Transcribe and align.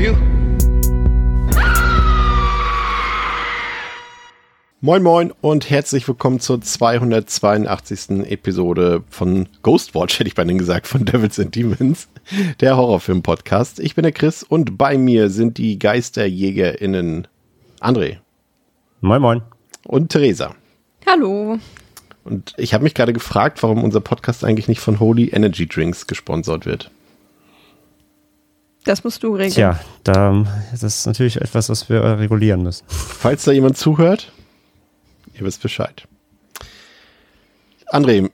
For 0.00 0.06
you. 0.06 0.16
Moin 4.82 5.02
Moin 5.02 5.32
und 5.42 5.68
herzlich 5.68 6.08
willkommen 6.08 6.40
zur 6.40 6.62
282. 6.62 8.30
Episode 8.30 9.04
von 9.10 9.46
Ghostwatch, 9.62 10.18
hätte 10.18 10.28
ich 10.28 10.34
bei 10.34 10.42
Ihnen 10.42 10.56
gesagt, 10.56 10.86
von 10.86 11.04
Devils 11.04 11.38
and 11.38 11.54
Demons, 11.54 12.08
der 12.60 12.78
Horrorfilm-Podcast. 12.78 13.78
Ich 13.78 13.94
bin 13.94 14.04
der 14.04 14.12
Chris 14.12 14.42
und 14.42 14.78
bei 14.78 14.96
mir 14.96 15.28
sind 15.28 15.58
die 15.58 15.78
GeisterjägerInnen 15.78 17.28
André. 17.80 18.18
Moin 19.02 19.20
Moin. 19.20 19.42
Und 19.84 20.10
Theresa. 20.12 20.54
Hallo. 21.06 21.58
Und 22.24 22.54
ich 22.56 22.72
habe 22.72 22.84
mich 22.84 22.94
gerade 22.94 23.12
gefragt, 23.12 23.62
warum 23.62 23.84
unser 23.84 24.00
Podcast 24.00 24.44
eigentlich 24.44 24.68
nicht 24.68 24.80
von 24.80 24.98
Holy 24.98 25.28
Energy 25.28 25.66
Drinks 25.66 26.06
gesponsert 26.06 26.64
wird. 26.64 26.90
Das 28.84 29.04
musst 29.04 29.22
du 29.22 29.34
regeln. 29.34 29.52
Tja, 29.52 29.80
da, 30.04 30.44
das 30.70 30.82
ist 30.82 31.06
natürlich 31.06 31.36
etwas, 31.36 31.68
was 31.68 31.88
wir 31.88 32.02
regulieren 32.18 32.62
müssen. 32.62 32.84
Falls 32.88 33.44
da 33.44 33.52
jemand 33.52 33.76
zuhört, 33.76 34.32
ihr 35.34 35.42
wisst 35.42 35.62
Bescheid. 35.62 36.06
André, 37.88 38.30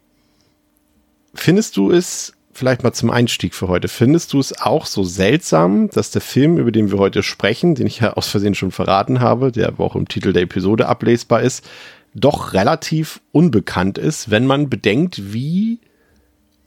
findest 1.35 1.77
du 1.77 1.91
es, 1.91 2.33
vielleicht 2.53 2.85
mal 2.85 2.93
zum 2.93 3.11
Einstieg 3.11 3.55
für 3.55 3.69
heute, 3.69 3.89
findest 3.89 4.33
du 4.33 4.39
es 4.39 4.61
auch 4.61 4.87
so 4.87 5.03
seltsam, 5.03 5.91
dass 5.91 6.13
der 6.13 6.21
Film, 6.21 6.59
über 6.59 6.71
den 6.71 6.93
wir 6.93 6.99
heute 6.99 7.23
sprechen, 7.23 7.75
den 7.75 7.87
ich 7.87 8.01
ja 8.01 8.13
aus 8.13 8.29
Versehen 8.29 8.55
schon 8.55 8.71
verraten 8.71 9.21
habe, 9.21 9.51
der 9.51 9.69
aber 9.69 9.85
auch 9.85 9.97
im 9.97 10.07
Titel 10.07 10.33
der 10.33 10.43
Episode 10.43 10.87
ablesbar 10.87 11.43
ist, 11.43 11.65
doch 12.15 12.53
relativ 12.53 13.21
unbekannt 13.33 13.99
ist, 13.99 14.31
wenn 14.31 14.47
man 14.47 14.71
bedenkt, 14.71 15.33
wie 15.35 15.81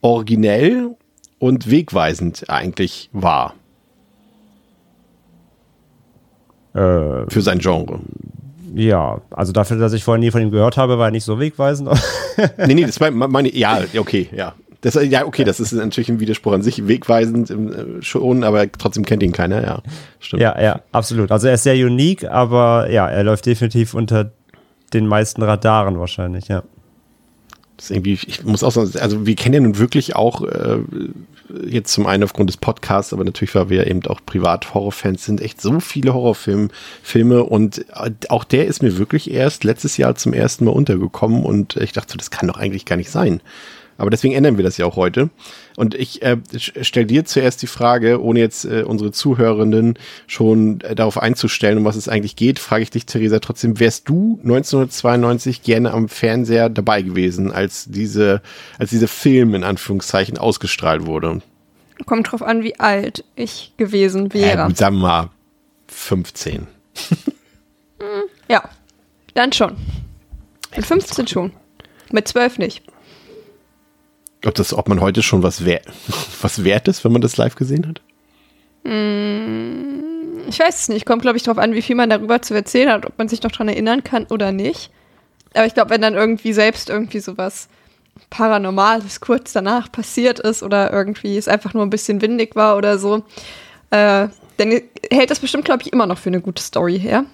originell 0.02 0.96
und 1.40 1.72
wegweisend 1.72 2.44
er 2.44 2.56
eigentlich 2.56 3.10
war 3.14 3.56
Äh, 6.80 7.30
für 7.30 7.42
sein 7.42 7.60
Genre. 7.60 8.00
ja, 8.74 9.20
also 9.32 9.52
dafür, 9.52 9.78
dass 9.78 9.92
ich 9.92 10.04
vorher 10.04 10.20
nie 10.20 10.32
von 10.32 10.42
ihm 10.42 10.52
gehört 10.52 10.78
habe, 10.78 10.98
war 10.98 11.08
er 11.08 11.12
nicht 11.12 11.26
so 11.26 11.40
wegweisend. 11.40 11.90
Nee, 12.66 12.74
nee, 12.74 12.86
das 12.86 13.02
war 13.02 13.12
meine, 13.12 13.54
ja, 13.54 13.82
okay, 13.98 14.30
ja. 14.32 14.54
Das, 14.80 14.94
ja, 14.94 15.26
okay, 15.26 15.44
das 15.44 15.60
ist 15.60 15.74
natürlich 15.74 16.08
ein 16.08 16.22
Widerspruch 16.22 16.54
an 16.54 16.62
sich, 16.62 16.88
wegweisend 16.88 17.50
äh, 17.50 18.02
schon, 18.02 18.46
aber 18.46 18.72
trotzdem 18.72 19.04
kennt 19.04 19.24
ihn 19.24 19.34
keiner, 19.34 19.62
ja. 19.62 19.82
Stimmt. 20.22 20.42
ja, 20.42 20.62
ja, 20.62 20.80
absolut. 20.94 21.34
Also 21.34 21.48
er 21.48 21.56
ist 21.56 21.64
sehr 21.64 21.76
unique, 21.76 22.24
aber 22.24 22.90
ja, 22.90 23.10
er 23.10 23.26
läuft 23.26 23.46
definitiv 23.46 23.94
unter 23.94 24.32
den 24.94 25.06
meisten 25.06 25.44
Radaren 25.44 26.00
wahrscheinlich, 26.00 26.48
ja. 26.48 26.64
Das 27.80 27.92
irgendwie, 27.92 28.20
ich 28.28 28.44
muss 28.44 28.62
auch 28.62 28.72
sagen, 28.72 28.92
also 29.00 29.26
wir 29.26 29.36
kennen 29.36 29.54
ja 29.54 29.62
nun 29.62 29.78
wirklich 29.78 30.14
auch 30.14 30.44
äh, 30.44 30.80
jetzt 31.66 31.94
zum 31.94 32.08
einen 32.08 32.24
aufgrund 32.24 32.50
des 32.50 32.58
Podcasts, 32.58 33.14
aber 33.14 33.24
natürlich, 33.24 33.56
weil 33.56 33.70
wir 33.70 33.88
eben 33.88 34.06
auch 34.08 34.20
privat 34.26 34.74
Horrorfans 34.74 35.24
sind, 35.24 35.40
echt 35.40 35.62
so 35.62 35.80
viele 35.80 36.14
Horrorfilme 36.14 36.68
Filme 37.02 37.46
und 37.46 37.86
äh, 37.96 38.12
auch 38.28 38.44
der 38.44 38.68
ist 38.68 38.84
mir 38.84 38.98
wirklich 38.98 39.32
erst 39.32 39.64
letztes 39.64 39.96
Jahr 39.96 40.16
zum 40.16 40.34
ersten 40.34 40.66
Mal 40.66 40.72
untergekommen 40.72 41.44
und 41.44 41.78
ich 41.78 41.94
dachte, 41.94 42.18
das 42.18 42.32
kann 42.32 42.50
doch 42.50 42.58
eigentlich 42.58 42.84
gar 42.84 42.98
nicht 42.98 43.12
sein. 43.12 43.40
Aber 44.00 44.10
deswegen 44.10 44.34
ändern 44.34 44.58
wir 44.58 44.64
das 44.64 44.78
ja 44.78 44.86
auch 44.86 44.96
heute. 44.96 45.30
Und 45.76 45.94
ich 45.94 46.22
äh, 46.22 46.38
stelle 46.58 47.06
dir 47.06 47.26
zuerst 47.26 47.62
die 47.62 47.68
Frage, 47.68 48.24
ohne 48.24 48.40
jetzt 48.40 48.66
äh, 48.66 48.84
unsere 48.84 49.12
Zuhörenden 49.12 50.00
schon 50.26 50.82
äh, 50.82 50.96
darauf 50.96 51.22
einzustellen, 51.22 51.78
um 51.78 51.86
was 51.86 51.96
es 51.96 52.10
eigentlich 52.10 52.36
geht, 52.36 52.60
frage 52.60 52.84
ich 52.84 52.90
dich, 52.90 53.06
Theresa, 53.06 53.40
trotzdem, 53.40 53.80
wärst 53.80 54.10
du 54.10 54.40
1992 54.42 55.62
gerne 55.62 55.92
am 55.92 56.10
Fernseher 56.10 56.70
dabei 56.70 57.02
gewesen, 57.02 57.52
als 57.52 57.86
diese, 57.90 58.42
als 58.78 58.90
dieser 58.90 59.08
Film 59.08 59.54
in 59.54 59.64
Anführungszeichen 59.64 60.38
ausgestrahlt 60.38 61.06
wurde? 61.06 61.42
Kommt 62.06 62.32
drauf 62.32 62.42
an, 62.42 62.64
wie 62.64 62.80
alt 62.80 63.26
ich 63.36 63.74
gewesen 63.78 64.34
wäre. 64.34 64.58
Ja, 64.58 64.68
gut, 64.68 64.78
sagen 64.78 64.96
wir 64.98 65.08
mal 65.08 65.30
15. 65.88 66.68
Ja, 68.50 68.68
dann 69.36 69.54
schon. 69.54 69.78
Mit 70.76 70.86
15 70.86 71.28
schon. 71.28 71.52
Mit 72.12 72.28
12 72.28 72.58
nicht. 72.58 72.84
Ob 74.46 74.56
das, 74.56 74.74
ob 74.74 74.88
man 74.88 75.02
heute 75.02 75.22
schon 75.22 75.44
was, 75.44 75.66
wer 75.66 75.82
was 76.42 76.64
wert 76.64 76.88
ist, 76.88 77.04
wenn 77.04 77.12
man 77.12 77.22
das 77.22 77.38
live 77.38 77.56
gesehen 77.56 77.88
hat? 77.88 78.02
Ich 80.50 80.60
weiß 80.60 80.82
es 80.82 80.90
nicht. 80.90 81.06
Kommt, 81.06 81.22
glaube 81.22 81.38
ich, 81.38 81.44
drauf 81.44 81.58
an, 81.58 81.74
wie 81.74 81.82
viel 81.82 81.96
man 81.96 82.10
darüber 82.10 82.42
zu 82.42 82.54
erzählen 82.54 82.90
hat, 82.90 83.06
ob 83.06 83.18
man 83.18 83.28
sich 83.28 83.44
noch 83.44 83.52
dran 83.52 83.68
erinnern 83.68 84.04
kann 84.04 84.26
oder 84.26 84.52
nicht. 84.52 84.90
Aber 85.54 85.66
ich 85.66 85.74
glaube, 85.74 85.90
wenn 85.90 86.02
dann 86.02 86.14
irgendwie 86.14 86.54
selbst 86.54 86.90
irgendwie 86.90 87.20
sowas 87.20 87.68
Paranormales 88.30 89.22
kurz 89.22 89.54
danach 89.54 89.92
passiert 89.92 90.40
ist 90.40 90.64
oder 90.64 90.92
irgendwie 90.92 91.38
es 91.38 91.48
einfach 91.48 91.74
nur 91.74 91.84
ein 91.84 91.90
bisschen 91.90 92.22
windig 92.22 92.56
war 92.56 92.78
oder 92.78 92.98
so, 92.98 93.24
äh, 93.92 94.28
dann 94.58 94.82
hält 95.12 95.32
das 95.32 95.40
bestimmt, 95.40 95.66
glaube 95.66 95.84
ich, 95.84 95.94
immer 95.94 96.06
noch 96.06 96.18
für 96.18 96.30
eine 96.30 96.42
gute 96.42 96.62
Story 96.62 97.00
her. 97.00 97.26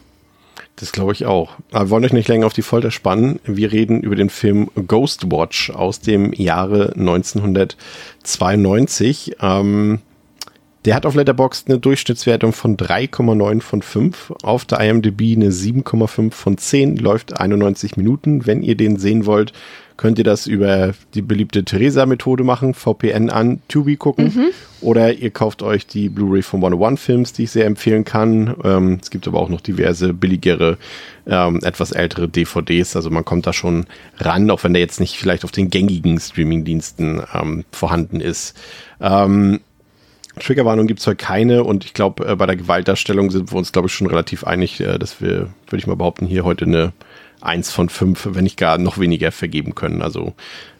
Das 0.78 0.92
glaube 0.92 1.14
ich 1.14 1.26
auch. 1.26 1.54
Aber 1.72 1.86
wir 1.86 1.90
wollen 1.92 2.04
euch 2.04 2.12
nicht 2.12 2.28
länger 2.28 2.48
auf 2.48 2.54
die 2.54 2.62
Folter 2.62 2.92
spannen. 2.92 3.40
Wir 3.46 3.72
reden 3.72 4.02
über 4.02 4.16
den 4.16 4.30
Film 4.30 4.70
Ghostwatch 4.76 5.70
aus 5.70 6.02
dem 6.02 6.34
Jahre 6.34 6.92
1992. 6.98 9.38
Ähm, 9.42 10.00
der 10.84 10.96
hat 10.96 11.06
auf 11.06 11.16
Letterboxd 11.16 11.70
eine 11.70 11.80
Durchschnittswertung 11.80 12.52
von 12.54 12.76
3,9 12.78 13.62
von 13.62 13.82
5, 13.82 14.34
auf 14.44 14.66
der 14.66 14.82
IMDb 14.82 15.36
eine 15.36 15.50
7,5 15.50 16.32
von 16.32 16.60
10, 16.60 16.98
läuft 16.98 17.40
91 17.40 17.98
Minuten. 17.98 18.46
Wenn 18.46 18.62
ihr 18.62 18.76
den 18.76 18.98
sehen 18.98 19.26
wollt, 19.26 19.52
könnt 19.98 20.18
ihr 20.18 20.24
das 20.24 20.48
über 20.48 20.94
die 21.14 21.22
beliebte 21.22 21.64
Theresa-Methode 21.64 22.44
machen, 22.44 22.74
VPN 22.74 23.30
an, 23.30 23.62
Tubi 23.68 23.96
gucken. 23.96 24.28
Oder 24.82 25.14
ihr 25.14 25.32
kauft 25.32 25.64
euch 25.64 25.88
die 25.88 26.10
Blu-ray 26.10 26.42
von 26.42 26.60
101 26.60 27.02
Films, 27.02 27.34
die 27.34 27.44
ich 27.44 27.52
sehr 27.52 27.66
empfehlen 27.66 28.04
kann. 28.04 28.56
Ähm, 28.64 29.00
es 29.02 29.10
gibt 29.10 29.28
aber 29.28 29.40
auch 29.40 29.50
noch 29.50 29.62
diverse 29.62 30.14
billigere, 30.14 30.78
ähm, 31.26 31.60
etwas 31.64 31.92
ältere 31.92 32.28
DVDs. 32.28 32.96
Also 32.96 33.10
man 33.10 33.26
kommt 33.26 33.48
da 33.48 33.54
schon 33.54 33.86
ran, 34.18 34.52
auch 34.52 34.64
wenn 34.64 34.74
der 34.74 34.82
jetzt 34.82 35.00
nicht 35.00 35.18
vielleicht 35.18 35.44
auf 35.44 35.52
den 35.52 35.70
gängigen 35.70 36.20
Streaming-Diensten 36.20 37.22
ähm, 37.34 37.64
vorhanden 37.72 38.20
ist. 38.22 38.56
Ähm, 39.02 39.62
Triggerwarnung 40.40 40.88
gibt's 40.88 41.08
heute 41.08 41.16
keine 41.16 41.64
und 41.64 41.86
ich 41.86 41.94
glaube, 41.94 42.28
äh, 42.28 42.36
bei 42.36 42.46
der 42.46 42.58
Gewaltdarstellung 42.58 43.32
sind 43.32 43.52
wir 43.52 43.58
uns, 43.58 43.72
glaube 43.72 43.88
ich, 43.88 43.94
schon 43.94 44.08
relativ 44.08 44.44
einig, 44.44 44.80
äh, 44.82 45.00
dass 45.00 45.22
wir, 45.22 45.50
würde 45.68 45.78
ich 45.78 45.88
mal 45.88 45.96
behaupten, 45.96 46.26
hier 46.26 46.44
heute 46.44 46.66
eine 46.66 46.94
1 47.46 47.72
von 47.72 47.90
5, 47.90 48.30
wenn 48.32 48.44
nicht 48.44 48.58
gar 48.58 48.78
noch 48.78 48.98
weniger 48.98 49.32
vergeben 49.32 49.76
können. 49.76 50.02
Also 50.02 50.34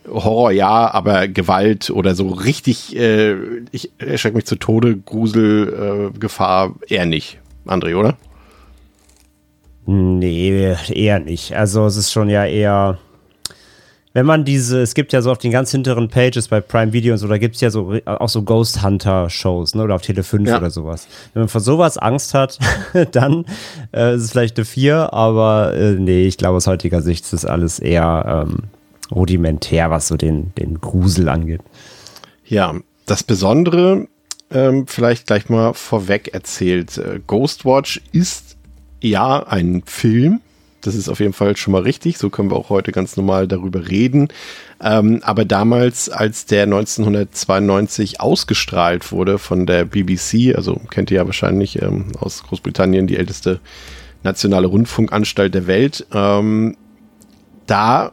Horror 0.08 0.52
ja, 0.52 0.94
aber 0.94 1.28
Gewalt 1.28 1.90
oder 1.90 2.16
so 2.16 2.30
richtig, 2.30 2.96
äh, 2.96 3.36
ich 3.72 3.92
erschrecke 3.98 4.36
mich 4.36 4.46
zu 4.46 4.56
Tode, 4.56 4.98
Grusel, 4.98 6.12
äh, 6.14 6.18
Gefahr 6.18 6.76
eher 6.88 7.06
nicht. 7.06 7.40
André, 7.66 7.96
oder? 7.96 8.18
Nee, 9.88 10.76
eher 10.90 11.20
nicht. 11.20 11.56
Also 11.56 11.86
es 11.86 11.96
ist 11.96 12.12
schon 12.12 12.30
ja 12.30 12.46
eher, 12.46 12.98
wenn 14.16 14.26
man 14.26 14.46
diese, 14.46 14.82
es 14.82 14.94
gibt 14.94 15.12
ja 15.12 15.22
so 15.22 15.30
auf 15.30 15.40
den 15.40 15.52
ganz 15.52 15.72
hinteren 15.72 16.08
Pages 16.08 16.48
bei 16.48 16.62
Prime 16.62 16.94
Video 16.94 17.12
und 17.14 17.20
so, 17.20 17.28
da 17.28 17.38
gibt 17.38 17.56
es 17.56 17.62
ja 17.62 17.70
so 17.70 17.94
auch 18.06 18.30
so 18.30 18.44
Ghost 18.44 18.82
Hunter 18.82 19.30
Shows, 19.30 19.76
ne? 19.76 19.84
Oder 19.84 19.96
auf 19.96 20.04
Tele 20.04 20.24
5 20.24 20.48
Ja. 20.48 20.58
oder 20.58 20.70
sowas. 20.70 21.08
Wenn 21.34 21.42
man 21.42 21.50
vor 21.50 21.60
sowas 21.60 21.98
Angst 21.98 22.34
hat, 22.34 22.58
dann 23.12 23.44
äh, 23.94 24.16
ist 24.16 24.24
es 24.24 24.32
vielleicht 24.32 24.56
eine 24.58 24.64
4, 24.64 25.12
aber 25.12 25.74
äh, 25.74 25.92
nee, 25.96 26.26
ich 26.28 26.38
glaube 26.38 26.56
aus 26.56 26.66
heutiger 26.66 27.02
Sicht 27.02 27.26
ist 27.26 27.34
das 27.34 27.46
alles 27.46 27.80
eher 27.80 28.46
ähm, 28.48 28.60
rudimentär, 29.12 29.90
was 29.92 30.08
so 30.08 30.16
den, 30.16 30.54
den 30.56 30.80
Grusel 30.80 31.28
angeht. 31.28 31.60
Ja, 32.46 32.74
das 33.06 33.22
Besondere, 33.24 34.08
ähm, 34.50 34.88
vielleicht 34.88 35.28
gleich 35.28 35.50
mal 35.50 35.74
vorweg 35.74 36.34
erzählt. 36.34 36.98
Äh, 36.98 37.20
Ghostwatch 37.28 38.00
ist 38.14 38.56
ja 39.02 39.46
ein 39.46 39.84
Film. 39.86 40.40
Das 40.86 40.96
ist 40.96 41.10
auf 41.10 41.20
jeden 41.20 41.34
Fall 41.34 41.58
schon 41.58 41.72
mal 41.72 41.82
richtig. 41.82 42.18
So 42.18 42.30
können 42.30 42.52
wir 42.52 42.56
auch 42.56 42.70
heute 42.70 42.92
ganz 42.92 43.18
normal 43.18 43.48
darüber 43.48 43.88
reden. 43.90 44.28
Ähm, 44.82 45.20
aber 45.24 45.46
damals, 45.46 46.10
als 46.10 46.46
der 46.46 46.64
1992 46.64 48.22
ausgestrahlt 48.22 49.12
wurde 49.12 49.40
von 49.40 49.66
der 49.66 49.86
BBC, 49.86 50.56
also 50.56 50.80
kennt 50.90 51.12
ihr 51.12 51.18
ja 51.18 51.26
wahrscheinlich 51.26 51.82
ähm, 51.82 52.08
aus 52.20 52.44
Großbritannien 52.44 53.08
die 53.08 53.18
älteste 53.18 53.60
nationale 54.24 54.68
Rundfunkanstalt 54.68 55.54
der 55.54 55.68
Welt, 55.68 56.06
ähm, 56.14 56.76
da 57.68 58.12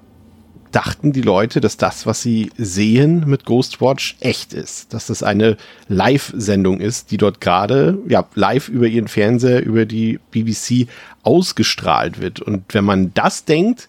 dachten 0.72 1.12
die 1.12 1.22
Leute, 1.22 1.60
dass 1.60 1.76
das, 1.76 2.06
was 2.06 2.22
sie 2.22 2.50
sehen 2.56 3.24
mit 3.26 3.44
Ghostwatch, 3.44 4.16
echt 4.20 4.52
ist. 4.54 4.92
Dass 4.92 5.06
das 5.06 5.22
eine 5.22 5.56
Live-Sendung 5.88 6.80
ist, 6.80 7.10
die 7.10 7.18
dort 7.18 7.40
gerade 7.40 7.98
ja, 8.08 8.26
live 8.34 8.68
über 8.68 8.86
ihren 8.86 9.08
Fernseher, 9.08 9.64
über 9.64 9.86
die 9.86 10.18
BBC 10.30 10.88
ausgestrahlt 11.22 12.20
wird. 12.20 12.40
Und 12.40 12.74
wenn 12.74 12.84
man 12.84 13.12
das 13.14 13.44
denkt, 13.44 13.88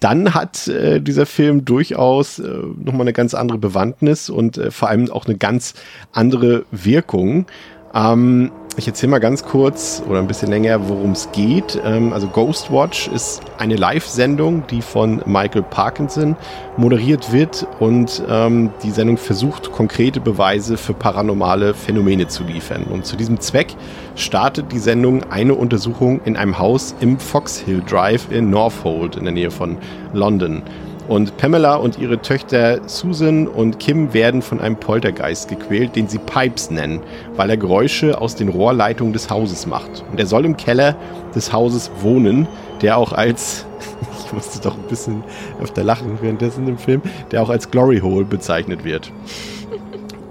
dann 0.00 0.32
hat 0.32 0.66
äh, 0.66 1.00
dieser 1.00 1.26
Film 1.26 1.66
durchaus 1.66 2.38
äh, 2.38 2.48
nochmal 2.82 3.02
eine 3.02 3.12
ganz 3.12 3.34
andere 3.34 3.58
Bewandtnis 3.58 4.30
und 4.30 4.56
äh, 4.56 4.70
vor 4.70 4.88
allem 4.88 5.10
auch 5.10 5.26
eine 5.26 5.36
ganz 5.36 5.74
andere 6.12 6.64
Wirkung. 6.70 7.46
Ähm, 7.94 8.50
ich 8.76 8.86
erzähle 8.86 9.10
mal 9.10 9.18
ganz 9.18 9.44
kurz 9.44 10.02
oder 10.08 10.20
ein 10.20 10.28
bisschen 10.28 10.48
länger, 10.48 10.88
worum 10.88 11.10
es 11.12 11.30
geht. 11.32 11.78
Ähm, 11.84 12.12
also 12.12 12.28
Ghostwatch 12.28 13.08
ist 13.08 13.42
eine 13.58 13.76
Live-Sendung, 13.76 14.64
die 14.68 14.80
von 14.80 15.22
Michael 15.26 15.62
Parkinson 15.62 16.36
moderiert 16.76 17.32
wird 17.32 17.66
und 17.80 18.22
ähm, 18.28 18.70
die 18.82 18.90
Sendung 18.90 19.16
versucht, 19.16 19.72
konkrete 19.72 20.20
Beweise 20.20 20.76
für 20.76 20.94
paranormale 20.94 21.74
Phänomene 21.74 22.28
zu 22.28 22.44
liefern. 22.44 22.84
Und 22.84 23.06
zu 23.06 23.16
diesem 23.16 23.40
Zweck 23.40 23.74
startet 24.14 24.70
die 24.72 24.78
Sendung 24.78 25.24
eine 25.30 25.54
Untersuchung 25.54 26.20
in 26.24 26.36
einem 26.36 26.58
Haus 26.58 26.94
im 27.00 27.18
Fox 27.18 27.58
Hill 27.58 27.82
Drive 27.86 28.30
in 28.30 28.50
Northolt 28.50 29.16
in 29.16 29.24
der 29.24 29.34
Nähe 29.34 29.50
von 29.50 29.78
London. 30.12 30.62
Und 31.10 31.36
Pamela 31.38 31.74
und 31.74 31.98
ihre 31.98 32.22
Töchter 32.22 32.88
Susan 32.88 33.48
und 33.48 33.80
Kim 33.80 34.14
werden 34.14 34.42
von 34.42 34.60
einem 34.60 34.76
Poltergeist 34.76 35.48
gequält, 35.48 35.96
den 35.96 36.06
sie 36.06 36.18
Pipes 36.18 36.70
nennen, 36.70 37.00
weil 37.34 37.50
er 37.50 37.56
Geräusche 37.56 38.20
aus 38.20 38.36
den 38.36 38.48
Rohrleitungen 38.48 39.12
des 39.12 39.28
Hauses 39.28 39.66
macht. 39.66 40.04
Und 40.12 40.20
er 40.20 40.26
soll 40.26 40.44
im 40.44 40.56
Keller 40.56 40.94
des 41.34 41.52
Hauses 41.52 41.90
wohnen, 42.00 42.46
der 42.80 42.96
auch 42.96 43.12
als, 43.12 43.66
ich 44.24 44.32
musste 44.32 44.60
doch 44.60 44.76
ein 44.76 44.86
bisschen 44.88 45.24
öfter 45.60 45.82
lachen 45.82 46.16
währenddessen 46.20 46.68
im 46.68 46.78
Film, 46.78 47.02
der 47.32 47.42
auch 47.42 47.50
als 47.50 47.72
Glory 47.72 47.98
Hole 47.98 48.24
bezeichnet 48.24 48.84
wird. 48.84 49.10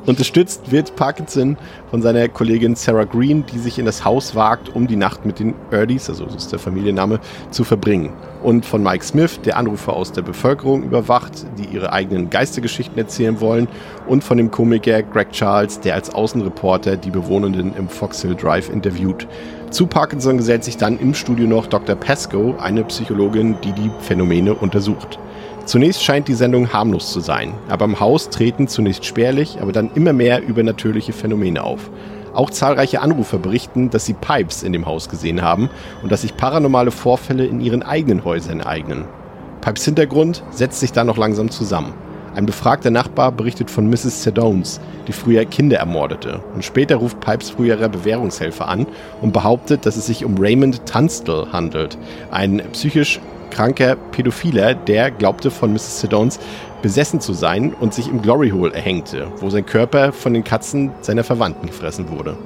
Unterstützt 0.10 0.72
wird 0.72 0.96
Parkinson 0.96 1.56
von 1.92 2.02
seiner 2.02 2.28
Kollegin 2.30 2.76
Sarah 2.76 3.04
Green, 3.04 3.46
die 3.46 3.60
sich 3.60 3.78
in 3.78 3.86
das 3.86 4.06
Haus 4.06 4.34
wagt, 4.34 4.76
um 4.76 4.88
die 4.88 4.96
Nacht 4.96 5.24
mit 5.24 5.38
den 5.38 5.54
Erdys, 5.70 6.10
also 6.10 6.26
das 6.26 6.34
ist 6.34 6.52
der 6.52 6.58
Familienname, 6.58 7.20
zu 7.52 7.64
verbringen. 7.64 8.14
Und 8.42 8.66
von 8.66 8.82
Mike 8.82 9.06
Smith, 9.06 9.40
der 9.46 9.56
Anrufer 9.56 9.94
aus 9.94 10.12
der 10.12 10.24
Bevölkerung 10.24 10.82
überwacht, 10.82 11.46
die 11.60 11.76
ihre 11.76 11.94
eigenen 11.94 12.32
Geistergeschichten 12.32 12.98
erzählen 12.98 13.40
wollen. 13.40 13.68
Und 14.08 14.24
von 14.24 14.40
dem 14.40 14.50
Komiker 14.50 15.04
Greg 15.04 15.32
Charles, 15.32 15.80
der 15.80 15.94
als 15.94 16.12
Außenreporter 16.12 16.98
die 16.98 17.12
Bewohnenden 17.12 17.76
im 17.76 17.88
Fox 17.88 18.24
Hill 18.24 18.34
Drive 18.34 18.72
interviewt. 18.72 19.28
Zu 19.70 19.86
Parkinson 19.86 20.38
gesellt 20.38 20.64
sich 20.64 20.78
dann 20.78 20.98
im 20.98 21.14
Studio 21.14 21.46
noch 21.46 21.68
Dr. 21.68 21.96
Pascoe, 21.96 22.56
eine 22.60 22.84
Psychologin, 22.86 23.58
die 23.64 23.74
die 23.74 23.92
Phänomene 24.00 24.56
untersucht. 24.56 25.20
Zunächst 25.70 26.04
scheint 26.04 26.28
die 26.28 26.34
Sendung 26.34 26.74
harmlos 26.74 27.12
zu 27.12 27.20
sein, 27.20 27.54
aber 27.68 27.86
im 27.86 28.00
Haus 28.00 28.32
treten 28.32 28.68
zunächst 28.68 29.06
spärlich, 29.06 29.60
aber 29.62 29.72
dann 29.72 29.92
immer 29.94 30.14
mehr 30.14 30.42
übernatürliche 30.42 31.14
Phänomene 31.14 31.64
auf. 31.64 31.92
Auch 32.34 32.50
zahlreiche 32.50 33.02
Anrufer 33.02 33.38
berichten, 33.38 33.92
dass 33.92 34.08
sie 34.08 34.16
Pipes 34.16 34.64
in 34.64 34.74
dem 34.74 34.88
Haus 34.88 35.10
gesehen 35.10 35.44
haben 35.44 35.70
und 36.02 36.12
dass 36.12 36.24
sich 36.24 36.36
paranormale 36.36 36.90
Vorfälle 36.90 37.46
in 37.46 37.62
ihren 37.62 37.84
eigenen 37.84 38.26
Häusern 38.26 38.62
ereignen. 38.62 39.06
Pipes 39.62 39.86
Hintergrund 39.86 40.44
setzt 40.50 40.80
sich 40.80 40.92
dann 40.92 41.06
noch 41.06 41.18
langsam 41.18 41.52
zusammen. 41.52 41.94
Ein 42.34 42.48
befragter 42.48 42.90
Nachbar 42.90 43.32
berichtet 43.32 43.70
von 43.70 43.88
Mrs. 43.92 44.24
Sedones, 44.24 44.82
die 45.08 45.12
früher 45.12 45.46
Kinder 45.46 45.78
ermordete. 45.78 46.40
Und 46.56 46.66
später 46.66 46.96
ruft 46.96 47.20
Pipes 47.20 47.52
früherer 47.52 47.90
Bewährungshelfer 47.90 48.68
an 48.68 48.88
und 49.22 49.34
behauptet, 49.34 49.86
dass 49.86 49.98
es 49.98 50.08
sich 50.08 50.26
um 50.26 50.36
Raymond 50.40 50.84
Tunstall 50.88 51.52
handelt, 51.52 52.00
ein 52.32 52.60
psychisch 52.72 53.20
kranker 53.50 53.96
Pädophiler, 53.96 54.74
der 54.76 55.12
glaubte 55.12 55.52
von 55.52 55.74
Mrs. 55.74 56.02
Siddons 56.02 56.40
besessen 56.82 57.20
zu 57.20 57.34
sein 57.34 57.74
und 57.74 57.94
sich 57.94 58.08
im 58.08 58.22
Glory 58.22 58.50
Hole 58.52 58.74
erhängte, 58.74 59.28
wo 59.38 59.50
sein 59.50 59.66
Körper 59.66 60.12
von 60.12 60.34
den 60.34 60.44
Katzen 60.44 60.92
seiner 61.02 61.24
Verwandten 61.24 61.68
gefressen 61.68 62.10
wurde. 62.10 62.38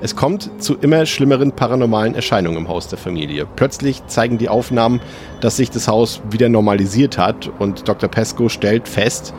Es 0.00 0.16
kommt 0.16 0.50
zu 0.62 0.76
immer 0.76 1.06
schlimmeren 1.06 1.52
paranormalen 1.52 2.14
Erscheinungen 2.14 2.58
im 2.58 2.68
Haus 2.68 2.88
der 2.88 2.98
Familie. 2.98 3.46
Plötzlich 3.56 4.06
zeigen 4.06 4.36
die 4.36 4.50
Aufnahmen, 4.50 5.00
dass 5.40 5.56
sich 5.56 5.70
das 5.70 5.88
Haus 5.88 6.20
wieder 6.30 6.50
normalisiert 6.50 7.16
hat 7.16 7.50
und 7.58 7.88
Dr. 7.88 8.10
Pesco 8.10 8.50
stellt 8.50 8.86
fest, 8.86 9.32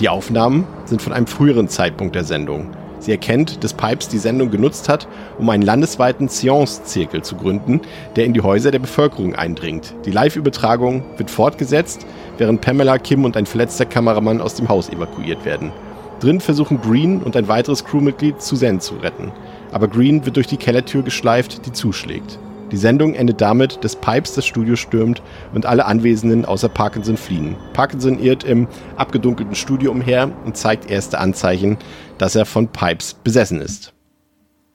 die 0.00 0.08
Aufnahmen 0.08 0.66
sind 0.86 1.00
von 1.00 1.12
einem 1.12 1.26
früheren 1.26 1.68
Zeitpunkt 1.68 2.16
der 2.16 2.24
Sendung. 2.24 2.70
Sie 3.00 3.10
erkennt, 3.10 3.64
dass 3.64 3.74
Pipes 3.74 4.08
die 4.08 4.18
Sendung 4.18 4.50
genutzt 4.50 4.88
hat, 4.88 5.08
um 5.38 5.48
einen 5.48 5.62
landesweiten 5.62 6.28
Seance-Zirkel 6.28 7.22
zu 7.22 7.34
gründen, 7.34 7.80
der 8.14 8.26
in 8.26 8.34
die 8.34 8.42
Häuser 8.42 8.70
der 8.70 8.78
Bevölkerung 8.78 9.34
eindringt. 9.34 9.94
Die 10.04 10.10
Live-Übertragung 10.10 11.02
wird 11.16 11.30
fortgesetzt, 11.30 12.06
während 12.38 12.60
Pamela, 12.60 12.98
Kim 12.98 13.24
und 13.24 13.36
ein 13.36 13.46
verletzter 13.46 13.86
Kameramann 13.86 14.40
aus 14.40 14.54
dem 14.54 14.68
Haus 14.68 14.90
evakuiert 14.90 15.44
werden. 15.44 15.72
Drin 16.20 16.40
versuchen 16.40 16.80
Green 16.82 17.22
und 17.22 17.34
ein 17.34 17.48
weiteres 17.48 17.84
Crewmitglied 17.84 18.42
Suzanne 18.42 18.78
zu 18.78 18.96
retten. 18.96 19.32
Aber 19.72 19.88
Green 19.88 20.26
wird 20.26 20.36
durch 20.36 20.46
die 20.46 20.58
Kellertür 20.58 21.02
geschleift, 21.02 21.64
die 21.64 21.72
zuschlägt. 21.72 22.38
Die 22.70 22.76
Sendung 22.76 23.14
endet 23.14 23.40
damit, 23.40 23.84
dass 23.84 23.96
Pipes 23.96 24.34
das 24.34 24.46
Studio 24.46 24.76
stürmt 24.76 25.22
und 25.52 25.66
alle 25.66 25.86
Anwesenden 25.86 26.44
außer 26.44 26.68
Parkinson 26.68 27.16
fliehen. 27.16 27.56
Parkinson 27.72 28.18
irrt 28.18 28.44
im 28.44 28.68
abgedunkelten 28.96 29.56
Studio 29.56 29.90
umher 29.90 30.30
und 30.44 30.56
zeigt 30.56 30.88
erste 30.88 31.18
Anzeichen, 31.18 31.78
dass 32.18 32.36
er 32.36 32.46
von 32.46 32.68
Pipes 32.68 33.14
besessen 33.14 33.60
ist. 33.60 33.92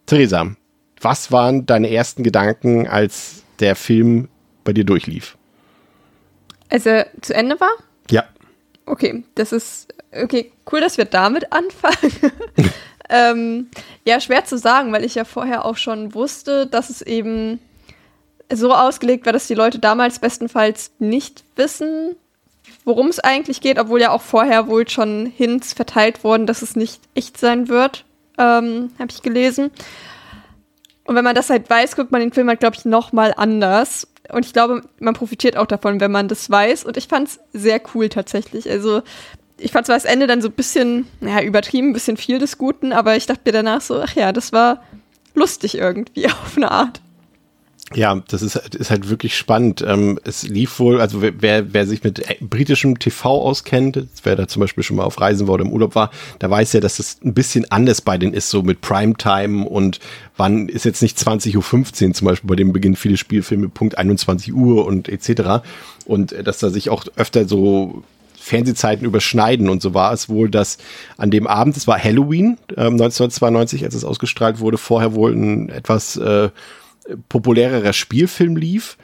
Theresa, 0.07 0.47
was 0.99 1.31
waren 1.31 1.65
deine 1.65 1.89
ersten 1.89 2.23
Gedanken, 2.23 2.87
als 2.87 3.43
der 3.59 3.75
Film 3.75 4.27
bei 4.63 4.73
dir 4.73 4.83
durchlief? 4.83 5.37
Als 6.69 6.85
er 6.85 7.07
zu 7.21 7.33
Ende 7.33 7.59
war? 7.59 7.71
Ja. 8.09 8.25
Okay, 8.85 9.23
das 9.35 9.51
ist 9.51 9.93
okay, 10.11 10.51
cool, 10.71 10.81
dass 10.81 10.97
wir 10.97 11.05
damit 11.05 11.51
anfangen. 11.53 12.11
ähm, 13.09 13.67
ja, 14.03 14.19
schwer 14.19 14.43
zu 14.43 14.57
sagen, 14.57 14.91
weil 14.91 15.05
ich 15.05 15.15
ja 15.15 15.23
vorher 15.23 15.63
auch 15.63 15.77
schon 15.77 16.13
wusste, 16.13 16.67
dass 16.67 16.89
es 16.89 17.01
eben 17.01 17.59
so 18.51 18.73
ausgelegt 18.73 19.25
war, 19.25 19.33
dass 19.33 19.47
die 19.47 19.55
Leute 19.55 19.79
damals 19.79 20.19
bestenfalls 20.19 20.91
nicht 20.99 21.43
wissen, 21.55 22.15
worum 22.83 23.07
es 23.07 23.19
eigentlich 23.19 23.61
geht, 23.61 23.79
obwohl 23.79 24.01
ja 24.01 24.11
auch 24.11 24.21
vorher 24.21 24.67
wohl 24.67 24.87
schon 24.87 25.25
Hints 25.25 25.73
verteilt 25.73 26.23
wurden, 26.23 26.45
dass 26.45 26.61
es 26.61 26.75
nicht 26.75 27.01
echt 27.15 27.37
sein 27.37 27.67
wird, 27.67 28.05
ähm, 28.37 28.91
habe 28.99 29.11
ich 29.11 29.21
gelesen. 29.21 29.71
Und 31.05 31.15
wenn 31.15 31.23
man 31.23 31.35
das 31.35 31.49
halt 31.49 31.69
weiß, 31.69 31.95
guckt 31.95 32.11
man 32.11 32.21
den 32.21 32.33
Film 32.33 32.47
halt, 32.47 32.59
glaube 32.59 32.75
ich, 32.77 32.85
noch 32.85 33.11
mal 33.11 33.33
anders. 33.35 34.07
Und 34.31 34.45
ich 34.45 34.53
glaube, 34.53 34.81
man 34.99 35.13
profitiert 35.13 35.55
auch 35.55 35.67
davon, 35.67 35.99
wenn 35.99 36.11
man 36.11 36.27
das 36.27 36.49
weiß. 36.49 36.83
Und 36.83 36.97
ich 36.97 37.07
fand 37.07 37.27
es 37.27 37.39
sehr 37.53 37.79
cool 37.93 38.09
tatsächlich. 38.09 38.69
Also 38.69 39.03
ich 39.57 39.71
fand 39.71 39.85
zwar 39.85 39.95
das 39.95 40.05
Ende 40.05 40.27
dann 40.27 40.41
so 40.41 40.49
ein 40.49 40.53
bisschen, 40.53 41.07
naja, 41.19 41.41
übertrieben, 41.43 41.89
ein 41.89 41.93
bisschen 41.93 42.17
viel 42.17 42.39
des 42.39 42.57
Guten, 42.57 42.91
aber 42.91 43.15
ich 43.15 43.27
dachte 43.27 43.41
mir 43.45 43.51
danach 43.51 43.81
so, 43.81 44.01
ach 44.01 44.15
ja, 44.15 44.31
das 44.31 44.51
war 44.51 44.83
lustig 45.35 45.77
irgendwie 45.77 46.25
auf 46.27 46.57
eine 46.57 46.71
Art. 46.71 47.01
Ja, 47.95 48.21
das 48.27 48.41
ist, 48.41 48.57
ist 48.57 48.91
halt 48.91 49.09
wirklich 49.09 49.37
spannend. 49.37 49.83
Ähm, 49.87 50.19
es 50.25 50.43
lief 50.43 50.79
wohl, 50.79 50.99
also 50.99 51.21
wer, 51.21 51.73
wer 51.73 51.87
sich 51.87 52.03
mit 52.03 52.21
britischem 52.41 52.99
TV 52.99 53.41
auskennt, 53.41 54.05
wer 54.23 54.35
da 54.35 54.49
zum 54.49 54.59
Beispiel 54.59 54.83
schon 54.83 54.97
mal 54.97 55.05
auf 55.05 55.21
Reisen 55.21 55.47
war 55.47 55.53
oder 55.53 55.63
im 55.63 55.71
Urlaub 55.71 55.95
war, 55.95 56.11
der 56.41 56.49
weiß 56.49 56.73
ja, 56.73 56.81
dass 56.81 56.97
das 56.97 57.19
ein 57.23 57.33
bisschen 57.33 57.71
anders 57.71 58.01
bei 58.01 58.17
denen 58.17 58.33
ist, 58.33 58.49
so 58.49 58.63
mit 58.63 58.81
Primetime 58.81 59.65
und 59.65 60.01
wann 60.35 60.67
ist 60.67 60.83
jetzt 60.83 61.01
nicht 61.01 61.17
20.15 61.17 62.07
Uhr 62.07 62.13
zum 62.13 62.25
Beispiel, 62.25 62.49
bei 62.49 62.57
dem 62.57 62.73
beginnen 62.73 62.97
viele 62.97 63.15
Spielfilme 63.15 63.69
Punkt 63.69 63.97
21 63.97 64.53
Uhr 64.53 64.85
und 64.85 65.07
etc. 65.07 65.65
Und 66.05 66.33
äh, 66.33 66.43
dass 66.43 66.59
da 66.59 66.69
sich 66.69 66.89
auch 66.89 67.05
öfter 67.15 67.47
so 67.47 68.03
Fernsehzeiten 68.37 69.05
überschneiden. 69.05 69.69
Und 69.69 69.81
so 69.81 69.93
war 69.93 70.11
es 70.11 70.27
wohl, 70.27 70.49
dass 70.49 70.77
an 71.17 71.31
dem 71.31 71.47
Abend, 71.47 71.77
es 71.77 71.87
war 71.87 72.01
Halloween 72.01 72.57
äh, 72.75 72.81
1992, 72.81 73.85
als 73.85 73.95
es 73.95 74.03
ausgestrahlt 74.03 74.59
wurde, 74.59 74.77
vorher 74.77 75.15
wohl 75.15 75.33
ein 75.33 75.69
etwas 75.69 76.17
äh, 76.17 76.49
populärerer 77.29 77.93
Spielfilm 77.93 78.55
lief. 78.55 78.97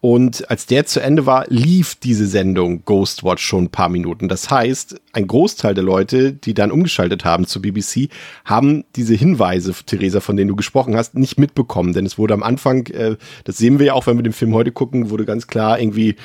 Und 0.00 0.50
als 0.50 0.66
der 0.66 0.84
zu 0.84 0.98
Ende 0.98 1.26
war, 1.26 1.46
lief 1.48 1.94
diese 1.94 2.26
Sendung 2.26 2.84
Ghostwatch 2.84 3.44
schon 3.44 3.64
ein 3.64 3.70
paar 3.70 3.88
Minuten. 3.88 4.28
Das 4.28 4.50
heißt, 4.50 5.00
ein 5.12 5.28
Großteil 5.28 5.74
der 5.74 5.84
Leute, 5.84 6.32
die 6.32 6.54
dann 6.54 6.72
umgeschaltet 6.72 7.24
haben 7.24 7.46
zu 7.46 7.62
BBC, 7.62 8.08
haben 8.44 8.82
diese 8.96 9.14
Hinweise, 9.14 9.72
Theresa, 9.86 10.18
von 10.18 10.36
denen 10.36 10.48
du 10.48 10.56
gesprochen 10.56 10.96
hast, 10.96 11.14
nicht 11.14 11.38
mitbekommen. 11.38 11.92
Denn 11.92 12.04
es 12.04 12.18
wurde 12.18 12.34
am 12.34 12.42
Anfang, 12.42 12.88
äh, 12.88 13.14
das 13.44 13.58
sehen 13.58 13.78
wir 13.78 13.86
ja 13.86 13.92
auch, 13.92 14.08
wenn 14.08 14.18
wir 14.18 14.24
den 14.24 14.32
Film 14.32 14.54
heute 14.54 14.72
gucken, 14.72 15.10
wurde 15.10 15.24
ganz 15.24 15.46
klar 15.46 15.78
irgendwie 15.78 16.16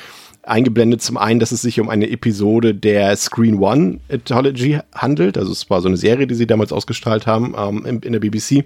eingeblendet 0.42 1.00
zum 1.00 1.16
einen, 1.16 1.38
dass 1.38 1.52
es 1.52 1.62
sich 1.62 1.78
um 1.78 1.88
eine 1.88 2.10
Episode 2.10 2.74
der 2.74 3.14
Screen 3.16 3.58
One 3.58 4.00
Anthology 4.10 4.80
handelt. 4.92 5.38
Also 5.38 5.52
es 5.52 5.70
war 5.70 5.82
so 5.82 5.88
eine 5.88 5.96
Serie, 5.96 6.26
die 6.26 6.34
sie 6.34 6.48
damals 6.48 6.72
ausgestrahlt 6.72 7.28
haben 7.28 7.54
ähm, 7.56 8.00
in 8.02 8.12
der 8.12 8.20
BBC. 8.20 8.64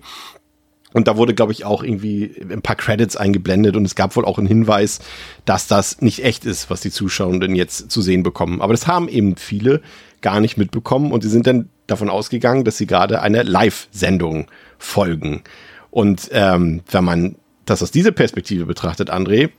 Und 0.93 1.09
da 1.09 1.17
wurde, 1.17 1.35
glaube 1.35 1.53
ich, 1.53 1.65
auch 1.65 1.83
irgendwie 1.83 2.35
ein 2.51 2.63
paar 2.63 2.77
Credits 2.77 3.17
eingeblendet 3.17 3.77
und 3.77 3.85
es 3.85 3.95
gab 3.95 4.17
wohl 4.17 4.25
auch 4.25 4.39
einen 4.39 4.47
Hinweis, 4.47 5.01
dass 5.45 5.67
das 5.67 6.01
nicht 6.01 6.25
echt 6.25 6.45
ist, 6.45 6.71
was 6.71 6.81
die 6.81 6.91
Zuschauenden 6.91 7.55
jetzt 7.55 7.91
zu 7.91 8.03
sehen 8.03 8.23
bekommen. 8.23 8.61
Aber 8.61 8.73
das 8.73 8.87
haben 8.87 9.09
eben 9.09 9.37
viele 9.37 9.81
gar 10.21 10.41
nicht 10.41 10.57
mitbekommen 10.57 11.13
und 11.13 11.23
sie 11.23 11.29
sind 11.29 11.47
dann 11.47 11.69
davon 11.87 12.11
ausgegangen, 12.11 12.65
dass 12.65 12.79
sie 12.79 12.87
gerade 12.87 13.23
einer 13.23 13.45
Live-Sendung 13.45 14.47
folgen. 14.79 15.43
Und 15.91 16.29
ähm, 16.33 16.83
wenn 16.91 17.05
man 17.05 17.37
das 17.65 17.83
aus 17.83 17.91
dieser 17.91 18.13
Perspektive 18.13 18.67
betrachtet, 18.67 19.11
André, 19.11 19.51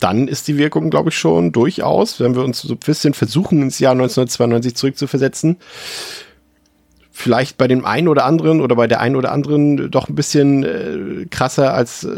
dann 0.00 0.26
ist 0.26 0.48
die 0.48 0.58
Wirkung, 0.58 0.90
glaube 0.90 1.10
ich, 1.10 1.16
schon 1.16 1.52
durchaus, 1.52 2.18
wenn 2.18 2.34
wir 2.34 2.42
uns 2.42 2.62
so 2.62 2.74
ein 2.74 2.78
bisschen 2.78 3.14
versuchen, 3.14 3.62
ins 3.62 3.78
Jahr 3.78 3.92
1992 3.92 4.74
zurückzuversetzen, 4.74 5.58
vielleicht 7.12 7.58
bei 7.58 7.68
dem 7.68 7.84
einen 7.84 8.08
oder 8.08 8.24
anderen 8.24 8.60
oder 8.60 8.74
bei 8.74 8.86
der 8.86 9.00
einen 9.00 9.16
oder 9.16 9.30
anderen 9.30 9.90
doch 9.90 10.08
ein 10.08 10.14
bisschen 10.14 10.64
äh, 10.64 11.26
krasser, 11.30 11.74
als 11.74 12.04
äh, 12.04 12.10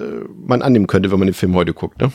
man 0.46 0.62
annehmen 0.62 0.86
könnte, 0.86 1.10
wenn 1.10 1.18
man 1.18 1.26
den 1.26 1.34
Film 1.34 1.54
heute 1.54 1.74
guckt, 1.74 2.00
ne? 2.00 2.12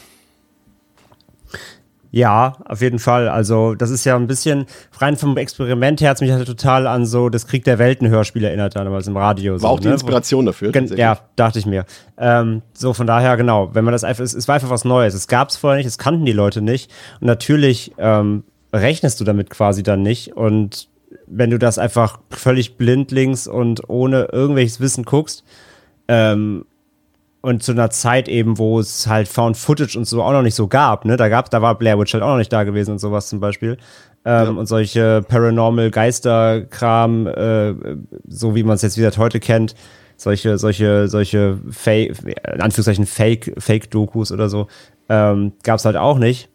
Ja, 2.11 2.57
auf 2.65 2.81
jeden 2.81 2.97
Fall. 2.97 3.29
Also, 3.29 3.75
das 3.75 3.91
ist 3.91 4.03
ja 4.03 4.15
ein 4.15 4.25
bisschen, 4.25 4.65
rein 4.97 5.15
vom 5.15 5.37
Experiment 5.37 6.01
her 6.01 6.09
hat 6.09 6.21
mich 6.21 6.31
halt 6.31 6.47
total 6.47 6.87
an 6.87 7.05
so 7.05 7.29
das 7.29 7.45
Krieg 7.45 7.63
der 7.65 7.77
Welten 7.77 8.09
Hörspiel 8.09 8.43
erinnert, 8.43 8.75
damals 8.75 9.07
im 9.07 9.15
Radio. 9.15 9.53
War 9.53 9.59
so, 9.59 9.67
auch 9.67 9.79
die 9.79 9.87
ne? 9.87 9.93
Inspiration 9.93 10.45
dafür. 10.45 10.71
Gen 10.71 10.87
ja, 10.97 11.19
dachte 11.35 11.59
ich 11.59 11.67
mir. 11.67 11.85
Ähm, 12.17 12.63
so, 12.73 12.93
von 12.93 13.05
daher, 13.05 13.37
genau, 13.37 13.75
wenn 13.75 13.85
man 13.85 13.91
das 13.91 14.03
einfach, 14.03 14.23
es, 14.23 14.33
es 14.33 14.47
war 14.47 14.55
einfach 14.55 14.71
was 14.71 14.85
Neues. 14.85 15.13
Es 15.13 15.27
gab 15.27 15.49
es 15.49 15.57
vorher 15.57 15.77
nicht, 15.77 15.85
es 15.85 15.99
kannten 15.99 16.25
die 16.25 16.31
Leute 16.31 16.63
nicht. 16.63 16.89
Und 17.21 17.27
natürlich 17.27 17.93
ähm, 17.99 18.43
rechnest 18.73 19.19
du 19.19 19.23
damit 19.23 19.51
quasi 19.51 19.83
dann 19.83 20.01
nicht. 20.01 20.35
Und 20.35 20.89
wenn 21.29 21.49
du 21.49 21.59
das 21.59 21.77
einfach 21.77 22.19
völlig 22.29 22.77
blindlings 22.77 23.47
und 23.47 23.89
ohne 23.89 24.29
irgendwelches 24.31 24.79
Wissen 24.79 25.03
guckst, 25.03 25.43
ähm, 26.07 26.65
und 27.41 27.63
zu 27.63 27.71
einer 27.71 27.89
Zeit 27.89 28.27
eben, 28.27 28.57
wo 28.57 28.79
es 28.79 29.07
halt 29.07 29.27
Found 29.29 29.55
Footage 29.55 29.97
und 29.97 30.05
so 30.05 30.21
auch 30.23 30.33
noch 30.33 30.41
nicht 30.41 30.55
so 30.55 30.67
gab, 30.67 31.05
ne? 31.05 31.15
Da 31.15 31.29
gab, 31.29 31.49
da 31.49 31.61
war 31.61 31.77
Blair 31.77 31.97
Witch 31.97 32.13
halt 32.13 32.23
auch 32.23 32.31
noch 32.31 32.37
nicht 32.37 32.51
da 32.51 32.63
gewesen 32.63 32.91
und 32.91 32.99
sowas 32.99 33.29
zum 33.29 33.39
Beispiel. 33.39 33.77
Ähm, 34.25 34.45
ja. 34.45 34.49
Und 34.49 34.65
solche 34.65 35.23
Paranormal 35.25 35.89
Geisterkram, 35.91 37.27
äh, 37.27 37.73
so 38.27 38.55
wie 38.55 38.63
man 38.63 38.75
es 38.75 38.81
jetzt 38.81 38.97
wieder 38.97 39.11
heute 39.17 39.39
kennt, 39.39 39.73
solche, 40.17 40.57
solche, 40.57 41.07
solche 41.07 41.57
Fake, 41.69 42.17
in 42.25 42.61
Anführungszeichen 42.61 43.05
Fake, 43.05 43.53
Fake-Dokus 43.57 44.33
oder 44.33 44.49
so, 44.49 44.67
ähm, 45.07 45.53
gab 45.63 45.77
es 45.77 45.85
halt 45.85 45.95
auch 45.95 46.17
nicht. 46.17 46.49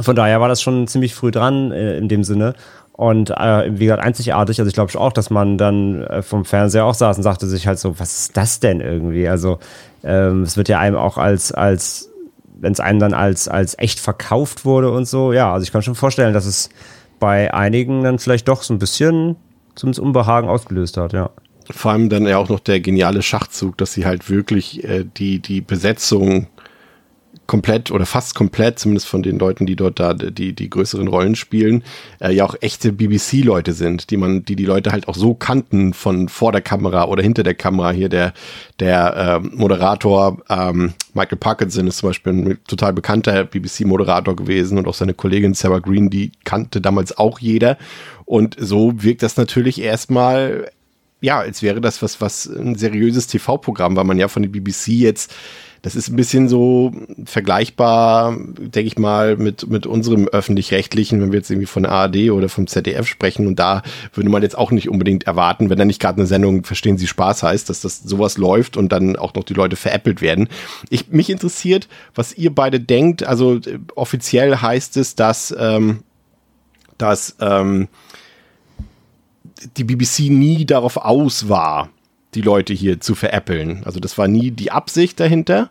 Von 0.00 0.16
daher 0.16 0.40
war 0.40 0.48
das 0.48 0.62
schon 0.62 0.86
ziemlich 0.86 1.14
früh 1.14 1.30
dran 1.30 1.70
äh, 1.70 1.98
in 1.98 2.08
dem 2.08 2.24
Sinne. 2.24 2.54
Und 3.02 3.30
äh, 3.30 3.68
wie 3.80 3.86
gesagt, 3.86 4.00
einzigartig. 4.00 4.60
Also 4.60 4.68
ich 4.68 4.74
glaube 4.74 4.96
auch, 4.96 5.12
dass 5.12 5.28
man 5.28 5.58
dann 5.58 6.04
äh, 6.04 6.22
vom 6.22 6.44
Fernseher 6.44 6.84
auch 6.84 6.94
saß 6.94 7.16
und 7.16 7.24
sagte 7.24 7.48
sich 7.48 7.66
halt 7.66 7.80
so, 7.80 7.98
was 7.98 8.16
ist 8.16 8.36
das 8.36 8.60
denn 8.60 8.80
irgendwie? 8.80 9.26
Also 9.26 9.58
ähm, 10.04 10.42
es 10.42 10.56
wird 10.56 10.68
ja 10.68 10.78
einem 10.78 10.94
auch 10.94 11.18
als, 11.18 11.50
als 11.50 12.12
wenn 12.60 12.72
es 12.72 12.78
einem 12.78 13.00
dann 13.00 13.12
als, 13.12 13.48
als 13.48 13.76
echt 13.76 13.98
verkauft 13.98 14.64
wurde 14.64 14.92
und 14.92 15.08
so. 15.08 15.32
Ja, 15.32 15.52
also 15.52 15.64
ich 15.64 15.72
kann 15.72 15.82
schon 15.82 15.96
vorstellen, 15.96 16.32
dass 16.32 16.46
es 16.46 16.70
bei 17.18 17.52
einigen 17.52 18.04
dann 18.04 18.20
vielleicht 18.20 18.46
doch 18.46 18.62
so 18.62 18.72
ein 18.72 18.78
bisschen 18.78 19.34
zumindest 19.74 19.98
Unbehagen 19.98 20.48
ausgelöst 20.48 20.96
hat, 20.96 21.12
ja. 21.12 21.30
Vor 21.72 21.90
allem 21.90 22.08
dann 22.08 22.24
ja 22.24 22.38
auch 22.38 22.50
noch 22.50 22.60
der 22.60 22.78
geniale 22.78 23.22
Schachzug, 23.22 23.78
dass 23.78 23.94
sie 23.94 24.06
halt 24.06 24.30
wirklich 24.30 24.84
äh, 24.84 25.04
die, 25.16 25.40
die 25.40 25.60
Besetzung 25.60 26.46
komplett 27.46 27.90
oder 27.90 28.06
fast 28.06 28.34
komplett, 28.34 28.78
zumindest 28.78 29.08
von 29.08 29.22
den 29.22 29.38
Leuten, 29.38 29.66
die 29.66 29.76
dort 29.76 29.98
da 29.98 30.14
die, 30.14 30.54
die 30.54 30.70
größeren 30.70 31.08
Rollen 31.08 31.34
spielen, 31.34 31.82
äh, 32.20 32.32
ja 32.32 32.44
auch 32.44 32.54
echte 32.60 32.92
BBC-Leute 32.92 33.72
sind, 33.72 34.10
die 34.10 34.16
man, 34.16 34.44
die 34.44 34.56
die 34.56 34.64
Leute 34.64 34.92
halt 34.92 35.08
auch 35.08 35.14
so 35.14 35.34
kannten 35.34 35.92
von 35.92 36.28
vor 36.28 36.52
der 36.52 36.60
Kamera 36.60 37.04
oder 37.04 37.22
hinter 37.22 37.42
der 37.42 37.54
Kamera. 37.54 37.90
Hier 37.90 38.08
der, 38.08 38.32
der 38.80 39.16
äh, 39.16 39.40
Moderator 39.40 40.38
ähm, 40.48 40.94
Michael 41.14 41.38
Parkinson 41.38 41.86
ist 41.86 41.98
zum 41.98 42.10
Beispiel 42.10 42.32
ein 42.32 42.58
total 42.66 42.92
bekannter 42.92 43.44
BBC-Moderator 43.44 44.36
gewesen 44.36 44.78
und 44.78 44.88
auch 44.88 44.94
seine 44.94 45.14
Kollegin 45.14 45.54
Sarah 45.54 45.80
Green, 45.80 46.10
die 46.10 46.32
kannte 46.44 46.80
damals 46.80 47.18
auch 47.18 47.38
jeder. 47.38 47.76
Und 48.24 48.56
so 48.58 49.02
wirkt 49.02 49.22
das 49.22 49.36
natürlich 49.36 49.80
erstmal 49.80 50.70
ja, 51.22 51.38
als 51.38 51.62
wäre 51.62 51.80
das 51.80 52.02
was, 52.02 52.20
was 52.20 52.46
ein 52.46 52.74
seriöses 52.74 53.28
TV-Programm, 53.28 53.96
weil 53.96 54.04
man 54.04 54.18
ja 54.18 54.26
von 54.26 54.42
der 54.42 54.50
BBC 54.50 54.88
jetzt 54.88 55.32
das 55.82 55.96
ist 55.96 56.08
ein 56.08 56.16
bisschen 56.16 56.48
so 56.48 56.92
vergleichbar, 57.24 58.36
denke 58.36 58.86
ich 58.86 58.98
mal, 58.98 59.36
mit, 59.36 59.68
mit 59.68 59.84
unserem 59.84 60.28
öffentlich-rechtlichen, 60.28 61.20
wenn 61.20 61.32
wir 61.32 61.40
jetzt 61.40 61.50
irgendwie 61.50 61.66
von 61.66 61.84
ARD 61.84 62.30
oder 62.30 62.48
vom 62.48 62.68
ZDF 62.68 63.08
sprechen. 63.08 63.48
Und 63.48 63.58
da 63.58 63.82
würde 64.14 64.30
man 64.30 64.42
jetzt 64.42 64.56
auch 64.56 64.70
nicht 64.70 64.88
unbedingt 64.88 65.24
erwarten, 65.24 65.70
wenn 65.70 65.78
da 65.78 65.84
nicht 65.84 66.00
gerade 66.00 66.18
eine 66.18 66.28
Sendung 66.28 66.62
Verstehen 66.62 66.98
Sie 66.98 67.08
Spaß 67.08 67.42
heißt, 67.42 67.68
dass 67.68 67.80
das 67.80 68.00
sowas 68.00 68.38
läuft 68.38 68.76
und 68.76 68.92
dann 68.92 69.16
auch 69.16 69.34
noch 69.34 69.42
die 69.42 69.54
Leute 69.54 69.74
veräppelt 69.74 70.22
werden. 70.22 70.48
Ich, 70.88 71.08
mich 71.08 71.30
interessiert, 71.30 71.88
was 72.14 72.32
ihr 72.32 72.54
beide 72.54 72.78
denkt. 72.78 73.24
Also 73.24 73.56
äh, 73.56 73.80
offiziell 73.96 74.58
heißt 74.58 74.96
es, 74.96 75.16
dass, 75.16 75.52
ähm, 75.58 76.04
dass 76.96 77.34
ähm, 77.40 77.88
die 79.76 79.84
BBC 79.84 80.30
nie 80.30 80.64
darauf 80.64 80.96
aus 80.96 81.48
war, 81.48 81.90
die 82.34 82.40
Leute 82.40 82.72
hier 82.72 83.00
zu 83.00 83.14
veräppeln. 83.14 83.82
Also 83.84 84.00
das 84.00 84.16
war 84.18 84.28
nie 84.28 84.50
die 84.50 84.70
Absicht 84.70 85.20
dahinter. 85.20 85.70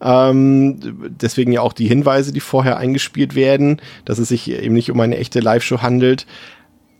Ähm, 0.00 0.78
deswegen 1.20 1.52
ja 1.52 1.60
auch 1.60 1.72
die 1.72 1.88
Hinweise, 1.88 2.32
die 2.32 2.40
vorher 2.40 2.78
eingespielt 2.78 3.34
werden, 3.34 3.80
dass 4.04 4.18
es 4.18 4.28
sich 4.28 4.50
eben 4.50 4.74
nicht 4.74 4.90
um 4.90 5.00
eine 5.00 5.18
echte 5.18 5.40
Live-Show 5.40 5.82
handelt. 5.82 6.26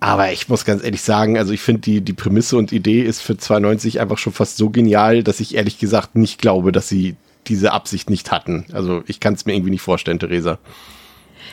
Aber 0.01 0.33
ich 0.33 0.49
muss 0.49 0.65
ganz 0.65 0.83
ehrlich 0.83 1.03
sagen, 1.03 1.37
also 1.37 1.53
ich 1.53 1.61
finde 1.61 1.83
die, 1.83 2.01
die 2.01 2.13
Prämisse 2.13 2.57
und 2.57 2.73
Idee 2.73 3.03
ist 3.03 3.21
für 3.21 3.37
92 3.37 4.01
einfach 4.01 4.19
schon 4.19 4.33
fast 4.33 4.57
so 4.57 4.71
genial, 4.71 5.23
dass 5.23 5.41
ich 5.41 5.55
ehrlich 5.55 5.79
gesagt 5.79 6.17
nicht 6.17 6.41
glaube, 6.41 6.73
dass 6.73 6.89
sie 6.89 7.17
diese 7.47 7.73
Absicht 7.73 8.09
nicht 8.09 8.31
hatten. 8.31 8.65
Also 8.73 9.03
ich 9.07 9.21
kann 9.21 9.35
es 9.35 9.45
mir 9.45 9.55
irgendwie 9.55 9.71
nicht 9.71 9.83
vorstellen, 9.83 10.19
Theresa. 10.19 10.59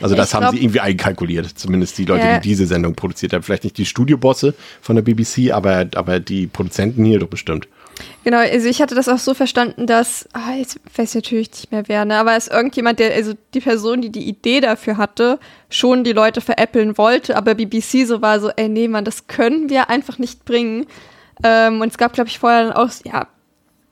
Also 0.00 0.14
das 0.14 0.30
glaub, 0.30 0.44
haben 0.44 0.56
sie 0.56 0.62
irgendwie 0.62 0.80
einkalkuliert, 0.80 1.58
zumindest 1.58 1.98
die 1.98 2.04
Leute, 2.04 2.24
ja. 2.24 2.38
die 2.38 2.48
diese 2.48 2.66
Sendung 2.66 2.94
produziert 2.94 3.32
haben. 3.32 3.42
Vielleicht 3.42 3.64
nicht 3.64 3.78
die 3.78 3.86
Studiobosse 3.86 4.54
von 4.80 4.96
der 4.96 5.02
BBC, 5.02 5.52
aber, 5.52 5.86
aber 5.94 6.20
die 6.20 6.46
Produzenten 6.46 7.04
hier 7.04 7.18
doch 7.18 7.28
bestimmt. 7.28 7.68
Genau, 8.24 8.38
also 8.38 8.68
ich 8.68 8.80
hatte 8.80 8.94
das 8.94 9.08
auch 9.08 9.18
so 9.18 9.34
verstanden, 9.34 9.86
dass, 9.86 10.28
ah, 10.32 10.54
jetzt 10.56 10.78
weiß 10.96 11.10
ich 11.10 11.14
natürlich 11.16 11.50
nicht 11.50 11.72
mehr 11.72 11.88
wer, 11.88 12.04
ne, 12.04 12.16
aber 12.16 12.36
es 12.36 12.46
irgendjemand, 12.46 13.00
der, 13.00 13.12
also 13.12 13.32
die 13.54 13.60
Person, 13.60 14.00
die 14.00 14.10
die 14.10 14.28
Idee 14.28 14.60
dafür 14.60 14.96
hatte, 14.96 15.40
schon 15.68 16.04
die 16.04 16.12
Leute 16.12 16.40
veräppeln 16.40 16.96
wollte, 16.96 17.36
aber 17.36 17.54
BBC 17.54 18.06
so 18.06 18.22
war 18.22 18.38
so, 18.38 18.50
ey, 18.50 18.68
nee, 18.68 18.86
Mann, 18.86 19.04
das 19.04 19.26
können 19.26 19.68
wir 19.68 19.90
einfach 19.90 20.18
nicht 20.18 20.44
bringen. 20.44 20.86
Ähm, 21.42 21.80
und 21.80 21.88
es 21.88 21.98
gab, 21.98 22.12
glaube 22.12 22.28
ich, 22.28 22.38
vorher 22.38 22.64
dann 22.68 22.72
auch, 22.72 22.90
ja, 23.04 23.28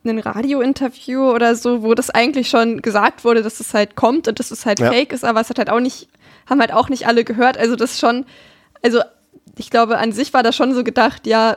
ein 0.08 0.18
Radiointerview 0.18 1.30
oder 1.30 1.54
so, 1.54 1.82
wo 1.82 1.94
das 1.94 2.10
eigentlich 2.10 2.48
schon 2.48 2.82
gesagt 2.82 3.24
wurde, 3.24 3.42
dass 3.42 3.60
es 3.60 3.74
halt 3.74 3.96
kommt 3.96 4.28
und 4.28 4.38
dass 4.38 4.50
es 4.50 4.66
halt 4.66 4.80
ja. 4.80 4.90
fake 4.90 5.12
ist, 5.12 5.24
aber 5.24 5.40
es 5.40 5.50
hat 5.50 5.58
halt 5.58 5.70
auch 5.70 5.80
nicht, 5.80 6.08
haben 6.48 6.60
halt 6.60 6.72
auch 6.72 6.88
nicht 6.88 7.06
alle 7.06 7.24
gehört. 7.24 7.58
Also 7.58 7.76
das 7.76 7.98
schon, 7.98 8.24
also 8.82 9.00
ich 9.58 9.70
glaube, 9.70 9.98
an 9.98 10.12
sich 10.12 10.32
war 10.34 10.42
das 10.42 10.56
schon 10.56 10.74
so 10.74 10.84
gedacht, 10.84 11.26
ja, 11.26 11.56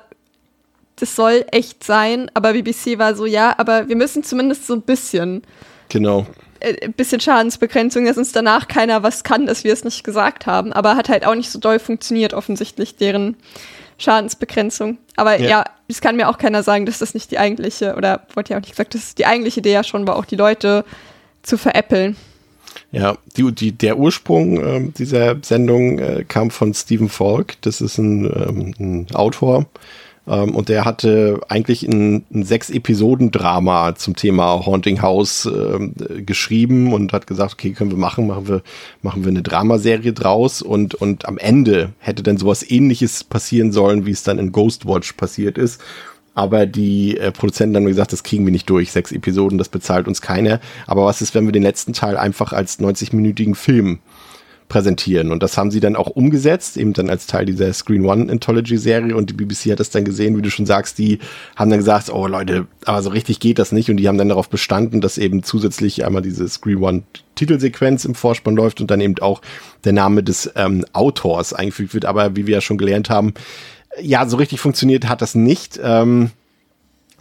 das 0.96 1.16
soll 1.16 1.46
echt 1.52 1.84
sein, 1.84 2.30
aber 2.34 2.54
BBC 2.54 2.98
war 2.98 3.16
so, 3.16 3.26
ja, 3.26 3.56
aber 3.58 3.88
wir 3.88 3.96
müssen 3.96 4.24
zumindest 4.24 4.68
so 4.68 4.74
ein 4.74 4.82
bisschen. 4.82 5.44
Genau. 5.90 6.26
Äh, 6.60 6.86
ein 6.86 6.94
bisschen 6.94 7.20
Schadensbegrenzung, 7.20 8.06
dass 8.06 8.18
uns 8.18 8.32
danach 8.32 8.68
keiner 8.68 9.04
was 9.04 9.24
kann, 9.24 9.46
dass 9.46 9.64
wir 9.64 9.74
es 9.74 9.84
nicht 9.84 10.04
gesagt 10.04 10.46
haben, 10.46 10.74
aber 10.74 10.96
hat 10.96 11.10
halt 11.10 11.26
auch 11.26 11.36
nicht 11.36 11.52
so 11.52 11.60
doll 11.60 11.80
funktioniert, 11.80 12.34
offensichtlich, 12.34 12.96
deren 12.98 13.38
Schadensbegrenzung. 14.00 14.98
Aber 15.16 15.40
ja. 15.40 15.50
ja, 15.50 15.64
es 15.88 16.02
kann 16.02 16.16
mir 16.16 16.30
auch 16.30 16.38
keiner 16.38 16.64
sagen, 16.64 16.86
dass 16.86 17.00
das 17.00 17.14
nicht 17.14 17.30
die 17.32 17.38
eigentliche, 17.38 17.96
oder 17.96 18.22
wurde 18.34 18.52
ja 18.52 18.58
auch 18.58 18.62
nicht 18.62 18.72
gesagt, 18.72 18.96
dass 18.96 19.16
die 19.16 19.26
eigentliche 19.26 19.60
Idee 19.60 19.74
ja 19.74 19.84
schon 19.84 20.08
war, 20.08 20.16
auch 20.16 20.26
die 20.26 20.36
Leute 20.36 20.86
zu 21.44 21.58
veräppeln. 21.58 22.16
Ja, 22.92 23.18
die, 23.38 23.52
die, 23.52 23.72
der 23.72 23.98
Ursprung 23.98 24.64
äh, 24.64 24.92
dieser 24.92 25.38
Sendung 25.44 26.00
äh, 26.00 26.24
kam 26.28 26.50
von 26.50 26.74
Stephen 26.74 27.10
Falk. 27.10 27.62
Das 27.62 27.82
ist 27.82 27.98
ein, 27.98 28.26
ähm, 28.26 28.74
ein 28.80 29.16
Autor, 29.16 29.66
ähm, 30.28 30.56
und 30.56 30.70
der 30.70 30.86
hatte 30.86 31.40
eigentlich 31.48 31.84
ein, 31.84 32.26
ein 32.34 32.44
Sechs-Episoden-Drama 32.44 33.96
zum 33.96 34.16
Thema 34.16 34.66
Haunting 34.66 35.02
House 35.02 35.46
äh, 35.46 36.22
geschrieben 36.22 36.94
und 36.94 37.14
hat 37.14 37.28
gesagt, 37.28 37.54
okay, 37.54 37.72
können 37.72 37.92
wir 37.92 37.98
machen, 37.98 38.28
machen 38.28 38.48
wir, 38.48 38.62
machen 39.02 39.24
wir 39.24 39.30
eine 39.30 39.42
Dramaserie 39.42 40.14
draus 40.14 40.62
und, 40.62 40.96
und 40.96 41.28
am 41.28 41.38
Ende 41.38 41.94
hätte 42.00 42.24
dann 42.24 42.38
sowas 42.38 42.70
ähnliches 42.70 43.24
passieren 43.24 43.72
sollen, 43.72 44.06
wie 44.06 44.12
es 44.12 44.24
dann 44.24 44.40
in 44.40 44.52
Ghostwatch 44.52 45.14
passiert 45.14 45.58
ist. 45.58 45.82
Aber 46.36 46.66
die 46.66 47.18
äh, 47.18 47.32
Produzenten 47.32 47.76
haben 47.76 47.86
gesagt, 47.86 48.14
das 48.14 48.24
kriegen 48.24 48.46
wir 48.46 48.52
nicht 48.52 48.70
durch. 48.70 48.92
Sechs 48.92 49.12
Episoden, 49.12 49.58
das 49.58 49.68
bezahlt 49.68 50.08
uns 50.08 50.22
keiner. 50.22 50.62
Aber 50.88 51.06
was 51.06 51.22
ist, 51.22 51.36
wenn 51.36 51.46
wir 51.46 51.52
den 51.52 51.64
letzten 51.64 51.92
Teil 51.92 52.16
einfach 52.16 52.54
als 52.54 52.80
90-minütigen 52.80 53.56
Film 53.56 54.00
präsentieren. 54.70 55.32
Und 55.32 55.44
das 55.44 55.58
haben 55.58 55.72
sie 55.72 55.80
dann 55.80 55.96
auch 55.96 56.08
umgesetzt, 56.08 56.78
eben 56.78 56.94
dann 56.94 57.10
als 57.10 57.28
Teil 57.28 57.46
dieser 57.46 57.74
Screen 57.74 58.06
One 58.06 58.32
Anthology 58.32 58.78
Serie. 58.78 59.16
Und 59.16 59.30
die 59.30 59.34
BBC 59.34 59.72
hat 59.72 59.80
das 59.80 59.90
dann 59.90 60.06
gesehen, 60.06 60.38
wie 60.38 60.42
du 60.42 60.50
schon 60.50 60.66
sagst, 60.66 60.98
die 60.98 61.20
haben 61.56 61.70
dann 61.70 61.80
gesagt, 61.80 62.10
oh 62.10 62.28
Leute, 62.28 62.68
aber 62.86 63.02
so 63.02 63.10
richtig 63.10 63.40
geht 63.40 63.60
das 63.60 63.72
nicht. 63.72 63.90
Und 63.90 63.98
die 63.98 64.08
haben 64.08 64.18
dann 64.18 64.30
darauf 64.30 64.50
bestanden, 64.50 65.02
dass 65.02 65.18
eben 65.18 65.44
zusätzlich 65.44 66.06
einmal 66.06 66.22
diese 66.22 66.48
Screen 66.48 66.78
One 66.78 67.04
Titelsequenz 67.36 68.06
im 68.06 68.16
Vorspann 68.16 68.56
läuft 68.56 68.80
und 68.80 68.92
dann 68.92 69.02
eben 69.02 69.16
auch 69.20 69.42
der 69.84 69.94
Name 69.94 70.24
des 70.24 70.52
ähm, 70.56 70.86
Autors 70.94 71.54
eingefügt 71.54 71.94
wird. 71.94 72.06
Aber 72.06 72.36
wie 72.36 72.48
wir 72.48 72.56
ja 72.56 72.62
schon 72.62 72.78
gelernt 72.78 73.10
haben, 73.10 73.34
ja, 74.00 74.28
so 74.28 74.38
richtig 74.38 74.60
funktioniert 74.60 75.10
hat 75.10 75.22
das 75.22 75.36
nicht. 75.36 75.80
Ähm, 75.84 76.32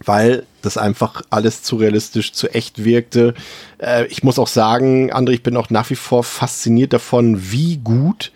weil 0.05 0.45
das 0.63 0.77
einfach 0.77 1.23
alles 1.31 1.63
zu 1.63 1.77
realistisch, 1.77 2.33
zu 2.33 2.49
echt 2.49 2.85
wirkte. 2.85 3.35
Äh, 3.79 4.07
ich 4.07 4.23
muss 4.23 4.39
auch 4.39 4.49
sagen, 4.49 5.13
André, 5.13 5.31
ich 5.33 5.43
bin 5.43 5.57
auch 5.57 5.71
nach 5.71 5.91
wie 5.91 5.97
vor 5.97 6.25
fasziniert 6.25 6.93
davon, 6.93 7.51
wie 7.53 7.79
gut 7.79 8.33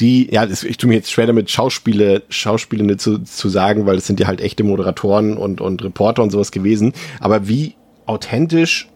die, 0.00 0.32
ja, 0.32 0.44
das, 0.44 0.64
ich 0.64 0.76
tue 0.76 0.88
mir 0.88 0.96
jetzt 0.96 1.10
schwer 1.10 1.26
damit, 1.26 1.50
Schauspiele, 1.50 2.22
Schauspielende 2.28 2.96
zu, 2.96 3.18
zu 3.18 3.48
sagen, 3.48 3.86
weil 3.86 3.96
das 3.96 4.06
sind 4.06 4.18
ja 4.18 4.26
halt 4.26 4.40
echte 4.40 4.64
Moderatoren 4.64 5.36
und, 5.36 5.60
und 5.60 5.84
Reporter 5.84 6.22
und 6.22 6.30
sowas 6.30 6.50
gewesen, 6.50 6.92
aber 7.20 7.46
wie 7.46 7.74
authentisch 8.06 8.88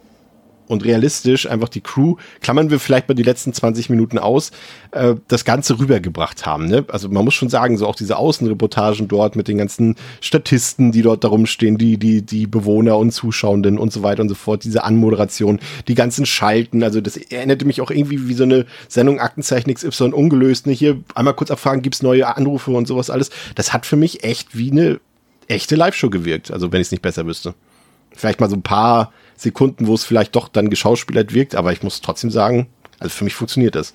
und 0.68 0.84
realistisch 0.84 1.48
einfach 1.48 1.68
die 1.68 1.80
Crew, 1.80 2.16
klammern 2.40 2.70
wir 2.70 2.78
vielleicht 2.78 3.08
mal 3.08 3.14
die 3.14 3.22
letzten 3.22 3.52
20 3.52 3.90
Minuten 3.90 4.18
aus, 4.18 4.50
äh, 4.92 5.14
das 5.26 5.44
Ganze 5.44 5.78
rübergebracht 5.78 6.46
haben. 6.46 6.66
Ne? 6.66 6.84
Also 6.88 7.08
man 7.08 7.24
muss 7.24 7.34
schon 7.34 7.48
sagen, 7.48 7.76
so 7.76 7.86
auch 7.86 7.96
diese 7.96 8.16
Außenreportagen 8.16 9.08
dort 9.08 9.36
mit 9.36 9.48
den 9.48 9.58
ganzen 9.58 9.96
Statisten, 10.20 10.92
die 10.92 11.02
dort 11.02 11.24
darum 11.24 11.46
stehen, 11.46 11.78
die, 11.78 11.96
die, 11.96 12.22
die 12.22 12.46
Bewohner 12.46 12.98
und 12.98 13.12
Zuschauenden 13.12 13.78
und 13.78 13.92
so 13.92 14.02
weiter 14.02 14.22
und 14.22 14.28
so 14.28 14.34
fort, 14.34 14.64
diese 14.64 14.84
Anmoderation, 14.84 15.58
die 15.88 15.94
ganzen 15.94 16.26
Schalten, 16.26 16.82
also 16.82 17.00
das 17.00 17.16
erinnerte 17.16 17.64
mich 17.64 17.80
auch 17.80 17.90
irgendwie 17.90 18.28
wie 18.28 18.34
so 18.34 18.44
eine 18.44 18.66
Sendung 18.88 19.20
Aktenzeichen 19.20 19.72
XY 19.72 20.12
ungelöst, 20.12 20.66
ne? 20.66 20.72
hier 20.72 21.00
einmal 21.14 21.34
kurz 21.34 21.50
abfragen, 21.50 21.82
gibt's 21.82 22.02
neue 22.02 22.36
Anrufe 22.36 22.70
und 22.70 22.86
sowas 22.86 23.10
alles. 23.10 23.30
Das 23.54 23.72
hat 23.72 23.86
für 23.86 23.96
mich 23.96 24.24
echt 24.24 24.56
wie 24.56 24.70
eine 24.70 25.00
echte 25.48 25.76
Live-Show 25.76 26.10
gewirkt, 26.10 26.50
also 26.50 26.72
wenn 26.72 26.80
ich 26.80 26.88
es 26.88 26.92
nicht 26.92 27.02
besser 27.02 27.26
wüsste. 27.26 27.54
Vielleicht 28.14 28.40
mal 28.40 28.50
so 28.50 28.56
ein 28.56 28.62
paar 28.62 29.12
Sekunden, 29.38 29.86
wo 29.86 29.94
es 29.94 30.04
vielleicht 30.04 30.36
doch 30.36 30.48
dann 30.48 30.70
geschauspielert 30.70 31.32
wirkt, 31.32 31.54
aber 31.54 31.72
ich 31.72 31.82
muss 31.82 32.00
trotzdem 32.00 32.30
sagen, 32.30 32.68
also 32.98 33.10
für 33.10 33.24
mich 33.24 33.34
funktioniert 33.34 33.74
das. 33.74 33.94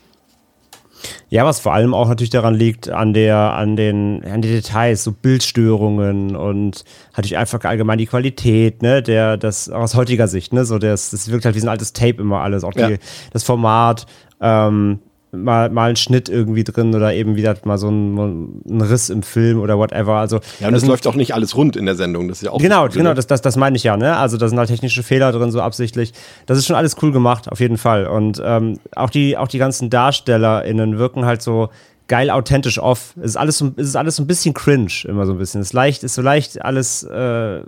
Ja, 1.29 1.45
was 1.45 1.59
vor 1.59 1.73
allem 1.73 1.93
auch 1.93 2.07
natürlich 2.07 2.29
daran 2.29 2.55
liegt, 2.55 2.89
an 2.89 3.13
der, 3.13 3.37
an 3.37 3.75
den, 3.75 4.23
an 4.23 4.41
den 4.41 4.53
Details, 4.53 5.03
so 5.03 5.11
Bildstörungen 5.11 6.35
und 6.35 6.85
natürlich 7.11 7.37
einfach 7.37 7.61
allgemein 7.65 7.97
die 7.97 8.05
Qualität, 8.05 8.81
ne, 8.81 9.03
der, 9.03 9.35
das 9.35 9.69
aus 9.69 9.95
heutiger 9.95 10.29
Sicht, 10.29 10.53
ne, 10.53 10.63
so 10.63 10.79
das, 10.79 11.09
das 11.09 11.29
wirkt 11.29 11.43
halt 11.43 11.55
wie 11.55 11.59
so 11.59 11.65
ein 11.65 11.71
altes 11.71 11.91
Tape 11.91 12.21
immer 12.21 12.39
alles, 12.39 12.63
auch 12.63 12.73
die, 12.73 12.79
ja. 12.79 12.97
das 13.33 13.43
Format, 13.43 14.05
ähm, 14.39 14.99
mal, 15.33 15.69
mal 15.69 15.89
ein 15.89 15.95
Schnitt 15.95 16.29
irgendwie 16.29 16.63
drin 16.63 16.93
oder 16.95 17.13
eben 17.13 17.35
wieder 17.35 17.55
mal 17.63 17.77
so 17.77 17.89
ein, 17.89 18.61
ein 18.65 18.81
Riss 18.81 19.09
im 19.09 19.23
Film 19.23 19.59
oder 19.59 19.77
whatever. 19.77 20.15
Also, 20.15 20.39
ja, 20.59 20.67
und 20.67 20.75
es 20.75 20.85
läuft 20.85 21.07
auch 21.07 21.15
nicht 21.15 21.33
alles 21.33 21.55
rund 21.55 21.75
in 21.75 21.85
der 21.85 21.95
Sendung. 21.95 22.27
Das 22.27 22.37
ist 22.37 22.43
ja 22.43 22.51
auch 22.51 22.59
genau, 22.59 22.87
genau, 22.87 23.13
das, 23.13 23.27
das, 23.27 23.41
das 23.41 23.55
meine 23.55 23.75
ich 23.75 23.83
ja. 23.83 23.97
Ne? 23.97 24.15
Also 24.15 24.37
da 24.37 24.47
sind 24.47 24.57
halt 24.57 24.69
technische 24.69 25.03
Fehler 25.03 25.31
drin, 25.31 25.51
so 25.51 25.61
absichtlich. 25.61 26.13
Das 26.45 26.57
ist 26.57 26.67
schon 26.67 26.75
alles 26.75 26.95
cool 27.01 27.11
gemacht, 27.11 27.51
auf 27.51 27.59
jeden 27.59 27.77
Fall. 27.77 28.07
Und 28.07 28.41
ähm, 28.43 28.79
auch, 28.95 29.09
die, 29.09 29.37
auch 29.37 29.47
die 29.47 29.57
ganzen 29.57 29.89
DarstellerInnen 29.89 30.97
wirken 30.97 31.25
halt 31.25 31.41
so 31.41 31.69
geil 32.07 32.29
authentisch 32.29 32.79
off. 32.79 33.13
Es 33.17 33.31
ist 33.31 33.37
alles 33.37 33.57
so, 33.57 33.71
es 33.75 33.87
ist 33.87 33.95
alles 33.95 34.17
so 34.17 34.23
ein 34.23 34.27
bisschen 34.27 34.53
cringe, 34.53 34.91
immer 35.05 35.25
so 35.25 35.33
ein 35.33 35.37
bisschen. 35.37 35.61
Es 35.61 35.67
ist 35.67 35.73
leicht, 35.73 36.03
ist 36.03 36.15
so 36.15 36.21
leicht 36.21 36.63
alles 36.63 37.03
äh, 37.03 37.61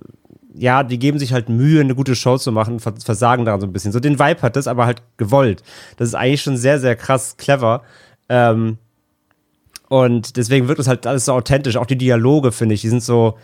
ja, 0.58 0.84
die 0.84 1.00
geben 1.00 1.20
sich 1.20 1.34
halt 1.34 1.50
Mühe, 1.50 1.82
eine 1.82 1.96
gute 1.96 2.16
Show 2.16 2.38
zu 2.38 2.52
machen, 2.52 2.80
versagen 2.80 3.46
daran 3.46 3.62
so 3.62 3.68
ein 3.68 3.74
bisschen. 3.74 3.92
So 3.92 4.00
den 4.00 4.20
Vibe 4.20 4.42
hat 4.42 4.56
das, 4.56 4.68
aber 4.68 4.86
halt 4.86 5.02
gewollt. 5.18 5.64
Das 5.98 6.08
ist 6.08 6.16
eigentlich 6.16 6.42
schon 6.42 6.58
sehr, 6.58 6.80
sehr 6.80 6.96
krass 6.96 7.38
clever. 7.38 7.84
Ähm, 8.30 8.78
und 9.90 10.38
deswegen 10.38 10.68
wirkt 10.68 10.80
das 10.80 10.88
halt 10.88 11.06
alles 11.06 11.26
so 11.26 11.34
authentisch. 11.34 11.78
Auch 11.78 11.86
die 11.86 11.98
Dialoge, 11.98 12.52
finde 12.52 12.76
ich, 12.76 12.82
die 12.82 12.90
sind 12.90 13.04
so, 13.04 13.38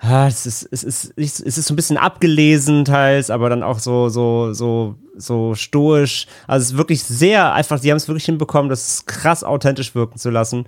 es 0.00 0.46
ist, 0.46 0.68
es 0.70 0.84
ist, 0.84 1.12
es 1.16 1.58
ist 1.58 1.66
so 1.66 1.74
ein 1.74 1.76
bisschen 1.76 1.96
abgelesen 1.96 2.84
teils, 2.84 3.30
aber 3.30 3.50
dann 3.50 3.62
auch 3.62 3.78
so, 3.78 4.08
so, 4.08 4.52
so, 4.52 4.94
so 5.16 5.54
stoisch. 5.54 6.26
Also 6.46 6.62
es 6.62 6.70
ist 6.72 6.78
wirklich 6.78 7.02
sehr 7.02 7.52
einfach, 7.52 7.78
sie 7.78 7.90
haben 7.90 7.96
es 7.96 8.08
wirklich 8.08 8.24
hinbekommen, 8.24 8.70
das 8.70 9.06
krass 9.06 9.44
authentisch 9.44 9.94
wirken 9.94 10.18
zu 10.18 10.30
lassen 10.30 10.66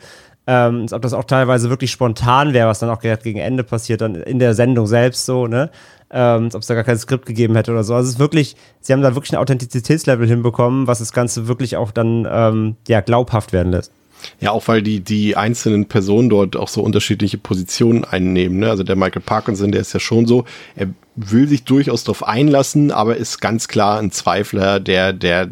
ähm, 0.50 0.86
ob 0.90 1.00
das 1.02 1.12
auch 1.12 1.22
teilweise 1.22 1.70
wirklich 1.70 1.92
spontan 1.92 2.52
wäre, 2.52 2.66
was 2.66 2.80
dann 2.80 2.90
auch 2.90 3.00
gegen 3.00 3.38
Ende 3.38 3.62
passiert, 3.62 4.00
dann 4.00 4.16
in 4.16 4.40
der 4.40 4.54
Sendung 4.54 4.88
selbst 4.88 5.24
so, 5.24 5.46
ne? 5.46 5.70
Ähm, 6.10 6.48
ob 6.52 6.62
es 6.62 6.66
da 6.66 6.74
gar 6.74 6.82
kein 6.82 6.98
Skript 6.98 7.24
gegeben 7.24 7.54
hätte 7.54 7.70
oder 7.70 7.84
so. 7.84 7.94
Also 7.94 8.08
es 8.08 8.14
ist 8.14 8.18
wirklich, 8.18 8.56
sie 8.80 8.92
haben 8.92 9.00
da 9.00 9.14
wirklich 9.14 9.32
ein 9.32 9.38
Authentizitätslevel 9.38 10.26
hinbekommen, 10.26 10.88
was 10.88 10.98
das 10.98 11.12
Ganze 11.12 11.46
wirklich 11.46 11.76
auch 11.76 11.92
dann 11.92 12.26
ähm, 12.28 12.74
ja, 12.88 13.00
glaubhaft 13.00 13.52
werden 13.52 13.70
lässt. 13.70 13.92
Ja, 14.40 14.50
auch 14.50 14.66
weil 14.66 14.82
die, 14.82 14.98
die 14.98 15.36
einzelnen 15.36 15.86
Personen 15.86 16.28
dort 16.28 16.56
auch 16.56 16.66
so 16.66 16.82
unterschiedliche 16.82 17.38
Positionen 17.38 18.02
einnehmen. 18.02 18.58
Ne? 18.58 18.68
Also 18.68 18.82
der 18.82 18.96
Michael 18.96 19.22
Parkinson, 19.22 19.70
der 19.70 19.82
ist 19.82 19.92
ja 19.92 20.00
schon 20.00 20.26
so, 20.26 20.46
er 20.74 20.88
will 21.14 21.46
sich 21.46 21.62
durchaus 21.62 22.02
darauf 22.02 22.26
einlassen, 22.26 22.90
aber 22.90 23.16
ist 23.16 23.40
ganz 23.40 23.68
klar 23.68 24.00
ein 24.00 24.10
Zweifler, 24.10 24.80
der, 24.80 25.12
der, 25.12 25.48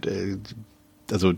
also 1.12 1.34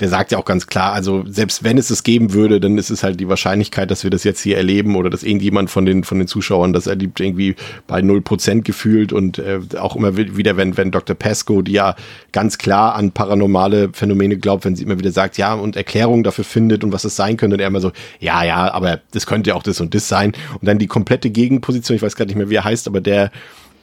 der 0.00 0.08
sagt 0.08 0.32
ja 0.32 0.38
auch 0.38 0.44
ganz 0.44 0.66
klar, 0.66 0.92
also 0.92 1.24
selbst 1.28 1.62
wenn 1.62 1.78
es 1.78 1.88
es 1.90 2.02
geben 2.02 2.32
würde, 2.32 2.58
dann 2.58 2.78
ist 2.78 2.90
es 2.90 3.04
halt 3.04 3.20
die 3.20 3.28
Wahrscheinlichkeit, 3.28 3.90
dass 3.92 4.02
wir 4.02 4.10
das 4.10 4.24
jetzt 4.24 4.40
hier 4.40 4.56
erleben 4.56 4.96
oder 4.96 5.08
dass 5.08 5.22
irgendjemand 5.22 5.70
von 5.70 5.86
den, 5.86 6.02
von 6.02 6.18
den 6.18 6.26
Zuschauern 6.26 6.72
das 6.72 6.88
erlebt, 6.88 7.20
irgendwie 7.20 7.54
bei 7.86 8.02
null 8.02 8.20
Prozent 8.20 8.64
gefühlt 8.64 9.12
und 9.12 9.38
äh, 9.38 9.60
auch 9.78 9.94
immer 9.94 10.16
wieder, 10.16 10.56
wenn, 10.56 10.76
wenn 10.76 10.90
Dr. 10.90 11.14
Pesco, 11.14 11.62
die 11.62 11.72
ja 11.72 11.94
ganz 12.32 12.58
klar 12.58 12.96
an 12.96 13.12
paranormale 13.12 13.90
Phänomene 13.92 14.36
glaubt, 14.36 14.64
wenn 14.64 14.74
sie 14.74 14.82
immer 14.82 14.98
wieder 14.98 15.12
sagt, 15.12 15.38
ja, 15.38 15.54
und 15.54 15.76
Erklärungen 15.76 16.24
dafür 16.24 16.44
findet 16.44 16.82
und 16.82 16.92
was 16.92 17.04
es 17.04 17.14
sein 17.14 17.36
könnte, 17.36 17.54
und 17.54 17.60
er 17.60 17.68
immer 17.68 17.80
so, 17.80 17.92
ja, 18.18 18.42
ja, 18.42 18.72
aber 18.72 19.00
das 19.12 19.26
könnte 19.26 19.50
ja 19.50 19.54
auch 19.54 19.62
das 19.62 19.80
und 19.80 19.94
das 19.94 20.08
sein. 20.08 20.32
Und 20.60 20.66
dann 20.66 20.78
die 20.78 20.88
komplette 20.88 21.30
Gegenposition, 21.30 21.94
ich 21.94 22.02
weiß 22.02 22.16
gar 22.16 22.24
nicht 22.24 22.36
mehr, 22.36 22.50
wie 22.50 22.56
er 22.56 22.64
heißt, 22.64 22.88
aber 22.88 23.00
der, 23.00 23.30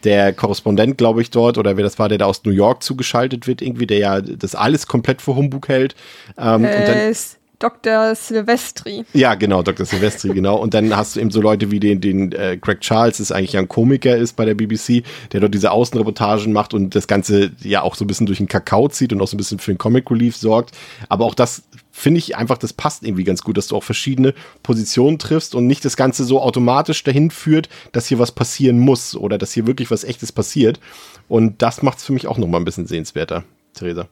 der 0.04 0.34
Korrespondent, 0.34 0.98
glaube 0.98 1.22
ich, 1.22 1.30
dort, 1.30 1.58
oder 1.58 1.78
wer 1.78 1.84
das 1.84 2.00
war, 2.00 2.10
der 2.10 2.18
da 2.18 2.26
aus 2.26 2.44
New 2.44 2.52
York 2.52 2.84
zugeschaltet 2.84 3.48
wird, 3.48 3.62
irgendwie, 3.62 3.88
der 3.88 4.00
ja 4.00 4.22
das 4.22 4.56
alles 4.56 4.88
komplett 4.88 5.22
für 5.22 5.36
Humbug 5.36 5.68
hält. 5.68 5.96
Ähm, 6.38 6.66
äh, 6.66 6.76
und 6.76 6.88
dann, 6.88 7.16
Dr. 7.62 8.16
Silvestri. 8.16 9.06
Ja, 9.14 9.36
genau, 9.36 9.62
Dr. 9.62 9.86
Silvestri, 9.86 10.30
genau. 10.30 10.58
Und 10.58 10.74
dann 10.74 10.96
hast 10.96 11.16
du 11.16 11.20
eben 11.20 11.32
so 11.32 11.42
Leute 11.42 11.72
wie 11.72 11.80
den, 11.80 12.02
den 12.02 12.32
äh, 12.32 12.58
Greg 12.60 12.82
Charles, 12.82 13.18
das 13.18 13.32
eigentlich 13.32 13.58
ein 13.58 13.68
Komiker 13.68 14.18
ist 14.18 14.36
bei 14.36 14.46
der 14.46 14.56
BBC, 14.56 15.04
der 15.32 15.40
dort 15.40 15.54
diese 15.54 15.72
Außenreportagen 15.72 16.52
macht 16.52 16.74
und 16.74 16.96
das 16.96 17.08
Ganze 17.08 17.52
ja 17.62 17.84
auch 17.84 17.96
so 17.96 18.04
ein 18.04 18.08
bisschen 18.08 18.26
durch 18.26 18.40
den 18.40 18.48
Kakao 18.48 18.90
zieht 18.90 19.14
und 19.14 19.22
auch 19.22 19.28
so 19.28 19.36
ein 19.36 19.38
bisschen 19.38 19.60
für 19.60 19.72
den 19.72 19.78
Comic 19.78 20.10
Relief 20.10 20.36
sorgt. 20.36 20.76
Aber 21.08 21.26
auch 21.26 21.36
das 21.36 21.64
finde 21.92 22.18
ich 22.18 22.36
einfach, 22.36 22.58
das 22.58 22.74
passt 22.74 23.04
irgendwie 23.04 23.24
ganz 23.24 23.44
gut, 23.44 23.58
dass 23.58 23.68
du 23.68 23.76
auch 23.76 23.84
verschiedene 23.84 24.34
Positionen 24.64 25.20
triffst 25.20 25.54
und 25.54 25.68
nicht 25.68 25.86
das 25.86 25.98
Ganze 25.98 26.24
so 26.24 26.42
automatisch 26.42 27.04
dahin 27.04 27.30
führt, 27.30 27.70
dass 27.92 28.08
hier 28.08 28.18
was 28.18 28.32
passieren 28.32 28.80
muss 28.80 29.16
oder 29.16 29.38
dass 29.38 29.54
hier 29.54 29.68
wirklich 29.68 29.92
was 29.92 30.04
Echtes 30.04 30.32
passiert. 30.32 30.80
Und 31.28 31.62
das 31.62 31.84
macht 31.84 32.00
es 32.00 32.06
für 32.06 32.14
mich 32.14 32.28
auch 32.28 32.38
nochmal 32.38 32.62
ein 32.62 32.66
bisschen 32.66 32.88
sehenswerter, 32.88 33.44
Theresa. 33.74 34.08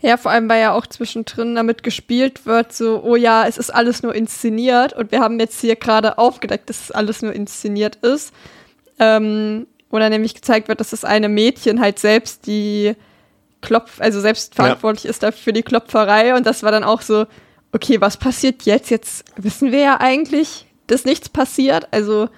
Ja, 0.00 0.16
vor 0.16 0.30
allem, 0.30 0.48
weil 0.48 0.60
ja 0.60 0.72
auch 0.72 0.86
zwischendrin 0.86 1.54
damit 1.54 1.82
gespielt 1.82 2.46
wird, 2.46 2.72
so, 2.72 3.02
oh 3.02 3.16
ja, 3.16 3.46
es 3.46 3.58
ist 3.58 3.70
alles 3.74 4.02
nur 4.02 4.14
inszeniert 4.14 4.92
und 4.92 5.12
wir 5.12 5.20
haben 5.20 5.40
jetzt 5.40 5.60
hier 5.60 5.76
gerade 5.76 6.18
aufgedeckt, 6.18 6.68
dass 6.68 6.80
es 6.80 6.90
alles 6.90 7.22
nur 7.22 7.32
inszeniert 7.32 7.96
ist. 7.96 8.32
Ähm, 8.98 9.66
oder 9.90 10.10
nämlich 10.10 10.34
gezeigt 10.34 10.68
wird, 10.68 10.80
dass 10.80 10.90
das 10.90 11.04
eine 11.04 11.28
Mädchen 11.28 11.80
halt 11.80 11.98
selbst 11.98 12.46
die 12.46 12.94
Klopf, 13.60 14.00
also 14.00 14.20
selbst 14.20 14.54
verantwortlich 14.54 15.04
ja. 15.04 15.10
ist 15.10 15.22
dafür 15.22 15.52
die 15.52 15.62
Klopferei 15.62 16.34
und 16.34 16.46
das 16.46 16.62
war 16.62 16.72
dann 16.72 16.84
auch 16.84 17.00
so, 17.00 17.26
okay, 17.72 18.00
was 18.00 18.16
passiert 18.16 18.62
jetzt? 18.62 18.90
Jetzt 18.90 19.24
wissen 19.36 19.72
wir 19.72 19.80
ja 19.80 20.00
eigentlich, 20.00 20.66
dass 20.86 21.04
nichts 21.04 21.28
passiert. 21.28 21.88
Also 21.92 22.28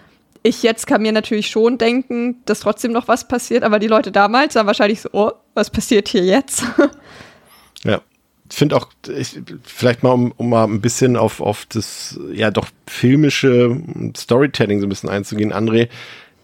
ich 0.43 0.63
jetzt 0.63 0.87
kann 0.87 1.03
mir 1.03 1.13
natürlich 1.13 1.49
schon 1.49 1.79
denken, 1.79 2.43
dass 2.45 2.61
trotzdem 2.61 2.93
noch 2.93 3.09
was 3.09 3.27
passiert, 3.27 3.65
aber 3.65 3.79
die 3.79 3.89
Leute 3.89 4.13
damals 4.13 4.55
waren 4.55 4.67
wahrscheinlich 4.67 5.01
so, 5.01 5.09
oh, 5.13 5.33
was 5.55 5.71
passiert 5.71 6.09
hier 6.09 6.25
jetzt? 6.25 6.63
ja. 7.87 8.01
Ich 8.49 8.57
finde 8.57 8.77
auch, 8.77 8.89
ich, 9.09 9.41
vielleicht 9.65 10.05
mal, 10.05 10.13
um, 10.13 10.33
um 10.37 10.51
mal 10.51 10.65
ein 10.65 10.81
bisschen 10.81 11.17
auf, 11.17 11.41
auf 11.41 11.67
das, 11.67 12.19
ja, 12.33 12.53
doch 12.53 12.69
filmische 12.87 13.81
Storytelling 14.17 14.79
so 14.79 14.87
ein 14.87 14.89
bisschen 14.89 15.09
einzugehen, 15.09 15.53
André. 15.53 15.89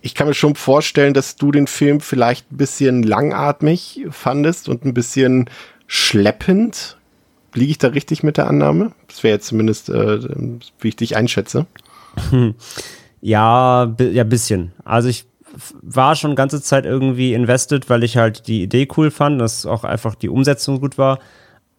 Ich 0.00 0.16
kann 0.16 0.26
mir 0.26 0.34
schon 0.34 0.56
vorstellen, 0.56 1.14
dass 1.14 1.36
du 1.36 1.52
den 1.52 1.68
Film 1.68 2.00
vielleicht 2.00 2.50
ein 2.50 2.56
bisschen 2.56 3.04
langatmig 3.04 4.04
fandest 4.10 4.68
und 4.68 4.84
ein 4.84 4.94
bisschen 4.94 5.48
schleppend. 5.86 6.98
Liege 7.54 7.70
ich 7.70 7.78
da 7.78 7.88
richtig 7.88 8.24
mit 8.24 8.36
der 8.36 8.48
Annahme? 8.48 8.92
Das 9.06 9.22
wäre 9.22 9.34
jetzt 9.34 9.46
zumindest, 9.46 9.88
äh, 9.88 10.18
wie 10.80 10.88
ich 10.88 10.96
dich 10.96 11.16
einschätze. 11.16 11.66
Ja, 13.20 13.94
ja, 14.00 14.24
bisschen. 14.24 14.72
Also 14.84 15.08
ich 15.08 15.26
war 15.82 16.16
schon 16.16 16.34
ganze 16.34 16.62
Zeit 16.62 16.84
irgendwie 16.84 17.34
invested, 17.34 17.90
weil 17.90 18.04
ich 18.04 18.16
halt 18.16 18.46
die 18.46 18.62
Idee 18.62 18.88
cool 18.96 19.10
fand, 19.10 19.40
dass 19.40 19.66
auch 19.66 19.84
einfach 19.84 20.14
die 20.14 20.28
Umsetzung 20.28 20.80
gut 20.80 20.98
war. 20.98 21.18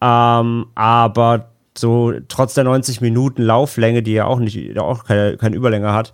Ähm, 0.00 0.66
aber 0.74 1.50
so 1.76 2.12
trotz 2.28 2.54
der 2.54 2.64
90 2.64 3.00
Minuten 3.00 3.42
Lauflänge, 3.42 4.02
die 4.02 4.12
ja 4.12 4.26
auch 4.26 4.38
nicht, 4.38 4.78
auch 4.78 5.04
keine, 5.04 5.36
keine 5.36 5.56
Überlänge 5.56 5.92
hat, 5.92 6.12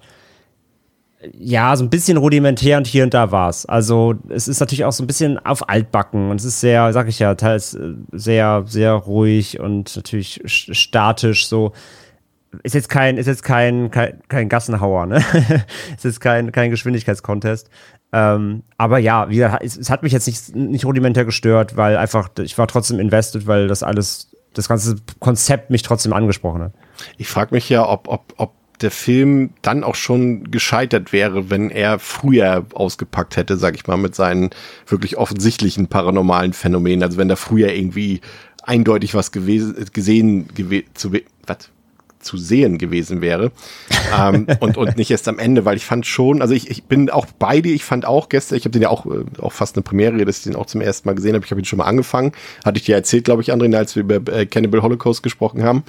ja, 1.39 1.77
so 1.77 1.85
ein 1.85 1.91
bisschen 1.91 2.17
rudimentär 2.17 2.79
und 2.79 2.87
hier 2.87 3.05
und 3.05 3.13
da 3.13 3.31
war's. 3.31 3.67
Also 3.67 4.15
es 4.31 4.49
ist 4.49 4.61
natürlich 4.61 4.87
auch 4.87 4.93
so 4.93 5.05
ein 5.05 5.07
bisschen 5.07 5.39
auf 5.45 5.69
Altbacken 5.69 6.31
und 6.31 6.41
es 6.41 6.47
ist 6.47 6.61
sehr, 6.61 6.93
sag 6.95 7.09
ich 7.09 7.19
ja, 7.19 7.35
teils 7.35 7.75
äh, 7.75 7.95
sehr, 8.13 8.65
sehr 8.67 8.93
ruhig 8.93 9.61
und 9.61 9.95
natürlich 9.97 10.41
statisch 10.47 11.47
so 11.47 11.73
ist 12.63 12.75
jetzt 12.75 12.89
kein, 12.89 13.17
ist 13.17 13.27
jetzt 13.27 13.45
kein, 13.45 13.91
kein, 13.91 14.21
kein 14.29 14.49
Gassenhauer, 14.49 15.07
ne? 15.07 15.25
ist 15.97 16.05
jetzt 16.05 16.21
kein, 16.21 16.53
kein 16.53 16.71
Geschwindigkeitskontest. 16.71 17.71
Ähm, 18.13 18.65
aber 18.77 18.99
ja, 18.99 19.31
wie, 19.31 19.41
es, 19.41 19.77
es, 19.77 19.91
hat 19.91 20.03
mich 20.03 20.13
jetzt 20.13 20.27
nicht, 20.27 20.55
nicht 20.55 20.85
rudimentär 20.85 21.25
gestört, 21.25 21.77
weil 21.77 21.97
einfach, 21.97 22.29
ich 22.41 22.59
war 22.59 22.67
trotzdem 22.67 22.99
invested, 22.99 23.47
weil 23.47 23.69
das 23.69 23.83
alles, 23.83 24.35
das 24.53 24.69
ganze 24.69 24.97
Konzept 25.21 25.71
mich 25.71 25.83
trotzdem 25.83 26.13
angesprochen 26.13 26.63
hat. 26.63 26.73
Ich 27.19 27.29
frage 27.29 27.55
mich 27.55 27.69
ja, 27.69 27.89
ob, 27.89 28.09
ob, 28.09 28.35
ob 28.37 28.53
der 28.81 28.91
Film 28.91 29.51
dann 29.63 29.85
auch 29.85 29.95
schon 29.95 30.51
gescheitert 30.51 31.13
wäre, 31.13 31.51
wenn 31.51 31.71
er 31.71 31.99
früher 31.99 32.67
ausgepackt 32.75 33.37
hätte, 33.37 33.57
sag 33.59 33.77
ich 33.77 33.87
mal, 33.87 33.97
mit 33.97 34.15
seinen 34.15 34.51
wirklich 34.87 35.17
offensichtlichen 35.19 35.87
paranormalen 35.87 36.53
Phänomenen. 36.53 37.03
Also 37.03 37.19
wenn 37.19 37.29
da 37.29 37.37
früher 37.37 37.73
irgendwie 37.73 38.23
eindeutig 38.63 39.15
was 39.15 39.33
gewesen, 39.33 39.77
gesehen, 39.93 40.49
gewe 40.55 40.85
zu, 40.95 41.13
was? 41.47 41.71
Zu 42.21 42.37
sehen 42.37 42.79
gewesen 42.79 43.21
wäre. 43.21 43.51
ähm, 44.19 44.47
und, 44.61 44.77
und 44.77 44.97
nicht 44.97 45.11
erst 45.11 45.27
am 45.29 45.39
Ende, 45.39 45.65
weil 45.65 45.77
ich 45.77 45.85
fand 45.85 46.07
schon, 46.07 46.43
also 46.43 46.55
ich, 46.55 46.71
ich 46.71 46.85
bin 46.85 47.11
auch 47.11 47.27
bei 47.39 47.61
dir, 47.61 47.75
ich 47.75 47.85
fand 47.85 48.07
auch 48.07 48.29
gestern, 48.29 48.57
ich 48.57 48.65
habe 48.65 48.73
den 48.73 48.83
ja 48.83 48.89
auch, 48.91 49.07
äh, 49.07 49.25
auch 49.41 49.53
fast 49.53 49.77
eine 49.77 49.83
Premiere, 49.83 50.25
dass 50.25 50.39
ich 50.39 50.45
den 50.45 50.57
auch 50.57 50.67
zum 50.67 50.81
ersten 50.81 51.09
Mal 51.09 51.15
gesehen 51.15 51.35
habe. 51.35 51.45
Ich 51.45 51.51
habe 51.51 51.61
ihn 51.61 51.65
schon 51.65 51.79
mal 51.79 51.87
angefangen. 51.87 52.33
Hatte 52.65 52.79
ich 52.79 52.85
dir 52.85 52.95
erzählt, 52.95 53.25
glaube 53.25 53.43
ich, 53.43 53.53
André, 53.53 53.75
als 53.77 53.97
wir 53.97 54.03
über 54.03 54.33
äh, 54.33 54.47
Cannibal 54.47 54.83
Holocaust 54.83 55.23
gesprochen 55.23 55.63
haben. 55.63 55.85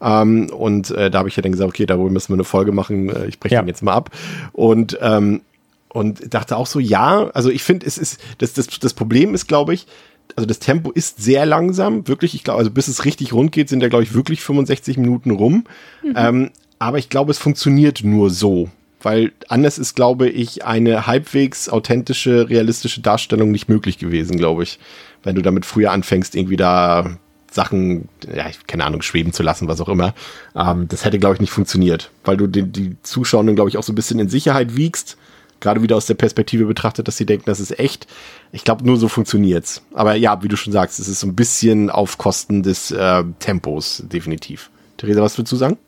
Ähm, 0.00 0.50
und 0.50 0.90
äh, 0.90 1.10
da 1.10 1.18
habe 1.18 1.28
ich 1.28 1.36
ja 1.36 1.42
dann 1.42 1.52
gesagt, 1.52 1.68
okay, 1.68 1.86
darüber 1.86 2.10
müssen 2.10 2.30
wir 2.30 2.36
eine 2.36 2.44
Folge 2.44 2.72
machen. 2.72 3.08
Äh, 3.08 3.26
ich 3.26 3.40
breche 3.40 3.54
ja. 3.54 3.62
den 3.62 3.68
jetzt 3.68 3.82
mal 3.82 3.94
ab. 3.94 4.10
Und 4.52 4.98
ähm, 5.00 5.40
und 5.88 6.34
dachte 6.34 6.58
auch 6.58 6.66
so, 6.66 6.78
ja, 6.78 7.30
also 7.32 7.48
ich 7.48 7.62
finde, 7.62 7.86
es 7.86 7.96
ist, 7.96 8.20
das, 8.36 8.52
das, 8.52 8.66
das 8.66 8.92
Problem 8.92 9.34
ist, 9.34 9.46
glaube 9.48 9.72
ich, 9.72 9.86
also 10.34 10.46
das 10.46 10.58
Tempo 10.58 10.90
ist 10.90 11.22
sehr 11.22 11.46
langsam, 11.46 12.08
wirklich, 12.08 12.34
ich 12.34 12.44
glaube, 12.44 12.58
also 12.58 12.70
bis 12.70 12.88
es 12.88 13.04
richtig 13.04 13.32
rund 13.32 13.52
geht, 13.52 13.68
sind 13.68 13.82
ja, 13.82 13.88
glaube 13.88 14.04
ich, 14.04 14.14
wirklich 14.14 14.42
65 14.42 14.98
Minuten 14.98 15.30
rum. 15.30 15.64
Mhm. 16.02 16.14
Ähm, 16.16 16.50
aber 16.78 16.98
ich 16.98 17.08
glaube, 17.08 17.30
es 17.30 17.38
funktioniert 17.38 18.02
nur 18.04 18.30
so. 18.30 18.68
Weil 19.00 19.32
anders 19.48 19.78
ist, 19.78 19.94
glaube 19.94 20.28
ich, 20.28 20.64
eine 20.64 21.06
halbwegs 21.06 21.68
authentische, 21.68 22.48
realistische 22.48 23.00
Darstellung 23.00 23.50
nicht 23.50 23.68
möglich 23.68 23.98
gewesen, 23.98 24.36
glaube 24.36 24.64
ich. 24.64 24.78
Wenn 25.22 25.36
du 25.36 25.42
damit 25.42 25.64
früher 25.64 25.92
anfängst, 25.92 26.34
irgendwie 26.34 26.56
da 26.56 27.18
Sachen, 27.50 28.08
ja, 28.34 28.46
keine 28.66 28.84
Ahnung, 28.84 29.02
schweben 29.02 29.32
zu 29.32 29.42
lassen, 29.42 29.68
was 29.68 29.80
auch 29.80 29.88
immer. 29.88 30.14
Ähm, 30.54 30.88
das 30.88 31.04
hätte, 31.04 31.18
glaube 31.18 31.36
ich, 31.36 31.40
nicht 31.40 31.50
funktioniert. 31.50 32.10
Weil 32.24 32.36
du 32.36 32.46
die, 32.46 32.64
die 32.64 32.96
Zuschauenden, 33.02 33.54
glaube 33.54 33.70
ich, 33.70 33.78
auch 33.78 33.82
so 33.82 33.92
ein 33.92 33.96
bisschen 33.96 34.18
in 34.18 34.28
Sicherheit 34.28 34.76
wiegst 34.76 35.16
gerade 35.60 35.82
wieder 35.82 35.96
aus 35.96 36.06
der 36.06 36.14
Perspektive 36.14 36.66
betrachtet, 36.66 37.08
dass 37.08 37.16
sie 37.16 37.26
denken, 37.26 37.44
das 37.46 37.60
ist 37.60 37.78
echt. 37.78 38.06
Ich 38.52 38.64
glaube, 38.64 38.84
nur 38.84 38.96
so 38.96 39.08
funktioniert's. 39.08 39.82
Aber 39.94 40.14
ja, 40.14 40.42
wie 40.42 40.48
du 40.48 40.56
schon 40.56 40.72
sagst, 40.72 40.98
es 40.98 41.08
ist 41.08 41.20
so 41.20 41.26
ein 41.26 41.36
bisschen 41.36 41.90
auf 41.90 42.18
Kosten 42.18 42.62
des 42.62 42.90
äh, 42.90 43.24
Tempos, 43.38 44.02
definitiv. 44.06 44.70
Theresa, 44.96 45.22
was 45.22 45.38
würdest 45.38 45.52
du 45.52 45.56
sagen? 45.56 45.78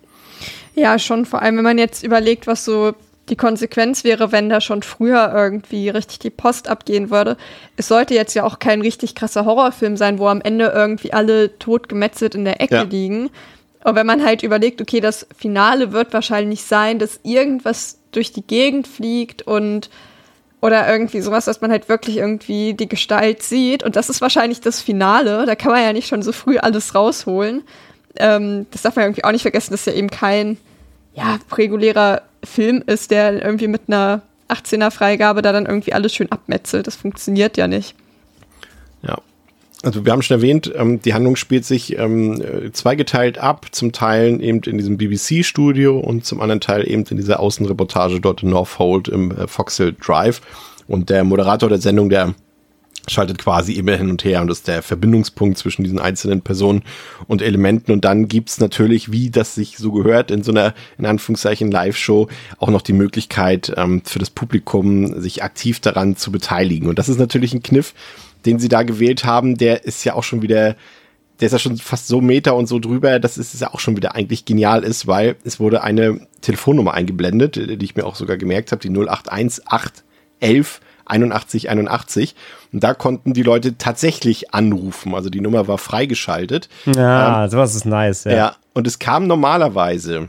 Ja, 0.74 0.98
schon, 0.98 1.26
vor 1.26 1.42
allem, 1.42 1.56
wenn 1.56 1.64
man 1.64 1.78
jetzt 1.78 2.04
überlegt, 2.04 2.46
was 2.46 2.64
so 2.64 2.94
die 3.28 3.36
Konsequenz 3.36 4.04
wäre, 4.04 4.32
wenn 4.32 4.48
da 4.48 4.60
schon 4.60 4.82
früher 4.82 5.32
irgendwie 5.34 5.88
richtig 5.88 6.18
die 6.18 6.30
Post 6.30 6.68
abgehen 6.68 7.10
würde. 7.10 7.36
Es 7.76 7.88
sollte 7.88 8.14
jetzt 8.14 8.34
ja 8.34 8.44
auch 8.44 8.58
kein 8.58 8.80
richtig 8.80 9.14
krasser 9.14 9.44
Horrorfilm 9.44 9.96
sein, 9.96 10.18
wo 10.18 10.28
am 10.28 10.40
Ende 10.40 10.72
irgendwie 10.74 11.12
alle 11.12 11.58
totgemetzelt 11.58 12.34
in 12.34 12.44
der 12.44 12.60
Ecke 12.60 12.74
ja. 12.74 12.82
liegen. 12.82 13.30
Und 13.84 13.94
wenn 13.94 14.06
man 14.06 14.24
halt 14.24 14.42
überlegt, 14.42 14.80
okay, 14.80 15.00
das 15.00 15.26
Finale 15.36 15.92
wird 15.92 16.12
wahrscheinlich 16.12 16.64
sein, 16.64 16.98
dass 16.98 17.20
irgendwas 17.22 17.97
durch 18.18 18.32
die 18.32 18.42
Gegend 18.42 18.88
fliegt 18.88 19.42
und 19.42 19.90
oder 20.60 20.90
irgendwie 20.90 21.20
sowas, 21.20 21.44
dass 21.44 21.60
man 21.60 21.70
halt 21.70 21.88
wirklich 21.88 22.16
irgendwie 22.16 22.74
die 22.74 22.88
Gestalt 22.88 23.44
sieht. 23.44 23.84
Und 23.84 23.94
das 23.94 24.10
ist 24.10 24.20
wahrscheinlich 24.20 24.60
das 24.60 24.80
Finale. 24.80 25.46
Da 25.46 25.54
kann 25.54 25.70
man 25.70 25.84
ja 25.84 25.92
nicht 25.92 26.08
schon 26.08 26.20
so 26.20 26.32
früh 26.32 26.58
alles 26.58 26.96
rausholen. 26.96 27.62
Ähm, 28.16 28.66
das 28.72 28.82
darf 28.82 28.96
man 28.96 29.04
irgendwie 29.04 29.22
auch 29.22 29.30
nicht 29.30 29.42
vergessen, 29.42 29.70
dass 29.70 29.84
ja 29.84 29.92
eben 29.92 30.10
kein 30.10 30.56
ja, 31.14 31.38
regulärer 31.52 32.22
Film 32.42 32.82
ist, 32.84 33.12
der 33.12 33.40
irgendwie 33.40 33.68
mit 33.68 33.82
einer 33.86 34.22
18er 34.48 34.90
Freigabe 34.90 35.42
da 35.42 35.52
dann 35.52 35.66
irgendwie 35.66 35.92
alles 35.92 36.12
schön 36.12 36.32
abmetzelt. 36.32 36.88
Das 36.88 36.96
funktioniert 36.96 37.56
ja 37.56 37.68
nicht. 37.68 37.94
Also 39.82 40.04
wir 40.04 40.10
haben 40.10 40.22
schon 40.22 40.38
erwähnt, 40.38 40.72
ähm, 40.74 41.00
die 41.00 41.14
Handlung 41.14 41.36
spielt 41.36 41.64
sich 41.64 41.96
ähm, 41.96 42.42
zweigeteilt 42.72 43.38
ab, 43.38 43.66
zum 43.70 43.92
Teil 43.92 44.42
eben 44.42 44.60
in 44.62 44.76
diesem 44.76 44.98
BBC-Studio 44.98 45.98
und 45.98 46.24
zum 46.24 46.40
anderen 46.40 46.60
Teil 46.60 46.88
eben 46.88 47.04
in 47.04 47.16
dieser 47.16 47.38
Außenreportage 47.38 48.20
dort 48.20 48.42
in 48.42 48.50
Northolt 48.50 49.06
im 49.06 49.30
äh, 49.30 49.46
Foxhill 49.46 49.94
Drive. 50.04 50.40
Und 50.88 51.10
der 51.10 51.22
Moderator 51.22 51.68
der 51.68 51.78
Sendung, 51.78 52.08
der 52.08 52.34
schaltet 53.10 53.38
quasi 53.38 53.74
immer 53.74 53.96
hin 53.96 54.10
und 54.10 54.24
her 54.24 54.40
und 54.42 54.50
ist 54.50 54.68
der 54.68 54.82
Verbindungspunkt 54.82 55.58
zwischen 55.58 55.84
diesen 55.84 55.98
einzelnen 55.98 56.42
Personen 56.42 56.82
und 57.26 57.42
Elementen. 57.42 57.92
Und 57.92 58.04
dann 58.04 58.28
gibt's 58.28 58.58
natürlich, 58.58 59.12
wie 59.12 59.30
das 59.30 59.54
sich 59.54 59.78
so 59.78 59.92
gehört, 59.92 60.30
in 60.30 60.42
so 60.42 60.50
einer, 60.50 60.74
in 60.98 61.06
Anführungszeichen, 61.06 61.70
Live-Show 61.70 62.28
auch 62.58 62.68
noch 62.68 62.82
die 62.82 62.92
Möglichkeit 62.92 63.72
ähm, 63.76 64.02
für 64.04 64.18
das 64.18 64.30
Publikum, 64.30 65.20
sich 65.20 65.42
aktiv 65.42 65.80
daran 65.80 66.16
zu 66.16 66.32
beteiligen. 66.32 66.88
Und 66.88 66.98
das 66.98 67.08
ist 67.08 67.18
natürlich 67.18 67.54
ein 67.54 67.62
Kniff, 67.62 67.94
den 68.48 68.58
sie 68.58 68.68
da 68.68 68.82
gewählt 68.82 69.26
haben, 69.26 69.58
der 69.58 69.84
ist 69.84 70.04
ja 70.04 70.14
auch 70.14 70.24
schon 70.24 70.40
wieder, 70.40 70.74
der 71.38 71.46
ist 71.46 71.52
ja 71.52 71.58
schon 71.58 71.76
fast 71.76 72.08
so 72.08 72.22
Meter 72.22 72.56
und 72.56 72.66
so 72.66 72.78
drüber, 72.78 73.18
dass 73.20 73.36
es 73.36 73.60
ja 73.60 73.74
auch 73.74 73.80
schon 73.80 73.94
wieder 73.94 74.14
eigentlich 74.14 74.46
genial 74.46 74.84
ist, 74.84 75.06
weil 75.06 75.36
es 75.44 75.60
wurde 75.60 75.82
eine 75.82 76.26
Telefonnummer 76.40 76.94
eingeblendet, 76.94 77.56
die 77.56 77.84
ich 77.84 77.94
mir 77.94 78.06
auch 78.06 78.16
sogar 78.16 78.38
gemerkt 78.38 78.72
habe, 78.72 78.80
die 78.80 78.88
081 78.88 79.68
811 79.68 80.80
81 81.04 81.70
81 81.70 82.34
und 82.72 82.82
da 82.82 82.94
konnten 82.94 83.34
die 83.34 83.42
Leute 83.42 83.76
tatsächlich 83.76 84.54
anrufen, 84.54 85.14
also 85.14 85.28
die 85.28 85.40
Nummer 85.40 85.68
war 85.68 85.78
freigeschaltet. 85.78 86.70
Ja, 86.86 87.44
ähm, 87.44 87.50
sowas 87.50 87.74
ist 87.74 87.84
nice, 87.84 88.24
ja. 88.24 88.32
Ja, 88.32 88.56
und 88.72 88.86
es 88.86 88.98
kam 88.98 89.26
normalerweise 89.26 90.28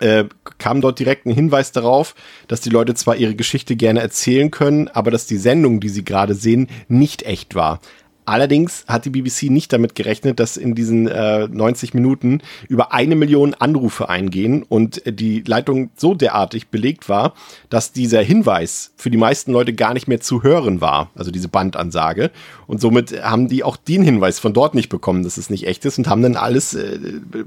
äh, 0.00 0.24
kam 0.58 0.80
dort 0.80 0.98
direkt 0.98 1.26
ein 1.26 1.32
Hinweis 1.32 1.72
darauf, 1.72 2.14
dass 2.48 2.60
die 2.60 2.70
Leute 2.70 2.94
zwar 2.94 3.16
ihre 3.16 3.34
Geschichte 3.34 3.76
gerne 3.76 4.00
erzählen 4.00 4.50
können, 4.50 4.88
aber 4.88 5.10
dass 5.10 5.26
die 5.26 5.38
Sendung, 5.38 5.80
die 5.80 5.88
sie 5.88 6.04
gerade 6.04 6.34
sehen, 6.34 6.68
nicht 6.88 7.22
echt 7.22 7.54
war. 7.54 7.80
Allerdings 8.26 8.84
hat 8.88 9.04
die 9.04 9.10
BBC 9.10 9.44
nicht 9.44 9.72
damit 9.72 9.94
gerechnet, 9.94 10.40
dass 10.40 10.56
in 10.56 10.74
diesen 10.74 11.06
äh, 11.06 11.46
90 11.46 11.94
Minuten 11.94 12.42
über 12.68 12.92
eine 12.92 13.14
Million 13.14 13.54
Anrufe 13.54 14.08
eingehen 14.08 14.64
und 14.68 15.02
die 15.06 15.42
Leitung 15.46 15.90
so 15.96 16.14
derartig 16.14 16.68
belegt 16.68 17.08
war, 17.08 17.34
dass 17.70 17.92
dieser 17.92 18.20
Hinweis 18.22 18.92
für 18.96 19.10
die 19.10 19.16
meisten 19.16 19.52
Leute 19.52 19.72
gar 19.72 19.94
nicht 19.94 20.08
mehr 20.08 20.20
zu 20.20 20.42
hören 20.42 20.80
war, 20.80 21.10
also 21.14 21.30
diese 21.30 21.48
Bandansage. 21.48 22.32
Und 22.66 22.80
somit 22.80 23.22
haben 23.22 23.46
die 23.46 23.62
auch 23.62 23.76
den 23.76 24.02
Hinweis 24.02 24.40
von 24.40 24.52
dort 24.52 24.74
nicht 24.74 24.88
bekommen, 24.88 25.22
dass 25.22 25.36
es 25.36 25.48
nicht 25.48 25.66
echt 25.68 25.84
ist 25.84 25.98
und 25.98 26.08
haben 26.08 26.22
dann 26.22 26.34
alles 26.34 26.74
äh, 26.74 26.98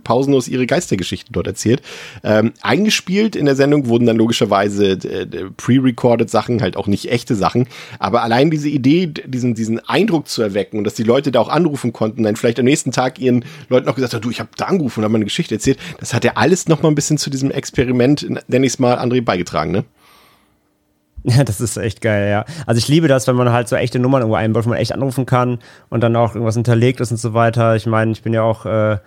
pausenlos 0.04 0.48
ihre 0.48 0.66
Geistergeschichten 0.66 1.34
dort 1.34 1.48
erzählt. 1.48 1.82
Ähm, 2.24 2.54
eingespielt 2.62 3.36
in 3.36 3.46
der 3.46 3.56
Sendung 3.56 3.88
wurden 3.88 4.06
dann 4.06 4.16
logischerweise 4.16 4.92
äh, 4.92 5.26
pre-recorded 5.58 6.30
Sachen, 6.30 6.62
halt 6.62 6.78
auch 6.78 6.88
nicht 6.88 7.12
echte 7.12 7.36
Sachen. 7.36 7.68
Aber 8.00 8.24
allein 8.24 8.50
diese 8.50 8.70
Idee, 8.70 9.08
diesen, 9.08 9.56
diesen 9.56 9.80
Eindruck 9.80 10.30
zu 10.30 10.42
erwecken, 10.42 10.69
und 10.78 10.84
dass 10.84 10.94
die 10.94 11.04
Leute 11.04 11.32
da 11.32 11.40
auch 11.40 11.50
anrufen 11.50 11.94
konnten, 11.94 12.24
dann 12.24 12.36
vielleicht 12.36 12.60
am 12.60 12.66
nächsten 12.66 12.92
Tag 12.92 13.20
ihren 13.20 13.46
Leuten 13.70 13.88
auch 13.90 13.96
gesagt 13.96 14.14
haben, 14.14 14.22
du, 14.22 14.30
ich 14.30 14.40
habe 14.40 14.50
da 14.58 14.66
angerufen 14.66 15.00
und 15.00 15.04
habe 15.06 15.14
meine 15.14 15.26
Geschichte 15.26 15.56
erzählt. 15.56 15.80
Das 16.00 16.14
hat 16.14 16.24
ja 16.24 16.34
alles 16.36 16.68
noch 16.68 16.82
mal 16.82 16.90
ein 16.90 16.96
bisschen 16.96 17.18
zu 17.18 17.30
diesem 17.30 17.52
Experiment, 17.52 18.28
nenne 18.48 18.66
ich 18.66 18.74
es 18.74 18.80
mal, 18.80 18.98
André, 18.98 19.22
beigetragen, 19.22 19.72
ne? 19.72 19.86
Ja, 21.24 21.44
das 21.44 21.60
ist 21.60 21.76
echt 21.76 22.02
geil, 22.02 22.30
ja. 22.30 22.46
Also 22.66 22.80
ich 22.80 22.88
liebe 22.88 23.08
das, 23.08 23.28
wenn 23.28 23.36
man 23.36 23.52
halt 23.52 23.68
so 23.68 23.76
echte 23.76 24.00
Nummern 24.00 24.22
irgendwo 24.22 24.36
einbaut, 24.36 24.66
wo 24.66 24.70
man 24.70 24.78
echt 24.78 24.94
anrufen 24.94 25.26
kann 25.26 25.60
und 25.90 26.02
dann 26.02 26.16
auch 26.16 26.34
irgendwas 26.34 26.56
hinterlegt 26.56 27.02
ist 27.02 27.12
und 27.12 27.18
so 27.18 27.34
weiter. 27.34 27.76
Ich 27.76 27.86
meine, 27.86 28.12
ich 28.12 28.22
bin 28.22 28.34
ja 28.34 28.42
auch 28.42 28.66
äh, 28.66 28.98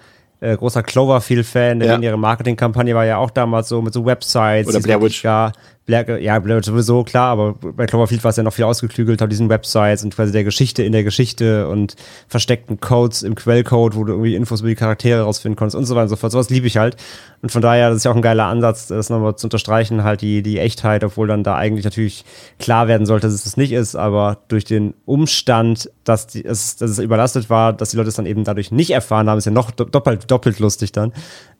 äh, 0.40 0.57
großer 0.57 0.83
Cloverfield-Fan, 0.83 1.81
ja. 1.81 1.98
ihre 1.98 2.18
Marketingkampagne 2.18 2.94
war 2.94 3.07
ja 3.07 3.16
auch 3.16 3.31
damals 3.31 3.68
so 3.68 3.81
mit 3.81 3.94
so 3.94 4.05
Websites. 4.05 4.68
Oder 4.68 4.81
Blair 4.81 5.01
Witch. 5.01 5.22
Ja, 5.22 5.53
Blair, 5.85 6.21
ja, 6.21 6.45
Witch 6.45 6.66
sowieso, 6.66 7.03
klar, 7.03 7.31
aber 7.31 7.55
bei 7.55 7.87
Cloverfield 7.87 8.23
war 8.23 8.31
es 8.31 8.37
ja 8.37 8.45
noch 8.45 8.53
viel 8.53 8.64
ausgeklügelt, 8.64 9.21
diesen 9.33 9.49
Websites 9.49 10.05
und 10.05 10.14
quasi 10.14 10.31
der 10.31 10.45
Geschichte 10.45 10.85
in 10.85 10.92
der 10.92 11.03
Geschichte 11.03 11.68
und 11.68 11.97
versteckten 12.29 12.79
Codes 12.79 13.25
im 13.25 13.35
Quellcode, 13.35 13.97
wo 13.97 14.05
du 14.05 14.12
irgendwie 14.12 14.37
Infos 14.37 14.61
über 14.61 14.68
die 14.68 14.77
Charaktere 14.77 15.23
rausfinden 15.23 15.57
konntest 15.57 15.77
und 15.77 15.87
so 15.87 15.95
weiter 15.97 16.05
und 16.05 16.09
so 16.11 16.16
fort. 16.16 16.31
Sowas 16.31 16.51
liebe 16.51 16.68
ich 16.68 16.77
halt. 16.77 16.97
Und 17.42 17.51
von 17.51 17.62
daher, 17.62 17.88
das 17.88 17.99
ist 17.99 18.05
ja 18.05 18.12
auch 18.12 18.16
ein 18.16 18.23
geiler 18.23 18.45
Ansatz, 18.45 18.87
das 18.87 19.11
nochmal 19.11 19.35
zu 19.35 19.47
unterstreichen, 19.47 20.05
halt 20.05 20.21
die, 20.21 20.42
die 20.42 20.61
Echtheit, 20.61 21.03
obwohl 21.03 21.27
dann 21.27 21.42
da 21.42 21.57
eigentlich 21.57 21.85
natürlich 21.85 22.25
klar 22.61 22.87
werden 22.87 23.05
sollte, 23.05 23.27
dass 23.27 23.35
es 23.35 23.42
das 23.42 23.57
nicht 23.57 23.73
ist, 23.73 23.97
aber 23.97 24.38
durch 24.47 24.64
den 24.64 24.95
Umstand, 25.05 25.90
dass, 26.05 26.29
die, 26.29 26.45
es, 26.45 26.77
dass 26.77 26.90
es 26.90 26.99
überlastet 27.01 27.51
war, 27.51 27.73
dass 27.73 27.90
die 27.90 27.97
Leute 27.97 28.11
es 28.11 28.14
dann 28.14 28.27
eben 28.27 28.45
dadurch 28.45 28.71
nicht 28.71 28.90
erfahren 28.90 29.29
haben, 29.29 29.38
ist 29.38 29.47
ja 29.47 29.51
noch 29.51 29.73
doppelt, 29.73 30.31
doppelt 30.31 30.61
lustig 30.61 30.92
dann. 30.92 31.12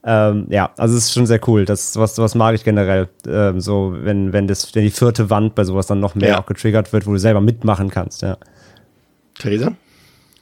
Ähm, 0.05 0.47
ja, 0.49 0.71
also 0.77 0.97
es 0.97 1.05
ist 1.05 1.13
schon 1.13 1.27
sehr 1.27 1.41
cool. 1.49 1.65
Das 1.65 1.97
was, 1.97 2.19
was 2.19 2.35
mag 2.35 2.55
ich 2.55 2.65
generell. 2.65 3.09
Ähm, 3.27 3.61
so, 3.61 3.95
wenn, 3.97 4.33
wenn 4.33 4.49
das, 4.49 4.75
wenn 4.75 4.83
die 4.83 4.91
vierte 4.91 5.31
Wand 5.31 5.55
bei 5.55 5.65
sowas 5.65 5.87
dann 5.87 6.01
noch 6.01 6.15
mehr 6.15 6.31
ja. 6.31 6.41
auch 6.41 6.47
getriggert 6.47 6.93
wird, 6.93 7.07
wo 7.07 7.13
du 7.13 7.19
selber 7.19 7.41
mitmachen 7.41 7.91
kannst, 7.91 8.23
ja. 8.23 8.37
Theresa? 9.39 9.73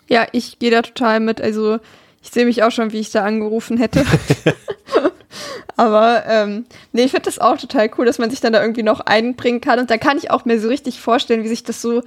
Ja, 0.09 0.27
ich 0.33 0.59
gehe 0.59 0.71
da 0.71 0.83
total 0.83 1.21
mit. 1.21 1.41
Also 1.41 1.79
ich 2.23 2.31
sehe 2.31 2.47
mich 2.47 2.63
auch 2.63 2.71
schon, 2.71 2.93
wie 2.93 3.01
ich 3.01 3.11
da 3.11 3.25
angerufen 3.25 3.77
hätte. 3.77 4.05
Aber 5.77 6.25
ähm, 6.27 6.67
nee, 6.93 7.05
ich 7.05 7.13
finde 7.13 7.25
das 7.25 7.39
auch 7.39 7.57
total 7.57 7.91
cool, 7.97 8.05
dass 8.05 8.19
man 8.19 8.31
sich 8.31 8.41
dann 8.41 8.53
da 8.53 8.61
irgendwie 8.61 8.83
noch 8.83 9.01
einbringen 9.01 9.61
kann. 9.61 9.79
Und 9.79 9.91
da 9.91 9.99
kann 9.99 10.19
ich 10.19 10.31
auch 10.31 10.45
mir 10.45 10.61
so 10.61 10.69
richtig 10.69 11.01
vorstellen, 11.01 11.45
wie 11.45 11.49
sich 11.49 11.65
das 11.65 11.81
so 11.81 12.03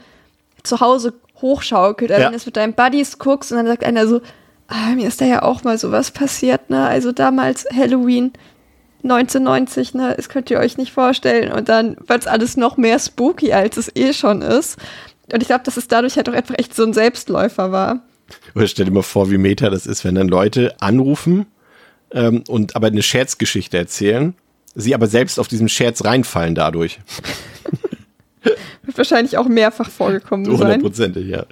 zu 0.64 0.80
Hause 0.80 1.14
hochschaukelt. 1.42 2.12
Also 2.12 2.22
ja. 2.22 2.28
wenn 2.28 2.34
du 2.34 2.38
es 2.38 2.46
mit 2.46 2.58
deinen 2.58 2.74
Buddies 2.74 3.18
guckst 3.18 3.52
und 3.52 3.58
dann 3.58 3.68
sagt 3.68 3.84
einer 3.84 4.08
so, 4.08 4.22
ah, 4.68 4.96
mir 4.96 5.08
ist 5.08 5.22
da 5.22 5.26
ja 5.26 5.42
auch 5.44 5.64
mal 5.64 5.78
sowas 5.78 6.12
passiert, 6.12 6.70
ne? 6.70 6.88
Also 6.88 7.12
damals 7.12 7.66
Halloween 7.74 8.32
1990, 9.04 9.94
ne? 9.94 10.14
Das 10.16 10.30
könnt 10.30 10.50
ihr 10.50 10.60
euch 10.60 10.78
nicht 10.78 10.92
vorstellen. 10.92 11.52
Und 11.52 11.70
dann 11.70 11.98
wird 12.08 12.22
es 12.22 12.28
alles 12.28 12.58
noch 12.58 12.78
mehr 12.78 13.00
spooky, 13.00 13.54
als 13.54 13.78
es 13.78 13.92
eh 13.96 14.14
schon 14.14 14.42
ist. 14.42 14.78
Und 15.32 15.42
ich 15.42 15.48
glaube, 15.48 15.64
dass 15.64 15.78
es 15.78 15.88
dadurch 15.88 16.16
halt 16.16 16.30
auch 16.30 16.34
einfach 16.34 16.58
echt 16.58 16.76
so 16.76 16.84
ein 16.84 16.94
Selbstläufer 16.94 17.72
war. 17.72 18.02
Oder 18.56 18.68
stell 18.68 18.86
dir 18.86 18.92
mal 18.92 19.04
vor, 19.04 19.30
wie 19.30 19.38
Meta 19.38 19.70
das 19.70 19.86
ist, 19.86 20.06
wenn 20.06 20.16
dann 20.16 20.28
Leute 20.28 20.76
anrufen 20.80 21.46
ähm, 22.12 22.44
und 22.48 22.76
aber 22.76 22.88
eine 22.88 23.04
Scherzgeschichte 23.04 23.78
erzählen, 23.78 24.34
sie 24.76 24.96
aber 24.96 25.08
selbst 25.08 25.40
auf 25.40 25.48
diesen 25.48 25.70
Scherz 25.70 26.04
reinfallen 26.04 26.56
dadurch. 26.56 27.00
Wird 28.84 28.98
wahrscheinlich 28.98 29.38
auch 29.38 29.48
mehrfach 29.48 29.90
vorgekommen 29.90 30.46
sein. 30.46 30.58
Hundertprozentig, 30.58 31.28
ja. 31.28 31.46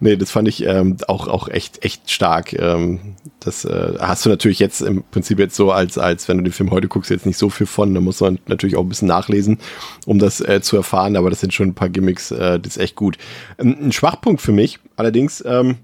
Nee, 0.00 0.16
das 0.16 0.30
fand 0.30 0.48
ich 0.48 0.66
ähm, 0.66 0.96
auch, 1.08 1.28
auch 1.28 1.48
echt, 1.48 1.84
echt 1.84 2.10
stark. 2.10 2.52
Ähm, 2.52 3.16
das 3.40 3.64
äh, 3.64 3.94
hast 3.98 4.26
du 4.26 4.30
natürlich 4.30 4.58
jetzt 4.58 4.82
im 4.82 5.02
Prinzip 5.10 5.38
jetzt 5.38 5.56
so, 5.56 5.72
als, 5.72 5.96
als 5.96 6.28
wenn 6.28 6.38
du 6.38 6.44
den 6.44 6.52
Film 6.52 6.70
heute 6.70 6.88
guckst, 6.88 7.10
jetzt 7.10 7.26
nicht 7.26 7.38
so 7.38 7.48
viel 7.48 7.66
von. 7.66 7.94
Da 7.94 8.00
muss 8.00 8.20
man 8.20 8.38
natürlich 8.46 8.76
auch 8.76 8.82
ein 8.82 8.88
bisschen 8.88 9.08
nachlesen, 9.08 9.58
um 10.06 10.18
das 10.18 10.40
äh, 10.40 10.60
zu 10.60 10.76
erfahren. 10.76 11.16
Aber 11.16 11.30
das 11.30 11.40
sind 11.40 11.54
schon 11.54 11.68
ein 11.68 11.74
paar 11.74 11.88
Gimmicks, 11.88 12.30
äh, 12.30 12.60
das 12.60 12.76
ist 12.76 12.82
echt 12.82 12.96
gut. 12.96 13.16
Ähm, 13.58 13.76
ein 13.80 13.92
Schwachpunkt 13.92 14.42
für 14.42 14.52
mich 14.52 14.78
allerdings, 14.96 15.42
ähm, 15.46 15.76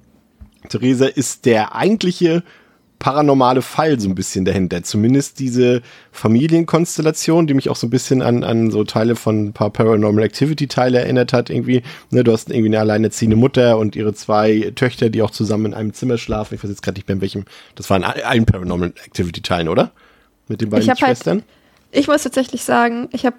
Theresa, 0.68 1.06
ist 1.06 1.46
der 1.46 1.74
eigentliche 1.74 2.42
paranormale 3.00 3.62
Fall 3.62 3.98
so 3.98 4.08
ein 4.08 4.14
bisschen 4.14 4.44
dahinter. 4.44 4.84
Zumindest 4.84 5.40
diese 5.40 5.82
Familienkonstellation, 6.12 7.46
die 7.46 7.54
mich 7.54 7.68
auch 7.68 7.76
so 7.76 7.86
ein 7.86 7.90
bisschen 7.90 8.22
an, 8.22 8.44
an 8.44 8.70
so 8.70 8.84
Teile 8.84 9.16
von 9.16 9.46
ein 9.46 9.52
paar 9.52 9.70
Paranormal 9.70 10.22
Activity 10.22 10.68
Teile 10.68 11.00
erinnert 11.00 11.32
hat 11.32 11.50
irgendwie. 11.50 11.82
Ne, 12.10 12.22
du 12.22 12.32
hast 12.32 12.50
irgendwie 12.50 12.68
eine 12.68 12.80
alleinerziehende 12.80 13.36
Mutter 13.36 13.78
und 13.78 13.96
ihre 13.96 14.14
zwei 14.14 14.72
Töchter, 14.76 15.10
die 15.10 15.22
auch 15.22 15.30
zusammen 15.30 15.66
in 15.66 15.74
einem 15.74 15.92
Zimmer 15.94 16.18
schlafen. 16.18 16.54
Ich 16.54 16.62
weiß 16.62 16.70
jetzt 16.70 16.82
gerade 16.82 16.98
nicht 16.98 17.08
mehr 17.08 17.16
in 17.16 17.20
welchem. 17.22 17.44
Das 17.74 17.90
war 17.90 17.96
in 17.96 18.04
allen 18.04 18.44
Paranormal 18.44 18.92
Activity 19.04 19.40
Teilen, 19.40 19.68
oder? 19.68 19.90
Mit 20.48 20.60
den 20.60 20.70
beiden 20.70 20.82
Ich 20.82 20.88
halt- 20.88 20.98
Schwestern. 20.98 21.42
Ich 21.92 22.06
muss 22.06 22.22
tatsächlich 22.22 22.62
sagen, 22.62 23.08
ich 23.12 23.26
habe 23.26 23.36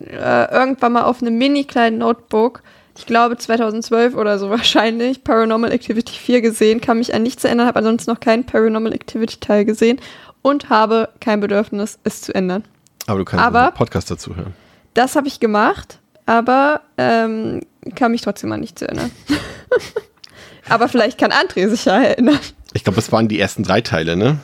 äh, 0.00 0.50
irgendwann 0.54 0.92
mal 0.92 1.02
auf 1.02 1.20
einem 1.20 1.36
mini 1.36 1.64
kleinen 1.64 1.98
Notebook, 1.98 2.62
ich 2.96 3.06
glaube 3.06 3.36
2012 3.36 4.14
oder 4.14 4.38
so 4.38 4.50
wahrscheinlich, 4.50 5.24
Paranormal 5.24 5.72
Activity 5.72 6.12
4 6.14 6.40
gesehen, 6.42 6.80
kann 6.80 6.98
mich 6.98 7.14
an 7.14 7.22
nichts 7.22 7.44
erinnern, 7.44 7.66
habe 7.66 7.78
ansonsten 7.78 8.10
noch 8.10 8.20
keinen 8.20 8.44
Paranormal 8.44 8.92
Activity 8.92 9.38
Teil 9.40 9.64
gesehen 9.64 10.00
und 10.42 10.68
habe 10.70 11.08
kein 11.20 11.40
Bedürfnis, 11.40 11.98
es 12.04 12.20
zu 12.20 12.34
ändern. 12.34 12.64
Aber 13.06 13.18
du 13.18 13.24
kannst 13.24 13.44
aber- 13.44 13.66
einen 13.68 13.74
Podcast 13.74 14.10
dazu 14.10 14.36
hören. 14.36 14.54
Das 14.94 15.16
habe 15.16 15.26
ich 15.26 15.40
gemacht, 15.40 15.98
aber 16.26 16.82
ähm, 16.98 17.62
kann 17.96 18.12
mich 18.12 18.20
trotzdem 18.20 18.52
an 18.52 18.60
nichts 18.60 18.82
erinnern. 18.82 19.10
aber 20.68 20.88
vielleicht 20.88 21.18
kann 21.18 21.30
André 21.32 21.68
sich 21.68 21.86
ja 21.86 22.00
erinnern. 22.02 22.38
Ich 22.74 22.84
glaube, 22.84 22.96
das 22.96 23.10
waren 23.10 23.26
die 23.28 23.40
ersten 23.40 23.62
drei 23.62 23.80
Teile, 23.80 24.16
ne? 24.16 24.38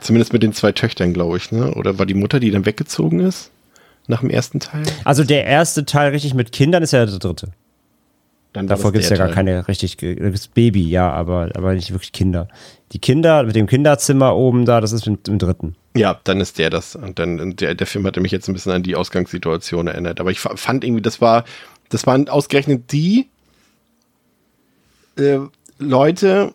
Zumindest 0.00 0.32
mit 0.32 0.42
den 0.42 0.52
zwei 0.54 0.72
Töchtern, 0.72 1.12
glaube 1.12 1.36
ich, 1.36 1.52
ne? 1.52 1.74
Oder 1.74 1.98
war 1.98 2.06
die 2.06 2.14
Mutter, 2.14 2.40
die 2.40 2.50
dann 2.50 2.64
weggezogen 2.66 3.20
ist? 3.20 3.50
Nach 4.10 4.20
dem 4.20 4.30
ersten 4.30 4.60
Teil? 4.60 4.82
Also 5.04 5.24
der 5.24 5.44
erste 5.46 5.84
Teil 5.86 6.10
richtig 6.10 6.34
mit 6.34 6.52
Kindern 6.52 6.82
ist 6.82 6.92
ja 6.92 7.06
der 7.06 7.18
dritte. 7.18 7.52
Dann 8.52 8.66
Davor 8.66 8.86
das 8.90 8.92
gibt 8.94 9.04
es 9.04 9.10
ja 9.10 9.16
der 9.16 9.26
gar 9.26 9.34
Teil. 9.34 9.44
keine 9.46 9.68
richtig, 9.68 9.96
ge- 9.96 10.16
da 10.16 10.24
gibt's 10.26 10.48
Baby, 10.48 10.88
ja, 10.90 11.08
aber, 11.10 11.50
aber 11.54 11.74
nicht 11.74 11.92
wirklich 11.92 12.10
Kinder. 12.10 12.48
Die 12.90 12.98
Kinder 12.98 13.44
mit 13.44 13.54
dem 13.54 13.68
Kinderzimmer 13.68 14.34
oben 14.34 14.64
da, 14.64 14.80
das 14.80 14.90
ist 14.90 15.06
im, 15.06 15.16
im 15.28 15.38
dritten. 15.38 15.76
Ja, 15.96 16.18
dann 16.24 16.40
ist 16.40 16.58
der 16.58 16.68
das. 16.70 16.96
Und 16.96 17.20
dann 17.20 17.54
der, 17.54 17.76
der 17.76 17.86
Film 17.86 18.04
hatte 18.06 18.20
mich 18.20 18.32
jetzt 18.32 18.48
ein 18.48 18.52
bisschen 18.52 18.72
an 18.72 18.82
die 18.82 18.96
Ausgangssituation 18.96 19.86
erinnert. 19.86 20.18
Aber 20.18 20.32
ich 20.32 20.40
fa- 20.40 20.56
fand 20.56 20.82
irgendwie, 20.84 21.02
das 21.02 21.20
war, 21.20 21.44
das 21.90 22.06
waren 22.08 22.28
ausgerechnet 22.28 22.90
die 22.90 23.28
äh, 25.16 25.38
Leute, 25.78 26.52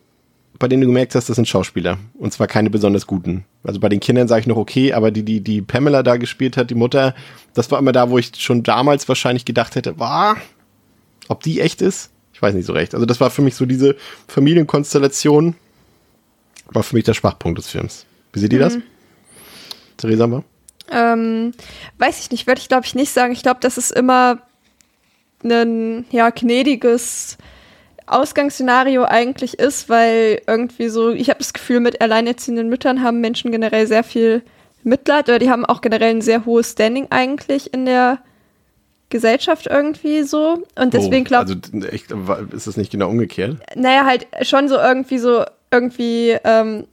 bei 0.60 0.68
denen 0.68 0.82
du 0.82 0.88
gemerkt 0.88 1.16
hast, 1.16 1.30
das 1.30 1.36
sind 1.38 1.48
Schauspieler. 1.48 1.98
Und 2.18 2.34
zwar 2.34 2.48
keine 2.48 2.70
besonders 2.70 3.08
guten. 3.08 3.46
Also 3.68 3.80
bei 3.80 3.90
den 3.90 4.00
Kindern 4.00 4.28
sage 4.28 4.42
ich 4.42 4.48
noch 4.48 4.58
okay, 4.58 4.94
aber 4.94 5.12
die, 5.12 5.24
die, 5.24 5.42
die 5.42 5.62
Pamela 5.62 6.04
da 6.04 6.18
gespielt 6.18 6.58
hat, 6.58 6.70
die 6.70 6.76
Mutter, 6.76 7.16
das 7.54 7.72
war 7.72 7.80
immer 7.80 7.92
da, 7.92 8.10
wo 8.10 8.18
ich 8.18 8.32
schon 8.38 8.64
damals 8.64 9.08
wahrscheinlich 9.08 9.46
gedacht 9.46 9.76
hätte, 9.76 10.00
war, 10.00 10.38
ob 11.28 11.44
die 11.44 11.62
echt 11.62 11.82
ist? 11.82 12.12
Ich 12.34 12.42
weiß 12.42 12.54
nicht 12.54 12.66
so 12.66 12.74
recht. 12.74 12.94
Also 12.94 13.06
das 13.06 13.20
war 13.20 13.30
für 13.30 13.42
mich 13.42 13.56
so 13.56 13.66
diese 13.66 13.96
Familienkonstellation, 14.28 15.56
war 16.72 16.84
für 16.84 16.96
mich 16.96 17.06
der 17.06 17.14
Schwachpunkt 17.14 17.58
des 17.58 17.70
Films. 17.70 18.06
Wie 18.34 18.40
seht 18.40 18.54
ihr 18.54 18.60
das? 18.60 18.78
Theresa 19.98 20.28
mal? 20.28 20.44
Ähm, 20.92 21.54
weiß 21.98 22.20
ich 22.20 22.32
nicht, 22.32 22.48
würde 22.48 22.62
ich 22.62 22.68
glaube 22.68 22.86
ich 22.86 22.94
nicht 22.94 23.12
sagen. 23.12 23.34
Ich 23.34 23.42
glaube, 23.42 23.60
das 23.62 23.78
ist 23.78 23.92
immer 23.92 24.40
ein 25.44 26.06
ja, 26.12 26.30
gnädiges 26.30 27.38
Ausgangsszenario 28.08 29.04
eigentlich 29.06 29.60
ist, 29.60 29.90
weil 29.90 30.42
irgendwie 30.48 30.90
so, 30.90 31.12
ich 31.12 31.30
habe 31.30 31.40
das 31.40 31.54
Gefühl, 31.54 31.80
mit 31.80 32.02
alleinerziehenden 32.02 32.70
Müttern 32.70 33.02
haben 33.02 33.22
Menschen 33.22 33.52
generell 33.52 33.88
sehr 33.88 34.04
viel 34.04 34.44
Mitleid 34.84 35.28
oder 35.30 35.40
die 35.40 35.50
haben 35.50 35.66
auch 35.66 35.82
generell 35.82 36.12
ein 36.12 36.22
sehr 36.22 36.46
hohes 36.46 36.72
Standing 36.72 37.08
eigentlich 37.10 37.74
in 37.74 37.86
der 37.86 38.20
Gesellschaft 39.10 39.68
irgendwie 39.68 40.24
so. 40.24 40.64
Und 40.76 40.94
deswegen 40.94 41.26
oh, 41.26 41.30
glaube 41.30 41.60
Also 41.74 41.88
echt, 41.88 42.12
ist 42.54 42.68
das 42.68 42.78
nicht 42.78 42.92
genau 42.92 43.10
umgekehrt? 43.10 43.58
naja, 43.76 44.06
halt 44.06 44.28
schon 44.42 44.68
so 44.68 44.78
irgendwie 44.78 45.18
so, 45.18 45.44
irgendwie, 45.72 46.38
ähm, 46.44 46.86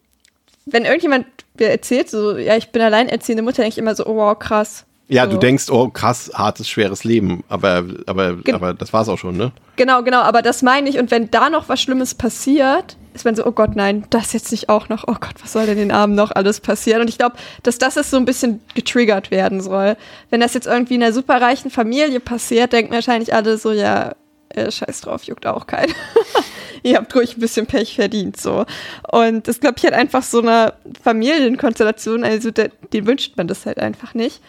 wenn 0.66 0.84
irgendjemand 0.84 1.26
mir 1.58 1.70
erzählt, 1.70 2.08
so, 2.08 2.36
ja, 2.36 2.56
ich 2.56 2.70
bin 2.70 2.82
alleinerziehende 2.82 3.42
Mutter, 3.42 3.62
denke 3.62 3.74
ich 3.74 3.78
immer 3.78 3.94
so, 3.94 4.06
oh 4.06 4.16
wow, 4.16 4.38
krass. 4.38 4.84
Ja, 5.12 5.24
so. 5.26 5.32
du 5.32 5.38
denkst, 5.38 5.68
oh 5.70 5.88
krass, 5.88 6.30
hartes, 6.34 6.68
schweres 6.68 7.04
Leben, 7.04 7.44
aber, 7.48 7.84
aber, 8.06 8.36
Ge- 8.36 8.54
aber 8.54 8.72
das 8.74 8.92
war's 8.92 9.08
auch 9.08 9.18
schon, 9.18 9.36
ne? 9.36 9.52
Genau, 9.76 10.02
genau, 10.02 10.20
aber 10.20 10.42
das 10.42 10.62
meine 10.62 10.88
ich. 10.88 10.98
Und 10.98 11.10
wenn 11.10 11.30
da 11.30 11.50
noch 11.50 11.68
was 11.68 11.80
Schlimmes 11.80 12.14
passiert, 12.14 12.96
ist 13.14 13.24
man 13.26 13.34
so, 13.34 13.44
oh 13.44 13.52
Gott, 13.52 13.76
nein, 13.76 14.06
das 14.10 14.32
jetzt 14.32 14.50
nicht 14.52 14.68
auch 14.70 14.88
noch. 14.88 15.04
Oh 15.06 15.14
Gott, 15.20 15.34
was 15.42 15.52
soll 15.52 15.66
denn 15.66 15.76
den 15.76 15.92
Abend 15.92 16.16
noch 16.16 16.30
alles 16.30 16.60
passieren? 16.60 17.02
Und 17.02 17.08
ich 17.08 17.18
glaube, 17.18 17.36
dass 17.62 17.76
das 17.78 17.96
ist 17.98 18.10
so 18.10 18.16
ein 18.16 18.24
bisschen 18.24 18.60
getriggert 18.74 19.30
werden 19.30 19.60
soll. 19.60 19.96
Wenn 20.30 20.40
das 20.40 20.54
jetzt 20.54 20.66
irgendwie 20.66 20.94
in 20.94 21.02
einer 21.02 21.12
superreichen 21.12 21.70
Familie 21.70 22.20
passiert, 22.20 22.72
denken 22.72 22.92
wahrscheinlich 22.94 23.34
alle 23.34 23.58
so, 23.58 23.70
ja, 23.72 24.12
äh, 24.48 24.70
scheiß 24.70 25.02
drauf, 25.02 25.24
juckt 25.24 25.46
auch 25.46 25.66
keinen. 25.66 25.92
Ihr 26.84 26.96
habt 26.96 27.14
ruhig 27.14 27.36
ein 27.36 27.40
bisschen 27.40 27.66
Pech 27.66 27.94
verdient, 27.96 28.40
so. 28.40 28.64
Und 29.10 29.46
das 29.46 29.60
glaube 29.60 29.74
ich 29.78 29.84
halt 29.84 29.94
einfach 29.94 30.22
so 30.22 30.40
eine 30.40 30.72
Familienkonstellation, 31.02 32.24
also 32.24 32.50
der, 32.50 32.70
den 32.92 33.06
wünscht 33.06 33.36
man 33.36 33.46
das 33.46 33.66
halt 33.66 33.78
einfach 33.78 34.14
nicht. 34.14 34.40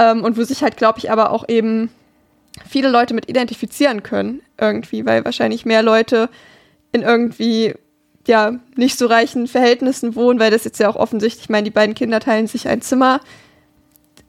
Ähm, 0.00 0.24
und 0.24 0.38
wo 0.38 0.42
sich 0.42 0.62
halt, 0.62 0.78
glaube 0.78 0.98
ich, 0.98 1.10
aber 1.10 1.30
auch 1.30 1.44
eben 1.48 1.90
viele 2.66 2.88
Leute 2.88 3.12
mit 3.12 3.28
identifizieren 3.28 4.02
können, 4.02 4.40
irgendwie, 4.58 5.04
weil 5.04 5.24
wahrscheinlich 5.24 5.66
mehr 5.66 5.82
Leute 5.82 6.30
in 6.90 7.02
irgendwie 7.02 7.74
ja 8.26 8.58
nicht 8.76 8.98
so 8.98 9.06
reichen 9.06 9.46
Verhältnissen 9.46 10.16
wohnen, 10.16 10.40
weil 10.40 10.50
das 10.50 10.64
jetzt 10.64 10.80
ja 10.80 10.88
auch 10.88 10.96
offensichtlich, 10.96 11.44
ich 11.44 11.50
meine, 11.50 11.64
die 11.64 11.70
beiden 11.70 11.94
Kinder 11.94 12.18
teilen 12.18 12.46
sich 12.46 12.66
ein 12.66 12.80
Zimmer, 12.80 13.20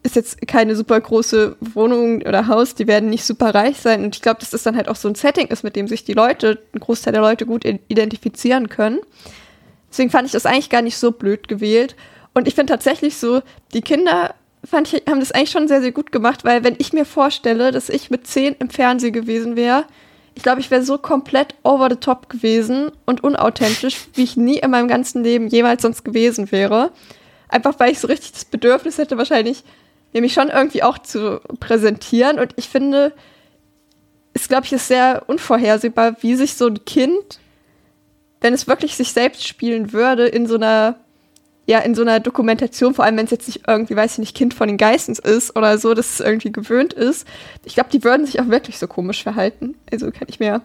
ist 0.04 0.16
jetzt 0.16 0.46
keine 0.48 0.76
super 0.76 1.00
große 1.00 1.56
Wohnung 1.60 2.22
oder 2.24 2.48
Haus, 2.48 2.76
die 2.76 2.88
werden 2.88 3.10
nicht 3.10 3.24
super 3.24 3.54
reich 3.54 3.78
sein. 3.78 4.04
Und 4.04 4.16
ich 4.16 4.22
glaube, 4.22 4.40
dass 4.40 4.50
das 4.50 4.64
dann 4.64 4.76
halt 4.76 4.90
auch 4.90 4.96
so 4.96 5.08
ein 5.08 5.16
Setting 5.16 5.48
ist, 5.48 5.64
mit 5.64 5.76
dem 5.76 5.88
sich 5.88 6.04
die 6.04 6.14
Leute, 6.14 6.60
ein 6.74 6.80
Großteil 6.80 7.14
der 7.14 7.22
Leute 7.22 7.46
gut 7.46 7.64
identifizieren 7.66 8.68
können. 8.68 9.00
Deswegen 9.90 10.10
fand 10.10 10.26
ich 10.26 10.32
das 10.32 10.46
eigentlich 10.46 10.70
gar 10.70 10.82
nicht 10.82 10.98
so 10.98 11.12
blöd 11.12 11.48
gewählt. 11.48 11.96
Und 12.34 12.48
ich 12.48 12.56
finde 12.56 12.74
tatsächlich 12.74 13.18
so, 13.18 13.42
die 13.74 13.82
Kinder 13.82 14.34
fand 14.64 14.94
ich, 14.94 15.04
haben 15.08 15.20
das 15.20 15.32
eigentlich 15.32 15.52
schon 15.52 15.68
sehr, 15.68 15.82
sehr 15.82 15.92
gut 15.92 16.12
gemacht, 16.12 16.44
weil 16.44 16.64
wenn 16.64 16.76
ich 16.78 16.94
mir 16.94 17.06
vorstelle, 17.06 17.72
dass 17.72 17.90
ich 17.90 18.10
mit 18.10 18.28
zehn 18.28 18.56
im 18.60 18.70
Fernsehen 18.70 19.14
gewesen 19.14 19.56
wäre, 19.56 19.86
ich 20.34 20.44
glaube, 20.44 20.62
ich 20.62 20.72
wäre 20.72 20.84
so 20.84 20.98
komplett 20.98 21.56
over 21.64 21.90
the 21.90 21.98
top 21.98 22.30
gewesen 22.30 22.92
und 23.06 23.24
unauthentisch, 23.24 24.08
wie 24.14 24.24
ich 24.24 24.38
nie 24.38 24.58
in 24.58 24.72
meinem 24.72 24.88
ganzen 24.88 25.24
Leben 25.24 25.48
jemals 25.48 25.82
sonst 25.82 26.04
gewesen 26.04 26.52
wäre. 26.52 26.92
Einfach 27.48 27.80
weil 27.80 27.92
ich 27.92 28.00
so 28.00 28.08
richtig 28.08 28.32
das 28.32 28.46
Bedürfnis 28.46 28.98
hätte, 28.98 29.18
wahrscheinlich 29.18 29.64
nämlich 30.14 30.34
schon 30.34 30.50
irgendwie 30.50 30.84
auch 30.84 30.98
zu 30.98 31.42
präsentieren. 31.60 32.40
Und 32.40 32.54
ich 32.56 32.70
finde, 32.70 33.14
es 34.34 34.48
glaube 34.48 34.66
ich 34.66 34.74
ist 34.74 34.88
sehr 34.88 35.24
unvorhersehbar, 35.28 36.18
wie 36.22 36.36
sich 36.36 36.54
so 36.54 36.68
ein 36.68 36.86
Kind, 36.86 37.40
wenn 38.40 38.54
es 38.54 38.68
wirklich 38.68 38.96
sich 38.96 39.12
selbst 39.12 39.46
spielen 39.46 39.92
würde, 39.92 40.28
in 40.28 40.48
so 40.48 40.56
einer 40.56 40.96
ja, 41.72 41.80
in 41.80 41.96
so 41.96 42.02
einer 42.02 42.20
Dokumentation, 42.20 42.94
vor 42.94 43.06
allem 43.06 43.16
wenn 43.18 43.26
es 43.26 43.32
jetzt 43.32 43.48
nicht 43.48 43.62
irgendwie, 43.68 43.96
weiß 43.96 44.14
ich 44.14 44.18
nicht, 44.20 44.36
Kind 44.36 44.54
von 44.54 44.68
den 44.68 44.78
Geistens 44.78 45.20
ist 45.20 45.56
oder 45.56 45.78
so, 45.78 45.94
dass 45.94 46.12
es 46.14 46.20
irgendwie 46.20 46.52
gewöhnt 46.52 46.92
ist. 46.94 47.26
Ich 47.64 47.76
glaube, 47.76 47.90
die 47.92 48.04
würden 48.04 48.26
sich 48.26 48.40
auch 48.42 48.50
wirklich 48.50 48.78
so 48.78 48.88
komisch 48.88 49.24
verhalten. 49.24 49.76
Also 49.92 50.12
kann 50.12 50.28
ich 50.28 50.40
mir 50.40 50.62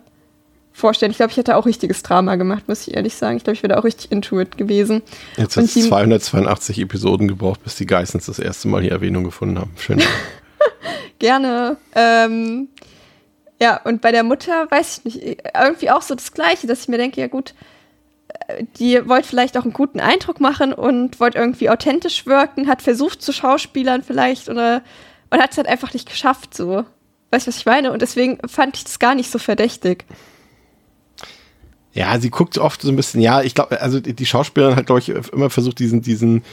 vorstellen. 0.72 1.10
Ich 1.12 1.16
glaube, 1.16 1.30
ich 1.30 1.36
hätte 1.38 1.56
auch 1.56 1.64
richtiges 1.64 2.02
Drama 2.02 2.34
gemacht, 2.36 2.64
muss 2.66 2.86
ich 2.88 2.94
ehrlich 2.96 3.14
sagen. 3.14 3.36
Ich 3.36 3.44
glaube, 3.44 3.54
ich 3.56 3.62
wäre 3.62 3.78
auch 3.78 3.84
richtig 3.84 4.10
into 4.12 4.38
it 4.40 4.58
gewesen. 4.58 5.00
Jetzt 5.36 5.56
hat 5.56 5.64
es 5.64 5.74
die- 5.74 5.88
282 5.88 6.80
Episoden 6.80 7.28
gebraucht, 7.28 7.62
bis 7.62 7.76
die 7.76 7.86
Geissens 7.86 8.26
das 8.26 8.38
erste 8.38 8.66
Mal 8.68 8.82
hier 8.82 8.90
Erwähnung 8.92 9.22
gefunden 9.24 9.58
haben. 9.60 9.70
Schön. 9.78 10.02
Gerne. 11.18 11.76
Ähm, 11.94 12.68
ja, 13.60 13.80
und 13.84 14.00
bei 14.02 14.12
der 14.12 14.22
Mutter 14.22 14.70
weiß 14.70 14.98
ich 14.98 15.04
nicht, 15.04 15.38
irgendwie 15.54 15.90
auch 15.90 16.02
so 16.02 16.14
das 16.14 16.32
Gleiche, 16.32 16.66
dass 16.66 16.80
ich 16.82 16.88
mir 16.88 16.98
denke, 16.98 17.20
ja 17.20 17.26
gut, 17.28 17.54
die 18.78 19.08
wollte 19.08 19.28
vielleicht 19.28 19.56
auch 19.56 19.64
einen 19.64 19.72
guten 19.72 20.00
Eindruck 20.00 20.40
machen 20.40 20.72
und 20.72 21.18
wollte 21.20 21.38
irgendwie 21.38 21.70
authentisch 21.70 22.26
wirken, 22.26 22.68
hat 22.68 22.82
versucht 22.82 23.22
zu 23.22 23.32
Schauspielern 23.32 24.02
vielleicht 24.02 24.48
oder 24.48 24.82
und 25.30 25.40
hat 25.40 25.50
es 25.50 25.56
halt 25.56 25.66
einfach 25.66 25.92
nicht 25.92 26.08
geschafft 26.08 26.54
so. 26.54 26.84
Weißt 27.30 27.46
du, 27.46 27.48
was 27.48 27.58
ich 27.58 27.66
meine? 27.66 27.92
Und 27.92 28.02
deswegen 28.02 28.38
fand 28.46 28.76
ich 28.76 28.84
das 28.84 28.98
gar 28.98 29.14
nicht 29.14 29.30
so 29.30 29.38
verdächtig. 29.38 30.04
Ja, 31.92 32.20
sie 32.20 32.30
guckt 32.30 32.58
oft 32.58 32.82
so 32.82 32.90
ein 32.90 32.96
bisschen, 32.96 33.20
ja, 33.20 33.42
ich 33.42 33.54
glaube, 33.54 33.80
also 33.80 34.00
die 34.00 34.14
die 34.14 34.26
Schauspielerin 34.26 34.76
hat, 34.76 34.86
glaube 34.86 35.00
ich, 35.00 35.08
immer 35.08 35.50
versucht, 35.50 35.78
diesen, 35.78 36.02
diesen, 36.02 36.44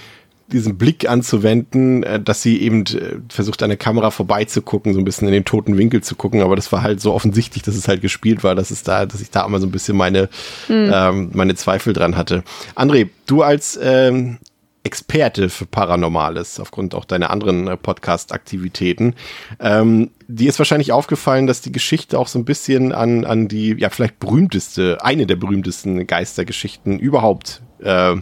diesen 0.48 0.78
Blick 0.78 1.10
anzuwenden, 1.10 2.04
äh, 2.04 2.20
dass 2.20 2.42
sie 2.42 2.62
eben 2.62 2.82
äh, 2.86 3.20
versucht, 3.30 3.64
an 3.64 3.70
der 3.70 3.78
Kamera 3.78 4.12
vorbeizugucken, 4.12 4.94
so 4.94 5.00
ein 5.00 5.06
bisschen 5.06 5.28
in 5.28 5.34
den 5.34 5.46
toten 5.46 5.78
Winkel 5.78 6.02
zu 6.02 6.16
gucken, 6.16 6.42
aber 6.42 6.56
das 6.56 6.72
war 6.72 6.82
halt 6.82 7.02
so 7.02 7.14
offensichtlich, 7.14 7.64
dass 7.64 7.76
es 7.76 7.88
halt 7.88 8.02
gespielt 8.02 8.44
war, 8.44 8.56
dass 8.56 8.72
es 8.72 8.84
da, 8.84 9.06
dass 9.06 9.22
ich 9.22 9.32
da 9.32 9.46
immer 9.46 9.60
so 9.60 9.68
ein 9.68 9.72
bisschen 9.72 9.98
meine, 9.98 10.30
ähm, 10.70 11.32
meine 11.34 11.56
Zweifel 11.56 11.94
dran 11.94 12.18
hatte. 12.18 12.44
André, 12.76 13.10
du 13.26 13.42
als 13.42 13.80
ähm, 13.82 14.38
Experte 14.84 15.50
für 15.50 15.66
Paranormales, 15.66 16.60
aufgrund 16.60 16.94
auch 16.94 17.06
deiner 17.06 17.30
anderen 17.30 17.68
äh, 17.68 17.78
Podcast-Aktivitäten. 17.78 19.16
Ähm, 19.60 20.12
dir 20.28 20.50
ist 20.50 20.60
wahrscheinlich 20.60 20.92
aufgefallen, 20.92 21.48
dass 21.48 21.62
die 21.62 21.72
Geschichte 21.72 22.20
auch 22.20 22.28
so 22.28 22.38
ein 22.38 22.46
bisschen 22.46 22.92
an, 22.92 23.24
an 23.24 23.48
die, 23.48 23.76
ja, 23.78 23.90
vielleicht 23.90 24.20
berühmteste, 24.20 25.04
eine 25.04 25.26
der 25.26 25.38
berühmtesten 25.38 26.06
Geistergeschichten 26.06 27.00
überhaupt 27.00 27.62
äh, 27.82 28.16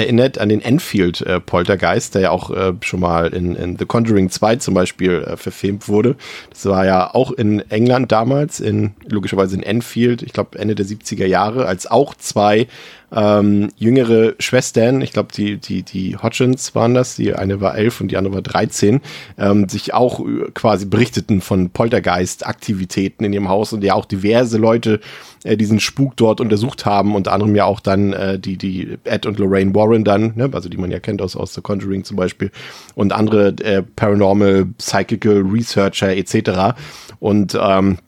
erinnert 0.00 0.38
an 0.38 0.48
den 0.48 0.60
Enfield-Poltergeist, 0.60 2.14
der 2.14 2.22
ja 2.22 2.30
auch 2.30 2.50
äh, 2.50 2.72
schon 2.82 3.00
mal 3.00 3.28
in, 3.28 3.54
in 3.54 3.76
The 3.78 3.86
Conjuring 3.86 4.30
2 4.30 4.56
zum 4.56 4.74
Beispiel 4.74 5.22
äh, 5.22 5.36
verfilmt 5.36 5.88
wurde. 5.88 6.16
Das 6.50 6.66
war 6.66 6.84
ja 6.86 7.14
auch 7.14 7.32
in 7.32 7.60
England 7.70 8.10
damals, 8.10 8.60
in 8.60 8.92
logischerweise 9.08 9.56
in 9.56 9.62
Enfield, 9.62 10.22
ich 10.22 10.32
glaube 10.32 10.58
Ende 10.58 10.74
der 10.74 10.86
70er 10.86 11.26
Jahre, 11.26 11.66
als 11.66 11.86
auch 11.86 12.14
zwei 12.14 12.66
ähm, 13.12 13.68
jüngere 13.76 14.34
Schwestern, 14.38 15.00
ich 15.00 15.12
glaube 15.12 15.30
die, 15.34 15.56
die, 15.56 15.82
die 15.82 16.16
Hodgins 16.16 16.74
waren 16.74 16.94
das, 16.94 17.16
die 17.16 17.34
eine 17.34 17.60
war 17.60 17.76
elf 17.76 18.00
und 18.00 18.10
die 18.10 18.16
andere 18.16 18.34
war 18.34 18.42
13, 18.42 19.00
ähm, 19.38 19.68
sich 19.68 19.94
auch 19.94 20.20
äh, 20.20 20.50
quasi 20.54 20.86
berichteten 20.86 21.40
von 21.40 21.70
Poltergeist-Aktivitäten 21.70 23.24
in 23.24 23.32
ihrem 23.32 23.48
Haus 23.48 23.72
und 23.72 23.82
ja 23.82 23.94
auch 23.94 24.04
diverse 24.04 24.58
Leute 24.58 25.00
äh, 25.44 25.56
diesen 25.56 25.80
Spuk 25.80 26.16
dort 26.16 26.40
untersucht 26.40 26.86
haben, 26.86 27.14
unter 27.14 27.32
anderem 27.32 27.56
ja 27.56 27.64
auch 27.64 27.80
dann 27.80 28.12
äh, 28.12 28.38
die, 28.38 28.56
die 28.56 28.98
Ed 29.04 29.26
und 29.26 29.38
Lorraine 29.38 29.74
Warren 29.74 30.04
dann, 30.04 30.32
ne, 30.36 30.50
also 30.52 30.68
die 30.68 30.76
man 30.76 30.90
ja 30.90 31.00
kennt 31.00 31.22
aus, 31.22 31.36
aus 31.36 31.54
The 31.54 31.62
Conjuring 31.62 32.04
zum 32.04 32.16
Beispiel 32.16 32.50
und 32.94 33.12
andere 33.12 33.48
äh, 33.62 33.82
Paranormal, 33.82 34.66
Psychical 34.78 35.42
Researcher 35.50 36.16
etc. 36.16 36.76
Und 37.18 37.58
ähm, 37.60 37.98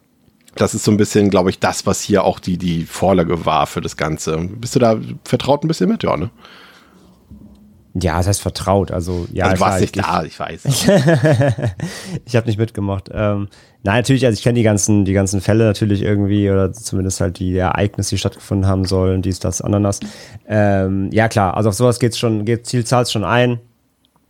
das 0.54 0.74
ist 0.74 0.84
so 0.84 0.90
ein 0.90 0.96
bisschen, 0.96 1.30
glaube 1.30 1.50
ich, 1.50 1.58
das, 1.58 1.86
was 1.86 2.00
hier 2.00 2.24
auch 2.24 2.38
die, 2.38 2.58
die 2.58 2.84
Vorlage 2.84 3.46
war 3.46 3.66
für 3.66 3.80
das 3.80 3.96
Ganze. 3.96 4.36
Bist 4.38 4.74
du 4.74 4.78
da 4.78 4.98
vertraut 5.24 5.64
ein 5.64 5.68
bisschen 5.68 5.88
mit, 5.88 6.02
ja, 6.02 6.16
ne? 6.16 6.30
Ja, 7.94 8.16
das 8.16 8.26
heißt 8.26 8.40
vertraut. 8.40 8.90
Also, 8.90 9.26
ja, 9.32 9.46
also, 9.46 9.60
warst 9.60 9.80
nicht 9.80 9.96
ich, 9.96 10.02
da, 10.02 10.22
ich 10.22 10.38
weiß. 10.38 10.64
ich 12.24 12.36
habe 12.36 12.46
nicht 12.46 12.58
mitgemacht. 12.58 13.10
Ähm, 13.12 13.48
nein, 13.82 13.96
natürlich, 13.96 14.24
also 14.24 14.36
ich 14.36 14.42
kenne 14.42 14.56
die 14.56 14.62
ganzen, 14.62 15.04
die 15.04 15.12
ganzen 15.12 15.42
Fälle 15.42 15.64
natürlich 15.64 16.00
irgendwie 16.00 16.50
oder 16.50 16.72
zumindest 16.72 17.20
halt 17.20 17.38
die 17.38 17.54
Ereignisse, 17.54 18.10
die 18.10 18.18
stattgefunden 18.18 18.66
haben 18.66 18.86
sollen, 18.86 19.20
dies, 19.20 19.40
das, 19.40 19.60
Ananas. 19.60 20.00
Ähm, 20.48 21.10
ja, 21.12 21.28
klar, 21.28 21.54
also 21.54 21.68
auf 21.68 21.74
sowas 21.74 22.00
geht's 22.00 22.18
schon, 22.18 22.46
geht, 22.46 22.66
zielt 22.66 22.88
zahlt 22.88 23.10
schon 23.10 23.24
ein. 23.24 23.60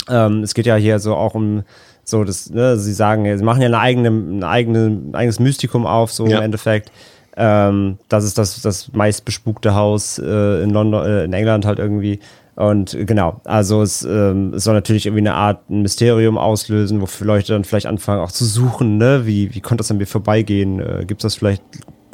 Ähm, 0.08 0.42
es 0.42 0.54
geht 0.54 0.66
ja 0.66 0.74
hier 0.74 0.98
so 0.98 1.14
auch 1.14 1.34
um 1.34 1.62
so, 2.04 2.24
das, 2.24 2.50
ne, 2.50 2.76
sie 2.76 2.92
sagen, 2.92 3.36
sie 3.36 3.44
machen 3.44 3.60
ja 3.60 3.68
eine 3.68 3.78
eigene, 3.78 4.08
ein 4.08 4.44
eigene, 4.44 4.86
ein 4.86 5.14
eigenes 5.14 5.38
Mystikum 5.38 5.86
auf, 5.86 6.12
so 6.12 6.26
ja. 6.26 6.38
im 6.38 6.44
Endeffekt. 6.44 6.90
Ähm, 7.36 7.98
das 8.08 8.24
ist 8.24 8.36
das, 8.36 8.60
das 8.60 8.92
meist 8.92 9.24
bespukte 9.24 9.74
Haus 9.74 10.18
äh, 10.18 10.62
in 10.62 10.70
London, 10.70 11.04
äh, 11.04 11.24
in 11.24 11.32
England 11.32 11.64
halt 11.64 11.78
irgendwie. 11.78 12.20
Und 12.54 12.96
genau, 13.06 13.40
also 13.44 13.80
es, 13.80 14.02
ähm, 14.04 14.52
es 14.54 14.64
soll 14.64 14.74
natürlich 14.74 15.06
irgendwie 15.06 15.22
eine 15.22 15.34
Art 15.34 15.70
ein 15.70 15.82
Mysterium 15.82 16.36
auslösen, 16.36 17.00
wofür 17.00 17.26
Leute 17.26 17.54
dann 17.54 17.64
vielleicht 17.64 17.86
anfangen 17.86 18.20
auch 18.20 18.30
zu 18.30 18.44
suchen, 18.44 18.98
ne? 18.98 19.22
Wie, 19.24 19.54
wie 19.54 19.60
konnte 19.60 19.78
das 19.80 19.90
an 19.90 19.96
mir 19.96 20.06
vorbeigehen? 20.06 20.80
Äh, 20.80 21.04
Gibt 21.06 21.22
es 21.22 21.32
das 21.32 21.34
vielleicht 21.36 21.62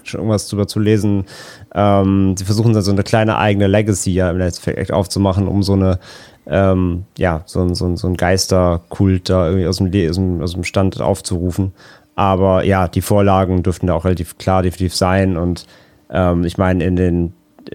schon 0.05 0.21
irgendwas 0.21 0.47
drüber 0.47 0.69
zu 0.69 0.79
lesen? 0.79 1.25
Ähm, 1.75 2.37
sie 2.37 2.45
versuchen 2.45 2.73
dann 2.73 2.83
so 2.83 2.93
eine 2.93 3.03
kleine 3.03 3.37
eigene 3.37 3.67
Legacy 3.67 4.13
ja 4.13 4.31
im 4.31 4.41
Endeffekt 4.41 4.93
aufzumachen, 4.93 5.49
um 5.49 5.65
so 5.65 5.73
eine 5.73 5.99
ähm, 6.49 7.05
ja, 7.17 7.43
so, 7.47 7.75
so, 7.75 7.95
so 7.97 8.09
ein 8.09 8.17
Geisterkult 8.17 9.29
da 9.29 9.49
irgendwie 9.49 9.67
aus 9.67 9.77
dem, 9.79 9.87
aus, 10.09 10.17
dem, 10.17 10.43
aus 10.43 10.53
dem 10.53 10.65
Stand 10.65 11.01
aufzurufen. 11.01 11.73
Aber 12.15 12.65
ja, 12.65 12.89
die 12.89 13.03
Vorlagen 13.03 13.63
dürften 13.63 13.87
da 13.87 13.95
auch 13.95 14.05
relativ 14.05 14.39
klar 14.39 14.63
definitiv 14.63 14.95
sein. 14.97 15.37
Und 15.37 15.67
ähm, 16.11 16.45
ich 16.45 16.59
meine, 16.59 16.85
in 16.85 16.97
den 16.97 17.33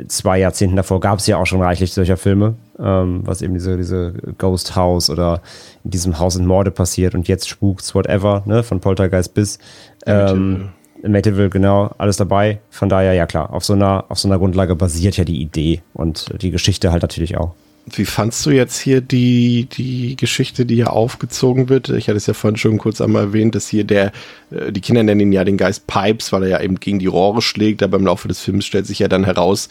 zwei 0.07 0.39
Jahrzehnten 0.39 0.75
davor 0.75 0.99
gab 0.99 1.19
es 1.19 1.27
ja 1.27 1.37
auch 1.37 1.45
schon 1.45 1.61
reichlich 1.61 1.93
solcher 1.93 2.17
Filme, 2.17 2.55
ähm, 2.79 3.21
was 3.25 3.41
eben 3.41 3.53
diese, 3.53 3.77
diese 3.77 4.13
Ghost 4.37 4.75
House 4.75 5.09
oder 5.09 5.41
in 5.83 5.91
diesem 5.91 6.19
Haus 6.19 6.35
in 6.35 6.45
Morde 6.45 6.71
passiert 6.71 7.13
und 7.13 7.27
jetzt 7.27 7.47
Spooks, 7.47 7.93
whatever, 7.93 8.43
ne, 8.45 8.63
von 8.63 8.79
Poltergeist 8.79 9.33
bis 9.33 9.59
ähm, 10.05 10.69
Amityville, 11.03 11.49
genau, 11.49 11.91
alles 11.97 12.17
dabei. 12.17 12.59
Von 12.69 12.89
daher, 12.89 13.13
ja 13.13 13.27
klar, 13.27 13.53
auf 13.53 13.63
so 13.63 13.73
einer, 13.73 14.05
auf 14.09 14.19
so 14.19 14.27
einer 14.27 14.39
Grundlage 14.39 14.75
basiert 14.75 15.17
ja 15.17 15.25
die 15.25 15.41
Idee 15.41 15.81
und 15.93 16.33
die 16.41 16.51
Geschichte 16.51 16.91
halt 16.91 17.03
natürlich 17.03 17.37
auch. 17.37 17.53
Wie 17.85 18.05
fandst 18.05 18.45
du 18.45 18.51
jetzt 18.51 18.79
hier 18.79 19.01
die, 19.01 19.65
die 19.65 20.15
Geschichte, 20.15 20.65
die 20.65 20.75
hier 20.75 20.93
aufgezogen 20.93 21.67
wird? 21.67 21.89
Ich 21.89 22.07
hatte 22.07 22.15
es 22.15 22.27
ja 22.27 22.33
vorhin 22.33 22.57
schon 22.57 22.77
kurz 22.77 23.01
einmal 23.01 23.23
erwähnt, 23.23 23.55
dass 23.55 23.67
hier 23.67 23.83
der, 23.83 24.13
äh, 24.51 24.71
die 24.71 24.79
Kinder 24.79 25.03
nennen 25.03 25.19
ihn 25.19 25.31
ja 25.33 25.43
den 25.43 25.57
Geist 25.57 25.85
Pipes, 25.85 26.31
weil 26.31 26.43
er 26.43 26.49
ja 26.49 26.61
eben 26.61 26.79
gegen 26.79 26.99
die 26.99 27.07
Rohre 27.07 27.41
schlägt, 27.41 27.83
aber 27.83 27.97
im 27.97 28.05
Laufe 28.05 28.29
des 28.29 28.39
Films 28.39 28.65
stellt 28.65 28.87
sich 28.87 28.99
ja 28.99 29.09
dann 29.09 29.25
heraus, 29.25 29.67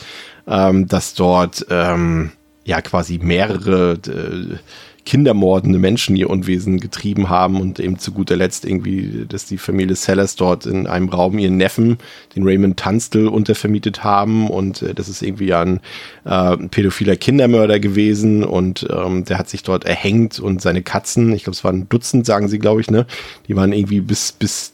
ähm, 0.46 0.87
dass 0.88 1.14
dort 1.14 1.66
ähm, 1.70 2.33
ja 2.64 2.83
quasi 2.83 3.18
mehrere 3.18 3.94
äh, 4.07 4.59
kindermordende 5.05 5.79
Menschen 5.79 6.17
ihr 6.17 6.31
Unwesen 6.31 6.79
getrieben 6.79 7.29
haben 7.29 7.61
und 7.61 7.81
eben 7.81 7.99
zu 7.99 8.12
guter 8.12 8.37
Letzt 8.37 8.65
irgendwie, 8.65 9.27
dass 9.29 9.47
die 9.47 9.59
Familie 9.59 9.97
Sellers 9.97 10.37
dort 10.37 10.67
in 10.67 10.87
einem 10.87 11.09
Raum 11.09 11.38
ihren 11.38 11.57
Neffen, 11.57 11.99
den 12.37 12.45
Raymond 12.45 12.79
Tunstall, 12.79 13.27
untervermietet 13.27 14.05
haben. 14.05 14.49
Und 14.49 14.83
äh, 14.83 14.95
das 14.95 15.09
ist 15.09 15.23
irgendwie 15.23 15.53
ein, 15.55 15.81
äh, 16.25 16.57
pädophiler 16.57 17.17
Kindermörder 17.17 17.81
gewesen. 17.81 18.45
Und 18.45 18.87
ähm, 18.91 19.25
der 19.25 19.38
hat 19.38 19.49
sich 19.49 19.62
dort 19.62 19.85
erhängt 19.85 20.38
und 20.38 20.62
seine 20.62 20.83
Katzen, 20.83 21.33
ich 21.33 21.45
glaube 21.45 21.57
es 21.57 21.65
waren 21.65 21.88
Dutzend, 21.88 22.27
sagen 22.27 22.49
sie, 22.49 22.59
glaube 22.59 22.81
ich, 22.81 22.91
ne, 22.91 23.07
die 23.49 23.57
waren 23.57 23.73
irgendwie 23.73 24.01
bis, 24.01 24.33
bis 24.33 24.73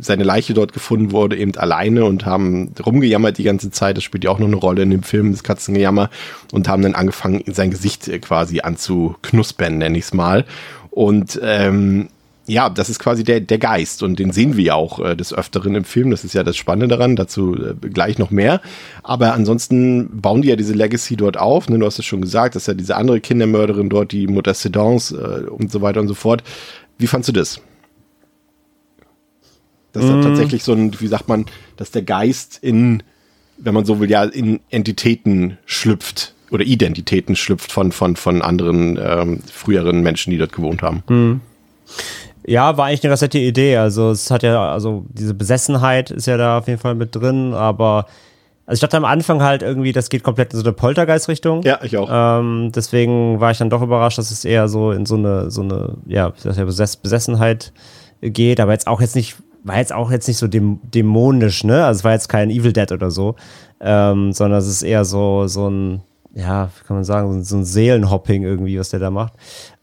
seine 0.00 0.24
Leiche 0.24 0.54
dort 0.54 0.72
gefunden 0.72 1.12
wurde, 1.12 1.36
eben 1.36 1.54
alleine 1.56 2.04
und 2.04 2.26
haben 2.26 2.72
rumgejammert 2.84 3.38
die 3.38 3.42
ganze 3.42 3.70
Zeit. 3.70 3.96
Das 3.96 4.04
spielt 4.04 4.24
ja 4.24 4.30
auch 4.30 4.38
noch 4.38 4.46
eine 4.46 4.56
Rolle 4.56 4.82
in 4.82 4.90
dem 4.90 5.02
Film, 5.02 5.32
das 5.32 5.42
Katzengejammer. 5.42 6.10
Und 6.52 6.68
haben 6.68 6.82
dann 6.82 6.94
angefangen, 6.94 7.42
sein 7.46 7.70
Gesicht 7.70 8.08
äh, 8.08 8.18
quasi 8.18 8.60
anzuknuspern, 8.60 9.78
nenne 9.78 9.98
ich 9.98 10.04
es 10.04 10.14
mal. 10.14 10.44
Und 10.90 11.38
ähm, 11.42 12.08
ja, 12.48 12.70
das 12.70 12.88
ist 12.88 12.98
quasi 12.98 13.24
der, 13.24 13.40
der 13.40 13.58
Geist 13.58 14.02
und 14.02 14.18
den 14.18 14.32
sehen 14.32 14.56
wir 14.56 14.64
ja 14.64 14.74
auch 14.74 14.98
äh, 15.04 15.14
des 15.14 15.34
Öfteren 15.34 15.74
im 15.74 15.84
Film. 15.84 16.10
Das 16.10 16.24
ist 16.24 16.32
ja 16.32 16.42
das 16.42 16.56
Spannende 16.56 16.88
daran, 16.88 17.14
dazu 17.14 17.54
äh, 17.54 17.74
gleich 17.88 18.18
noch 18.18 18.30
mehr. 18.30 18.62
Aber 19.02 19.34
ansonsten 19.34 20.08
bauen 20.20 20.40
die 20.40 20.48
ja 20.48 20.56
diese 20.56 20.72
Legacy 20.72 21.16
dort 21.16 21.36
auf. 21.36 21.68
Ne? 21.68 21.78
Du 21.78 21.84
hast 21.84 21.98
es 21.98 22.06
schon 22.06 22.22
gesagt, 22.22 22.56
dass 22.56 22.66
ja 22.66 22.72
diese 22.72 22.96
andere 22.96 23.20
Kindermörderin 23.20 23.90
dort, 23.90 24.12
die 24.12 24.26
Mutter 24.26 24.54
Sedans 24.54 25.12
äh, 25.12 25.44
und 25.46 25.70
so 25.70 25.82
weiter 25.82 26.00
und 26.00 26.08
so 26.08 26.14
fort. 26.14 26.42
Wie 26.96 27.06
fandst 27.06 27.28
du 27.28 27.32
das? 27.32 27.60
Dass 29.98 30.06
mm. 30.06 30.22
da 30.22 30.28
tatsächlich 30.28 30.64
so 30.64 30.72
ein, 30.72 30.98
wie 31.00 31.06
sagt 31.06 31.28
man, 31.28 31.46
dass 31.76 31.90
der 31.90 32.02
Geist 32.02 32.58
in, 32.62 33.02
wenn 33.58 33.74
man 33.74 33.84
so 33.84 34.00
will, 34.00 34.10
ja, 34.10 34.24
in 34.24 34.60
Entitäten 34.70 35.58
schlüpft 35.66 36.34
oder 36.50 36.64
Identitäten 36.64 37.36
schlüpft 37.36 37.72
von, 37.72 37.92
von, 37.92 38.16
von 38.16 38.42
anderen 38.42 38.98
ähm, 39.02 39.40
früheren 39.52 40.00
Menschen, 40.02 40.30
die 40.30 40.38
dort 40.38 40.52
gewohnt 40.52 40.82
haben. 40.82 41.02
Mm. 41.08 41.40
Ja, 42.46 42.76
war 42.78 42.86
eigentlich 42.86 43.02
eine 43.04 43.10
ganz 43.10 43.20
nette 43.20 43.38
Idee. 43.38 43.76
Also 43.76 44.10
es 44.10 44.30
hat 44.30 44.42
ja, 44.42 44.72
also 44.72 45.04
diese 45.10 45.34
Besessenheit 45.34 46.10
ist 46.10 46.26
ja 46.26 46.38
da 46.38 46.58
auf 46.58 46.66
jeden 46.66 46.80
Fall 46.80 46.94
mit 46.94 47.14
drin, 47.14 47.52
aber 47.52 48.06
also 48.68 48.76
ich 48.76 48.80
dachte 48.80 48.98
am 48.98 49.06
Anfang 49.06 49.42
halt 49.42 49.62
irgendwie, 49.62 49.92
das 49.92 50.10
geht 50.10 50.22
komplett 50.22 50.52
in 50.52 50.58
so 50.58 50.64
eine 50.64 50.74
Poltergeist-Richtung. 50.74 51.62
Ja, 51.62 51.78
ich 51.82 51.96
auch. 51.96 52.08
Ähm, 52.12 52.70
deswegen 52.74 53.40
war 53.40 53.50
ich 53.50 53.56
dann 53.56 53.70
doch 53.70 53.80
überrascht, 53.80 54.18
dass 54.18 54.30
es 54.30 54.44
eher 54.44 54.68
so 54.68 54.92
in 54.92 55.06
so 55.06 55.16
eine, 55.16 55.50
so 55.50 55.62
eine, 55.62 55.94
ja, 56.06 56.30
Besessenheit 56.30 57.72
geht, 58.20 58.60
aber 58.60 58.72
jetzt 58.72 58.86
auch 58.86 59.00
jetzt 59.00 59.16
nicht 59.16 59.36
war 59.68 59.78
jetzt 59.78 59.92
auch 59.92 60.10
jetzt 60.10 60.26
nicht 60.26 60.38
so 60.38 60.48
dämonisch, 60.48 61.64
ne? 61.64 61.84
Also 61.84 61.98
es 61.98 62.04
war 62.04 62.12
jetzt 62.12 62.28
kein 62.28 62.50
Evil 62.50 62.72
Dead 62.72 62.90
oder 62.90 63.10
so, 63.10 63.36
ähm, 63.80 64.32
sondern 64.32 64.58
es 64.58 64.66
ist 64.66 64.82
eher 64.82 65.04
so, 65.04 65.46
so 65.46 65.68
ein, 65.68 66.02
ja, 66.34 66.66
wie 66.68 66.86
kann 66.86 66.96
man 66.96 67.04
sagen, 67.04 67.44
so 67.44 67.56
ein 67.56 67.64
Seelenhopping 67.64 68.42
irgendwie, 68.42 68.78
was 68.78 68.90
der 68.90 69.00
da 69.00 69.10
macht. 69.10 69.34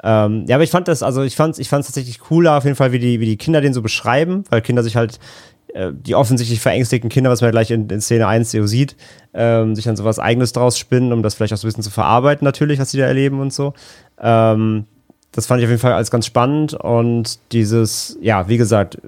Ähm, 0.04 0.46
ja, 0.48 0.56
aber 0.56 0.64
ich 0.64 0.72
fand 0.72 0.88
das, 0.88 1.04
also 1.04 1.24
ich 1.24 1.36
fand 1.36 1.58
ich 1.60 1.72
es 1.72 1.86
tatsächlich 1.86 2.20
cooler, 2.20 2.58
auf 2.58 2.64
jeden 2.64 2.76
Fall, 2.76 2.92
wie 2.92 3.00
die, 3.00 3.20
wie 3.20 3.26
die 3.26 3.38
Kinder 3.38 3.62
den 3.62 3.74
so 3.74 3.82
beschreiben, 3.82 4.44
weil 4.50 4.62
Kinder 4.62 4.84
sich 4.84 4.96
halt, 4.96 5.20
äh, 5.74 5.92
die 5.94 6.16
offensichtlich 6.16 6.62
verängstigten 6.62 7.10
Kinder, 7.10 7.30
was 7.30 7.42
man 7.42 7.50
ja 7.50 7.52
gleich 7.52 7.72
in, 7.72 7.90
in 7.90 8.02
Szene 8.02 8.28
1 8.28 8.52
sieht, 8.52 8.96
ähm, 9.34 9.76
sich 9.76 9.86
dann 9.86 9.96
sowas 9.96 10.20
Eigenes 10.20 10.54
draus 10.54 10.78
spinnen, 10.78 11.14
um 11.14 11.24
das 11.24 11.36
vielleicht 11.36 11.54
auch 11.54 11.58
so 11.58 11.68
ein 11.68 11.70
bisschen 11.70 11.84
zu 11.84 11.92
verarbeiten, 11.92 12.46
natürlich, 12.46 12.80
was 12.80 12.92
sie 12.92 12.98
da 12.98 13.06
erleben 13.06 13.40
und 13.40 13.54
so. 13.54 13.74
Ähm, 14.20 14.86
das 15.36 15.48
fand 15.48 15.60
ich 15.60 15.66
auf 15.66 15.70
jeden 15.70 15.82
Fall 15.82 15.92
als 15.92 16.12
ganz 16.12 16.26
spannend 16.26 16.74
und 16.74 17.40
dieses, 17.52 18.18
ja, 18.22 18.48
wie 18.48 18.56
gesagt, 18.56 19.00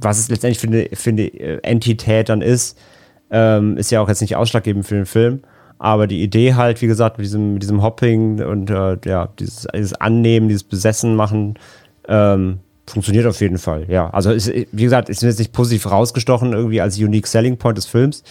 was 0.00 0.18
es 0.18 0.28
letztendlich 0.28 0.58
für 0.58 0.66
eine, 0.66 0.88
für 0.92 1.10
eine 1.10 1.26
äh, 1.26 1.60
Entität 1.62 2.28
dann 2.28 2.42
ist, 2.42 2.78
ähm, 3.30 3.76
ist 3.76 3.90
ja 3.90 4.00
auch 4.00 4.08
jetzt 4.08 4.20
nicht 4.20 4.36
ausschlaggebend 4.36 4.86
für 4.86 4.94
den 4.94 5.06
Film. 5.06 5.42
Aber 5.78 6.06
die 6.06 6.22
Idee 6.22 6.54
halt, 6.54 6.80
wie 6.80 6.86
gesagt, 6.86 7.18
mit 7.18 7.26
diesem, 7.26 7.54
mit 7.54 7.62
diesem 7.62 7.82
Hopping 7.82 8.42
und 8.42 8.70
äh, 8.70 8.96
ja, 9.04 9.28
dieses, 9.38 9.66
dieses 9.74 9.92
Annehmen, 9.94 10.48
dieses 10.48 10.64
Besessen 10.64 11.16
machen, 11.16 11.58
ähm, 12.08 12.60
funktioniert 12.86 13.26
auf 13.26 13.40
jeden 13.40 13.58
Fall. 13.58 13.84
Ja, 13.88 14.08
also 14.10 14.30
ist, 14.30 14.50
wie 14.50 14.82
gesagt, 14.82 15.08
ist 15.08 15.22
jetzt 15.22 15.38
nicht 15.38 15.52
positiv 15.52 15.90
rausgestochen 15.90 16.52
irgendwie 16.52 16.80
als 16.80 16.98
Unique 16.98 17.26
Selling 17.26 17.58
Point 17.58 17.76
des 17.76 17.86
Films, 17.86 18.22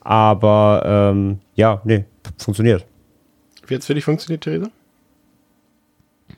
aber 0.00 0.82
ähm, 1.12 1.40
ja, 1.56 1.82
nee, 1.84 2.04
funktioniert. 2.38 2.84
Wie 3.66 3.74
hat 3.74 3.80
es 3.80 3.86
für 3.86 3.94
dich 3.94 4.04
funktioniert, 4.04 4.44
Theresa? 4.44 4.70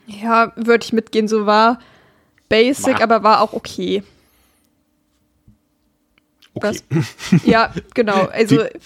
Ja, 0.05 0.51
würde 0.55 0.83
ich 0.83 0.93
mitgehen, 0.93 1.27
so 1.27 1.45
war 1.45 1.79
basic, 2.49 2.95
war. 2.95 3.03
aber 3.03 3.23
war 3.23 3.41
auch 3.41 3.53
okay. 3.53 4.03
Okay. 6.57 6.79
Das, 6.89 7.43
ja, 7.45 7.73
genau. 7.93 8.25
Also, 8.25 8.57
Die 8.63 8.79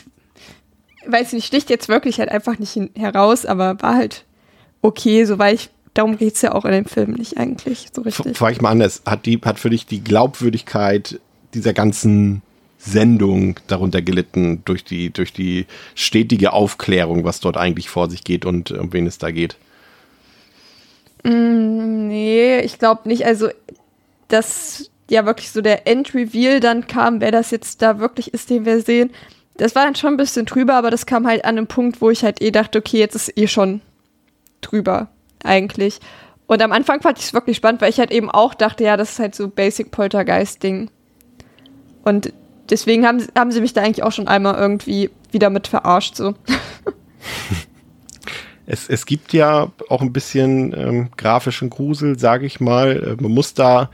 weiß 1.06 1.34
nicht, 1.34 1.46
sticht 1.46 1.70
jetzt 1.70 1.90
wirklich 1.90 2.20
halt 2.20 2.30
einfach 2.30 2.60
nicht 2.60 2.80
heraus, 2.96 3.46
aber 3.46 3.82
war 3.82 3.96
halt 3.96 4.26
okay, 4.82 5.26
so 5.26 5.40
weil 5.40 5.56
ich, 5.56 5.70
darum 5.94 6.18
geht 6.18 6.36
es 6.36 6.42
ja 6.42 6.54
auch 6.54 6.66
in 6.66 6.72
dem 6.72 6.86
Film 6.86 7.14
nicht 7.14 7.38
eigentlich 7.38 7.88
so 7.94 8.02
richtig. 8.02 8.38
Frage 8.38 8.54
ich 8.54 8.62
mal 8.62 8.70
anders, 8.70 9.02
hat, 9.06 9.26
die, 9.26 9.40
hat 9.44 9.60
für 9.60 9.70
dich 9.70 9.86
die 9.86 10.04
Glaubwürdigkeit 10.04 11.20
dieser 11.54 11.74
ganzen 11.74 12.42
Sendung 12.78 13.60
darunter 13.68 14.02
gelitten 14.02 14.64
durch 14.66 14.84
die, 14.84 15.12
durch 15.12 15.34
die 15.34 15.68
stetige 15.94 16.54
Aufklärung, 16.54 17.24
was 17.24 17.40
dort 17.40 17.58
eigentlich 17.58 17.90
vor 17.90 18.10
sich 18.10 18.24
geht 18.24 18.46
und 18.46 18.72
um 18.72 18.92
wen 18.94 19.06
es 19.06 19.18
da 19.18 19.32
geht? 19.32 19.56
Mm, 21.24 22.08
nee, 22.08 22.60
ich 22.62 22.80
glaube 22.80 23.08
nicht. 23.08 23.26
Also, 23.26 23.50
dass 24.30 24.91
ja 25.12 25.26
wirklich 25.26 25.52
so 25.52 25.62
der 25.62 25.88
End-Reveal 25.88 26.60
dann 26.60 26.88
kam, 26.88 27.22
wer 27.22 27.32
das 27.32 27.52
jetzt 27.52 27.82
da 27.82 28.00
wirklich 28.00 28.34
ist, 28.34 28.50
den 28.50 28.66
wir 28.66 28.82
sehen, 28.82 29.12
das 29.58 29.76
war 29.76 29.84
dann 29.84 29.96
schon 29.96 30.14
ein 30.14 30.18
bisschen 30.18 30.46
drüber, 30.46 30.76
aber 30.76 30.90
das 30.90 31.06
kam 31.06 31.28
halt 31.28 31.44
an 31.46 31.58
einem 31.58 31.68
Punkt, 31.68 32.02
wo 32.02 32.10
ich 32.10 32.24
halt 32.24 32.42
eh 32.42 32.52
dachte, 32.52 32.80
okay, 32.80 32.98
jetzt 32.98 33.16
ist 33.16 33.38
eh 33.38 33.48
schon 33.48 33.82
drüber, 34.62 35.10
eigentlich. 35.44 36.00
Und 36.48 36.62
am 36.62 36.72
Anfang 36.72 37.02
fand 37.02 37.20
ich 37.20 37.26
es 37.26 37.34
wirklich 37.34 37.58
spannend, 37.58 37.82
weil 37.82 37.90
ich 37.90 38.00
halt 38.00 38.12
eben 38.12 38.32
auch 38.32 38.54
dachte, 38.54 38.84
ja, 38.84 38.98
das 38.98 39.12
ist 39.12 39.20
halt 39.20 39.36
so 39.36 39.50
Basic 39.50 39.92
Poltergeist-Ding. 39.92 40.90
Und 42.04 42.34
deswegen 42.70 43.06
haben, 43.06 43.26
haben 43.38 43.52
sie 43.52 43.62
mich 43.62 43.74
da 43.74 43.82
eigentlich 43.82 44.04
auch 44.04 44.12
schon 44.12 44.28
einmal 44.28 44.56
irgendwie 44.56 45.10
wieder 45.32 45.50
mit 45.50 45.68
verarscht, 45.68 46.16
so. 46.16 46.34
Es, 48.68 48.88
es 48.88 49.06
gibt 49.06 49.34
ja 49.34 49.70
auch 49.90 50.02
ein 50.02 50.14
bisschen 50.14 50.74
ähm, 50.74 51.10
grafischen 51.18 51.70
Grusel, 51.70 52.18
sage 52.18 52.46
ich 52.46 52.62
mal. 52.62 53.18
Äh, 53.20 53.22
man 53.22 53.34
muss 53.34 53.54
da 53.54 53.90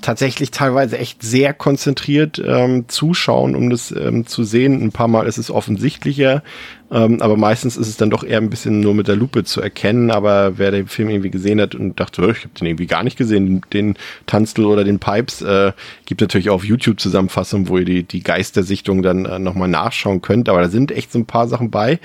tatsächlich 0.00 0.50
teilweise 0.50 0.98
echt 0.98 1.22
sehr 1.22 1.54
konzentriert 1.54 2.42
ähm, 2.44 2.84
zuschauen, 2.88 3.54
um 3.54 3.70
das 3.70 3.90
ähm, 3.90 4.26
zu 4.26 4.44
sehen. 4.44 4.82
Ein 4.82 4.92
paar 4.92 5.08
Mal 5.08 5.26
ist 5.26 5.38
es 5.38 5.50
offensichtlicher, 5.50 6.42
ähm, 6.90 7.20
aber 7.20 7.36
meistens 7.36 7.76
ist 7.76 7.88
es 7.88 7.96
dann 7.96 8.10
doch 8.10 8.24
eher 8.24 8.38
ein 8.38 8.50
bisschen 8.50 8.80
nur 8.80 8.94
mit 8.94 9.08
der 9.08 9.16
Lupe 9.16 9.44
zu 9.44 9.60
erkennen. 9.60 10.10
Aber 10.10 10.58
wer 10.58 10.70
den 10.70 10.86
Film 10.86 11.10
irgendwie 11.10 11.30
gesehen 11.30 11.60
hat 11.60 11.74
und 11.74 12.00
dachte, 12.00 12.22
ich 12.22 12.44
habe 12.44 12.54
den 12.58 12.66
irgendwie 12.66 12.86
gar 12.86 13.04
nicht 13.04 13.18
gesehen, 13.18 13.62
den 13.72 13.94
Tanzl 14.26 14.64
oder 14.64 14.84
den 14.84 14.98
Pipes, 14.98 15.42
äh, 15.42 15.72
gibt 16.06 16.20
natürlich 16.20 16.50
auch 16.50 16.56
auf 16.56 16.64
YouTube 16.64 17.00
Zusammenfassungen, 17.00 17.68
wo 17.68 17.78
ihr 17.78 17.84
die, 17.84 18.02
die 18.04 18.22
Geistersichtung 18.22 19.02
dann 19.02 19.24
äh, 19.24 19.38
nochmal 19.38 19.68
nachschauen 19.68 20.22
könnt. 20.22 20.48
Aber 20.48 20.60
da 20.60 20.68
sind 20.68 20.92
echt 20.92 21.12
so 21.12 21.18
ein 21.18 21.26
paar 21.26 21.48
Sachen 21.48 21.70
bei. 21.70 22.00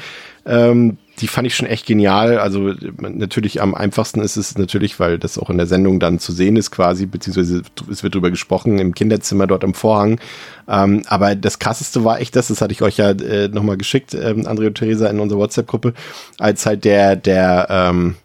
Ähm, 0.46 0.98
die 1.20 1.28
fand 1.28 1.45
ich 1.45 1.55
schon 1.55 1.68
echt 1.68 1.86
genial. 1.86 2.39
Also 2.39 2.74
natürlich 2.99 3.61
am 3.61 3.76
einfachsten 3.76 4.22
ist 4.22 4.36
es 4.36 4.57
natürlich, 4.57 4.99
weil 4.99 5.20
das 5.20 5.38
auch 5.38 5.49
in 5.49 5.57
der 5.57 5.68
Sendung 5.68 5.99
dann 5.99 6.20
zu 6.20 6.32
sehen 6.32 6.55
ist 6.55 6.72
quasi, 6.72 7.05
beziehungsweise 7.05 7.61
es 7.89 8.03
wird 8.03 8.16
drüber 8.16 8.32
gesprochen 8.32 8.80
im 8.80 8.95
Kinderzimmer 8.95 9.45
dort 9.45 9.64
am 9.64 9.74
Vorhang. 9.74 10.20
Ähm, 10.68 11.03
aber 11.07 11.36
das 11.36 11.59
krasseste 11.59 12.03
war 12.03 12.20
echt 12.20 12.36
das, 12.36 12.47
das 12.47 12.61
hatte 12.61 12.72
ich 12.72 12.82
euch 12.82 12.97
ja 12.97 13.11
äh, 13.11 13.47
nochmal 13.47 13.78
geschickt, 13.78 14.14
ähm, 14.16 14.47
André 14.47 14.68
und 14.68 14.76
Theresa 14.76 15.07
in 15.07 15.20
unserer 15.20 15.39
WhatsApp-Gruppe, 15.39 15.93
als 16.39 16.66
halt 16.66 16.84
der, 16.84 17.16
der, 17.16 17.68
ähm, 17.70 18.16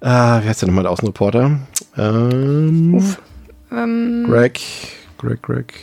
äh, 0.00 0.06
wie 0.06 0.48
heißt 0.48 0.62
der 0.62 0.68
nochmal, 0.68 0.84
der 0.84 0.92
Außenreporter? 0.92 1.58
Ähm, 1.96 2.94
Uff. 2.94 3.18
Ähm. 3.72 4.24
Greg, 4.28 4.60
Greg, 5.16 5.42
Greg. 5.42 5.74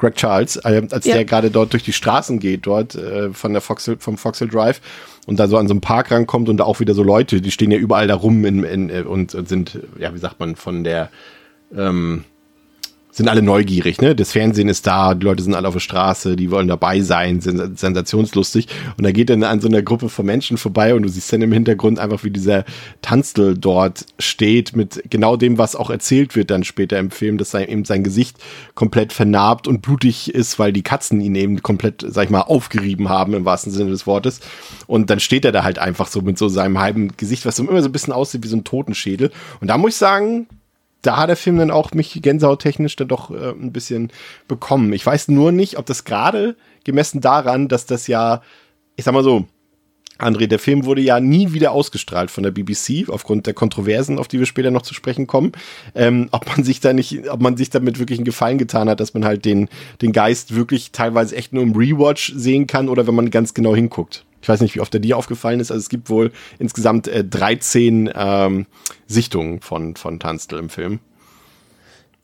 Greg 0.00 0.16
Charles, 0.16 0.56
äh, 0.56 0.82
als 0.90 1.04
ja. 1.04 1.14
der 1.14 1.24
gerade 1.24 1.50
dort 1.50 1.72
durch 1.72 1.82
die 1.82 1.92
Straßen 1.92 2.38
geht, 2.38 2.66
dort 2.66 2.94
äh, 2.94 3.32
von 3.32 3.52
der 3.52 3.60
Foxhill, 3.60 3.96
vom 3.98 4.16
Foxhill 4.16 4.48
Drive 4.48 4.80
und 5.26 5.38
da 5.38 5.46
so 5.46 5.58
an 5.58 5.68
so 5.68 5.74
einen 5.74 5.82
Park 5.82 6.10
rankommt 6.10 6.48
und 6.48 6.56
da 6.56 6.64
auch 6.64 6.80
wieder 6.80 6.94
so 6.94 7.02
Leute, 7.02 7.40
die 7.40 7.50
stehen 7.50 7.70
ja 7.70 7.78
überall 7.78 8.06
da 8.06 8.14
rum 8.14 8.44
in, 8.44 8.64
in, 8.64 8.88
in, 8.88 9.06
und 9.06 9.30
sind, 9.48 9.78
ja, 9.98 10.14
wie 10.14 10.18
sagt 10.18 10.40
man, 10.40 10.56
von 10.56 10.84
der 10.84 11.10
ähm, 11.76 12.24
sind 13.12 13.28
alle 13.28 13.42
neugierig, 13.42 14.00
ne? 14.00 14.14
Das 14.14 14.32
Fernsehen 14.32 14.68
ist 14.68 14.86
da, 14.86 15.14
die 15.14 15.24
Leute 15.24 15.42
sind 15.42 15.54
alle 15.54 15.68
auf 15.68 15.74
der 15.74 15.80
Straße, 15.80 16.36
die 16.36 16.50
wollen 16.50 16.68
dabei 16.68 17.00
sein, 17.00 17.40
sind 17.40 17.78
sensationslustig. 17.78 18.68
Und 18.96 19.04
da 19.04 19.12
geht 19.12 19.30
dann 19.30 19.42
an 19.42 19.60
so 19.60 19.68
einer 19.68 19.82
Gruppe 19.82 20.08
von 20.08 20.26
Menschen 20.26 20.56
vorbei 20.56 20.94
und 20.94 21.02
du 21.02 21.08
siehst 21.08 21.32
dann 21.32 21.42
im 21.42 21.52
Hintergrund 21.52 21.98
einfach, 21.98 22.24
wie 22.24 22.30
dieser 22.30 22.64
Tanzl 23.02 23.56
dort 23.58 24.06
steht 24.18 24.76
mit 24.76 25.02
genau 25.10 25.36
dem, 25.36 25.58
was 25.58 25.76
auch 25.76 25.90
erzählt 25.90 26.36
wird 26.36 26.50
dann 26.50 26.64
später 26.64 26.98
im 26.98 27.10
Film, 27.10 27.38
dass 27.38 27.50
sein, 27.50 27.68
eben 27.68 27.84
sein 27.84 28.04
Gesicht 28.04 28.36
komplett 28.74 29.12
vernarbt 29.12 29.66
und 29.66 29.82
blutig 29.82 30.34
ist, 30.34 30.58
weil 30.58 30.72
die 30.72 30.82
Katzen 30.82 31.20
ihn 31.20 31.34
eben 31.34 31.62
komplett, 31.62 32.04
sag 32.08 32.24
ich 32.24 32.30
mal, 32.30 32.42
aufgerieben 32.42 33.08
haben 33.08 33.34
im 33.34 33.44
wahrsten 33.44 33.72
Sinne 33.72 33.90
des 33.90 34.06
Wortes. 34.06 34.40
Und 34.86 35.10
dann 35.10 35.20
steht 35.20 35.44
er 35.44 35.52
da 35.52 35.64
halt 35.64 35.78
einfach 35.78 36.06
so 36.06 36.20
mit 36.20 36.38
so 36.38 36.48
seinem 36.48 36.78
halben 36.78 37.16
Gesicht, 37.16 37.44
was 37.44 37.58
immer 37.58 37.82
so 37.82 37.88
ein 37.88 37.92
bisschen 37.92 38.12
aussieht 38.12 38.44
wie 38.44 38.48
so 38.48 38.56
ein 38.56 38.64
Totenschädel. 38.64 39.30
Und 39.60 39.68
da 39.68 39.78
muss 39.78 39.92
ich 39.92 39.96
sagen, 39.96 40.46
da 41.02 41.16
hat 41.16 41.28
der 41.28 41.36
Film 41.36 41.58
dann 41.58 41.70
auch 41.70 41.92
mich 41.92 42.20
gänsehautechnisch 42.20 42.96
dann 42.96 43.08
doch 43.08 43.30
äh, 43.30 43.50
ein 43.50 43.72
bisschen 43.72 44.10
bekommen. 44.48 44.92
Ich 44.92 45.04
weiß 45.04 45.28
nur 45.28 45.52
nicht, 45.52 45.78
ob 45.78 45.86
das 45.86 46.04
gerade 46.04 46.56
gemessen 46.84 47.20
daran, 47.20 47.68
dass 47.68 47.86
das 47.86 48.06
ja, 48.06 48.42
ich 48.96 49.04
sag 49.04 49.14
mal 49.14 49.24
so, 49.24 49.46
André, 50.20 50.46
der 50.46 50.58
Film 50.58 50.84
wurde 50.84 51.00
ja 51.00 51.18
nie 51.18 51.52
wieder 51.52 51.72
ausgestrahlt 51.72 52.30
von 52.30 52.44
der 52.44 52.50
BBC, 52.50 53.08
aufgrund 53.08 53.46
der 53.46 53.54
Kontroversen, 53.54 54.18
auf 54.18 54.28
die 54.28 54.38
wir 54.38 54.46
später 54.46 54.70
noch 54.70 54.82
zu 54.82 54.92
sprechen 54.94 55.26
kommen. 55.26 55.52
Ähm, 55.94 56.28
ob 56.30 56.46
man 56.46 56.62
sich 56.62 56.80
da 56.80 56.92
nicht, 56.92 57.28
ob 57.30 57.40
man 57.40 57.56
sich 57.56 57.70
damit 57.70 57.98
wirklich 57.98 58.18
einen 58.18 58.26
Gefallen 58.26 58.58
getan 58.58 58.88
hat, 58.88 59.00
dass 59.00 59.14
man 59.14 59.24
halt 59.24 59.44
den, 59.44 59.68
den 60.02 60.12
Geist 60.12 60.54
wirklich 60.54 60.92
teilweise 60.92 61.36
echt 61.36 61.52
nur 61.52 61.62
im 61.62 61.74
Rewatch 61.74 62.32
sehen 62.34 62.66
kann 62.66 62.88
oder 62.88 63.06
wenn 63.06 63.14
man 63.14 63.30
ganz 63.30 63.54
genau 63.54 63.74
hinguckt. 63.74 64.24
Ich 64.42 64.48
weiß 64.48 64.60
nicht, 64.60 64.74
wie 64.74 64.80
oft 64.80 64.92
der 64.92 65.00
dir 65.00 65.16
aufgefallen 65.16 65.60
ist. 65.60 65.70
Also 65.70 65.80
es 65.80 65.88
gibt 65.88 66.10
wohl 66.10 66.32
insgesamt 66.58 67.08
äh, 67.08 67.24
13 67.24 68.10
ähm, 68.14 68.66
Sichtungen 69.06 69.60
von, 69.60 69.96
von 69.96 70.18
Tanzl 70.18 70.58
im 70.58 70.70
Film. 70.70 71.00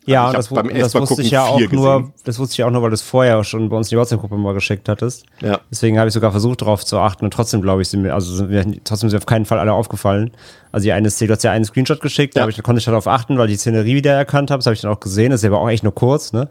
Ja, 0.06 0.28
also 0.28 0.54
das, 0.54 0.92
das 0.92 0.94
wusste 0.94 1.22
ich 1.22 1.32
ja 1.32 1.44
auch 1.44 1.60
nur, 1.72 2.12
das 2.24 2.38
wusste 2.38 2.54
ich 2.54 2.64
auch 2.64 2.70
nur, 2.70 2.80
weil 2.80 2.90
du 2.90 2.94
es 2.94 3.02
vorher 3.02 3.42
schon 3.42 3.68
bei 3.68 3.76
uns 3.76 3.88
in 3.88 3.96
die 3.96 4.00
WhatsApp-Gruppe 4.00 4.36
mal 4.36 4.54
geschickt 4.54 4.88
hattest. 4.88 5.26
Ja. 5.42 5.60
Deswegen 5.68 5.98
habe 5.98 6.06
ich 6.06 6.14
sogar 6.14 6.30
versucht, 6.30 6.62
darauf 6.62 6.84
zu 6.84 6.98
achten 6.98 7.24
und 7.24 7.32
trotzdem, 7.32 7.60
glaube 7.60 7.82
ich, 7.82 7.88
sind 7.88 8.02
mir, 8.02 8.14
also 8.14 8.32
sind 8.32 8.50
mir 8.50 8.64
trotzdem 8.84 9.10
sind 9.10 9.18
auf 9.18 9.26
keinen 9.26 9.46
Fall 9.46 9.58
alle 9.58 9.72
aufgefallen. 9.72 10.30
Also 10.70 10.84
die 10.84 10.92
eine 10.92 11.10
Szene, 11.10 11.28
du 11.28 11.34
hast 11.34 11.42
ja 11.42 11.50
einen 11.50 11.64
Screenshot 11.64 12.00
geschickt, 12.00 12.36
ja. 12.36 12.44
da, 12.44 12.48
ich, 12.48 12.62
konnte 12.62 12.78
ich 12.78 12.84
darauf 12.84 13.08
achten, 13.08 13.36
weil 13.36 13.48
ich 13.48 13.56
die 13.56 13.58
Szenerie 13.58 13.96
wieder 13.96 14.12
erkannt 14.12 14.52
habe, 14.52 14.60
das 14.60 14.66
habe 14.66 14.74
ich 14.74 14.80
dann 14.80 14.92
auch 14.92 15.00
gesehen, 15.00 15.32
das 15.32 15.42
ist 15.42 15.46
aber 15.46 15.60
auch 15.60 15.68
echt 15.68 15.82
nur 15.82 15.94
kurz, 15.94 16.32
ne? 16.32 16.48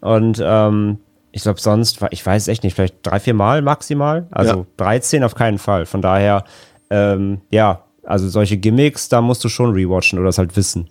Und 0.00 0.42
ähm, 0.42 0.98
ich 1.34 1.42
glaube 1.42 1.60
sonst, 1.60 1.98
ich 2.10 2.24
weiß 2.24 2.46
echt 2.46 2.62
nicht, 2.62 2.74
vielleicht 2.74 2.98
drei, 3.02 3.18
vier 3.18 3.34
Mal 3.34 3.60
maximal. 3.60 4.28
Also 4.30 4.54
ja. 4.54 4.66
13 4.76 5.24
auf 5.24 5.34
keinen 5.34 5.58
Fall. 5.58 5.84
Von 5.84 6.00
daher, 6.00 6.44
ähm, 6.90 7.40
ja, 7.50 7.82
also 8.04 8.28
solche 8.28 8.56
Gimmicks, 8.56 9.08
da 9.08 9.20
musst 9.20 9.42
du 9.42 9.48
schon 9.48 9.72
rewatchen 9.72 10.20
oder 10.20 10.28
es 10.28 10.38
halt 10.38 10.56
wissen. 10.56 10.88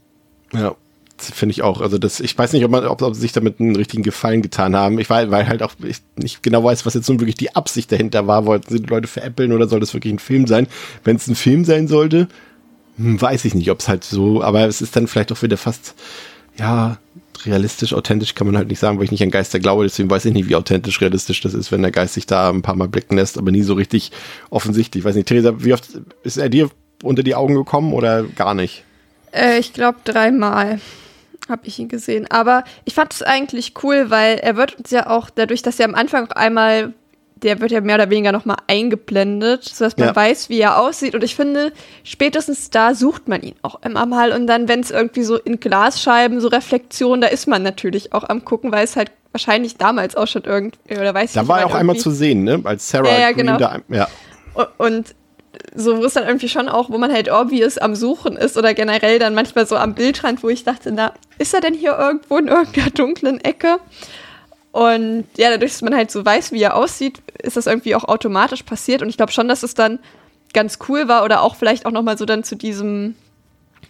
Ja, 0.52 0.76
finde 1.18 1.54
ich 1.54 1.62
auch. 1.62 1.80
Also 1.80 1.98
das, 1.98 2.20
ich 2.20 2.38
weiß 2.38 2.52
nicht, 2.52 2.66
ob 2.66 2.72
man, 2.72 2.86
ob, 2.86 3.02
ob 3.02 3.16
sie 3.16 3.22
sich 3.22 3.32
damit 3.32 3.62
einen 3.62 3.78
richtigen 3.78 4.04
Gefallen 4.04 4.42
getan 4.42 4.76
haben. 4.76 5.00
Ich 5.00 5.10
weiß, 5.10 5.32
weil 5.32 5.48
halt 5.48 5.64
auch 5.64 5.76
ich 5.82 6.02
nicht 6.18 6.44
genau 6.44 6.62
weiß, 6.62 6.86
was 6.86 6.94
jetzt 6.94 7.08
nun 7.08 7.22
wirklich 7.22 7.38
die 7.38 7.56
Absicht 7.56 7.90
dahinter 7.90 8.28
war. 8.28 8.46
Wollten 8.46 8.70
sie 8.70 8.82
die 8.82 8.90
Leute 8.90 9.08
veräppeln 9.08 9.54
oder 9.54 9.70
soll 9.70 9.80
das 9.80 9.94
wirklich 9.94 10.14
ein 10.14 10.20
Film 10.20 10.46
sein? 10.46 10.68
Wenn 11.06 11.16
es 11.16 11.28
ein 11.30 11.36
Film 11.36 11.64
sein 11.64 11.88
sollte, 11.88 12.28
hm, 12.98 13.22
weiß 13.22 13.46
ich 13.46 13.56
nicht, 13.56 13.72
ob 13.72 13.80
es 13.80 13.88
halt 13.88 14.04
so, 14.04 14.44
aber 14.44 14.68
es 14.68 14.82
ist 14.82 14.98
dann 14.98 15.08
vielleicht 15.08 15.32
auch 15.32 15.42
wieder 15.42 15.56
fast, 15.56 15.96
ja, 16.58 16.98
realistisch, 17.46 17.94
authentisch 17.94 18.36
kann 18.36 18.48
man 18.48 18.58
halt 18.58 18.70
nicht 18.70 18.80
sagen, 18.80 18.98
weil 18.98 19.06
ich 19.06 19.12
nicht 19.12 19.24
an 19.24 19.32
Geister 19.32 19.60
glaube, 19.60 19.84
deswegen 19.84 20.10
weiß 20.10 20.26
ich 20.26 20.34
nicht, 20.34 20.50
wie 20.50 20.56
authentisch 20.56 21.02
realistisch 21.02 21.42
das 21.42 21.54
ist, 21.54 21.72
wenn 21.72 21.82
der 21.82 21.92
Geist 21.92 22.14
sich 22.14 22.26
da 22.26 22.50
ein 22.50 22.62
paar 22.62 22.76
Mal 22.76 22.88
blicken 22.88 23.16
lässt, 23.16 23.38
aber 23.38 23.52
nie 23.52 23.64
so 23.64 23.74
richtig 23.74 24.12
offensichtlich. 24.50 25.02
Ich 25.02 25.06
weiß 25.06 25.16
nicht, 25.16 25.28
Theresa, 25.28 25.54
wie 25.58 25.74
oft 25.74 25.88
ist 26.24 26.38
er 26.38 26.50
dir 26.50 26.70
unter 27.02 27.24
die 27.24 27.36
Augen 27.36 27.56
gekommen 27.56 27.94
oder 27.94 28.24
gar 28.24 28.54
nicht? 28.54 28.84
Äh, 29.32 29.60
ich 29.60 29.74
glaube 29.74 30.00
dreimal 30.04 30.80
habe 31.50 31.68
ich 31.68 31.80
ihn 31.80 31.90
gesehen. 31.90 32.28
Aber 32.30 32.64
ich 32.86 32.94
fand 32.94 33.14
es 33.14 33.22
eigentlich 33.22 33.74
cool, 33.84 34.10
weil 34.10 34.38
er 34.38 34.56
wird 34.56 34.76
uns 34.76 34.92
ja 34.92 35.10
auch 35.10 35.30
dadurch, 35.30 35.62
dass 35.62 35.80
er 35.80 35.88
am 35.88 35.96
Anfang 35.96 36.32
einmal 36.32 36.94
der 37.44 37.60
wird 37.60 37.72
ja 37.72 37.82
mehr 37.82 37.96
oder 37.96 38.10
weniger 38.10 38.32
nochmal 38.32 38.58
eingeblendet, 38.68 39.64
sodass 39.64 39.98
man 39.98 40.10
ja. 40.10 40.16
weiß, 40.16 40.50
wie 40.50 40.60
er 40.60 40.80
aussieht. 40.80 41.14
Und 41.14 41.24
ich 41.24 41.36
finde, 41.36 41.74
spätestens 42.04 42.70
da 42.70 42.96
sucht 42.96 43.28
man 43.28 43.42
ihn 43.42 43.56
auch 43.62 43.82
immer 43.84 44.06
mal. 44.06 44.32
Und 44.32 44.48
dann, 44.48 44.68
wenn 44.68 44.80
es 44.80 44.92
irgendwie 44.92 45.24
so 45.24 45.38
in 45.38 45.60
Glasscheiben, 45.60 46.40
so 46.40 46.48
Reflektionen, 46.48 47.22
da 47.22 47.28
ist 47.28 47.48
man 47.48 47.62
natürlich 47.64 48.14
auch 48.14 48.28
am 48.28 48.46
gucken, 48.46 48.72
weil 48.72 48.84
es 48.84 48.96
halt 48.96 49.12
wahrscheinlich 49.32 49.78
damals 49.78 50.16
auch 50.16 50.28
schon 50.28 50.44
irgendwie, 50.44 50.78
oder 50.92 51.14
weiß 51.14 51.34
da 51.34 51.42
ich 51.42 51.48
Da 51.48 51.54
war 51.54 51.60
er 51.60 51.68
auch 51.68 51.76
einmal 51.76 51.98
zu 51.98 52.12
sehen, 52.12 52.44
ne? 52.44 52.62
Als 52.64 52.90
Sarah 52.90 53.10
ja, 53.10 53.20
ja, 53.20 53.32
genau. 53.32 53.58
da, 53.58 53.80
ja. 53.90 54.08
Und 54.78 55.16
so, 55.76 55.98
wo 55.98 56.06
es 56.06 56.14
dann 56.14 56.26
irgendwie 56.26 56.50
schon 56.50 56.68
auch, 56.68 56.90
wo 56.90 56.98
man 56.98 57.12
halt 57.12 57.32
obvious 57.32 57.78
am 57.78 57.96
Suchen 57.96 58.36
ist 58.38 58.58
oder 58.58 58.74
generell 58.74 59.20
dann 59.20 59.36
manchmal 59.36 59.68
so 59.68 59.76
am 59.76 59.94
Bildrand, 59.94 60.44
wo 60.44 60.50
ich 60.50 60.64
dachte, 60.64 60.92
na, 60.92 61.14
ist 61.38 61.54
er 61.54 61.62
denn 61.62 61.74
hier 61.74 61.98
irgendwo 61.98 62.38
in 62.38 62.48
irgendeiner 62.48 62.90
dunklen 62.92 63.40
Ecke? 63.42 63.78
Und 64.74 65.26
ja, 65.38 65.52
dadurch, 65.52 65.72
dass 65.72 65.84
man 65.84 65.96
halt 65.96 66.10
so 66.10 66.26
weiß, 66.26 66.52
wie 66.52 66.62
er 66.62 66.76
aussieht, 66.76 67.22
ist 67.42 67.58
das 67.58 67.68
irgendwie 67.68 67.94
auch 67.94 68.06
automatisch 68.06 68.64
passiert. 68.64 69.04
Und 69.04 69.10
ich 69.10 69.18
glaube 69.18 69.32
schon, 69.32 69.48
dass 69.48 69.62
es 69.62 69.76
dann 69.76 70.00
ganz 70.52 70.80
cool 70.90 71.08
war 71.08 71.24
oder 71.24 71.44
auch 71.44 71.56
vielleicht 71.56 71.86
auch 71.86 71.92
nochmal 71.92 72.18
so 72.18 72.26
dann 72.26 72.44
zu 72.44 72.56
diesem 72.56 73.14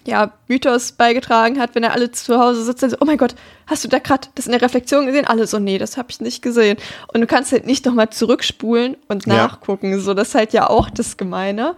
ja, 0.06 0.34
Mythos 0.50 0.92
beigetragen 0.92 1.58
hat, 1.58 1.74
wenn 1.74 1.84
er 1.84 1.94
alle 1.94 2.12
zu 2.12 2.38
Hause 2.38 2.66
sitzt 2.66 2.84
und 2.84 2.90
so, 2.90 2.98
oh 3.00 3.06
mein 3.06 3.18
Gott, 3.18 3.34
hast 3.66 3.86
du 3.86 3.88
da 3.88 4.00
gerade 4.00 4.28
das 4.36 4.46
in 4.46 4.52
der 4.52 4.62
Reflexion 4.62 5.06
gesehen? 5.06 5.26
Alle 5.26 5.48
so, 5.48 5.58
nee, 5.58 5.78
das 5.78 5.96
habe 5.96 6.10
ich 6.12 6.20
nicht 6.20 6.42
gesehen. 6.42 6.78
Und 7.14 7.22
du 7.22 7.28
kannst 7.28 7.54
halt 7.54 7.66
nicht 7.66 7.86
nochmal 7.86 8.10
zurückspulen 8.10 8.98
und 9.08 9.26
nachgucken. 9.26 9.94
Ja. 9.94 10.00
So, 10.00 10.14
das 10.14 10.30
ist 10.30 10.36
halt 10.36 10.52
ja 10.52 10.70
auch 10.70 10.90
das 10.90 11.16
Gemeine. 11.16 11.76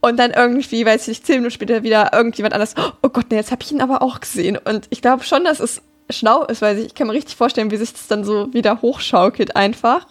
Und 0.00 0.18
dann 0.18 0.32
irgendwie, 0.32 0.84
weiß 0.84 1.02
ich 1.02 1.08
nicht, 1.08 1.26
zehn 1.26 1.36
Minuten 1.36 1.54
später 1.54 1.82
wieder 1.82 2.12
irgendjemand 2.12 2.52
anders, 2.52 2.74
oh 3.02 3.08
Gott, 3.08 3.26
nee, 3.30 3.36
jetzt 3.36 3.50
habe 3.50 3.62
ich 3.62 3.72
ihn 3.72 3.80
aber 3.80 4.02
auch 4.02 4.20
gesehen. 4.20 4.58
Und 4.58 4.86
ich 4.90 5.00
glaube 5.00 5.24
schon, 5.24 5.44
dass 5.44 5.60
es 5.60 5.80
schlau 6.10 6.44
ist, 6.44 6.62
weil 6.62 6.78
ich 6.78 6.94
kann 6.94 7.06
mir 7.06 7.12
richtig 7.12 7.36
vorstellen, 7.36 7.70
wie 7.70 7.76
sich 7.76 7.92
das 7.92 8.06
dann 8.06 8.24
so 8.24 8.52
wieder 8.52 8.82
hochschaukelt 8.82 9.56
einfach. 9.56 10.06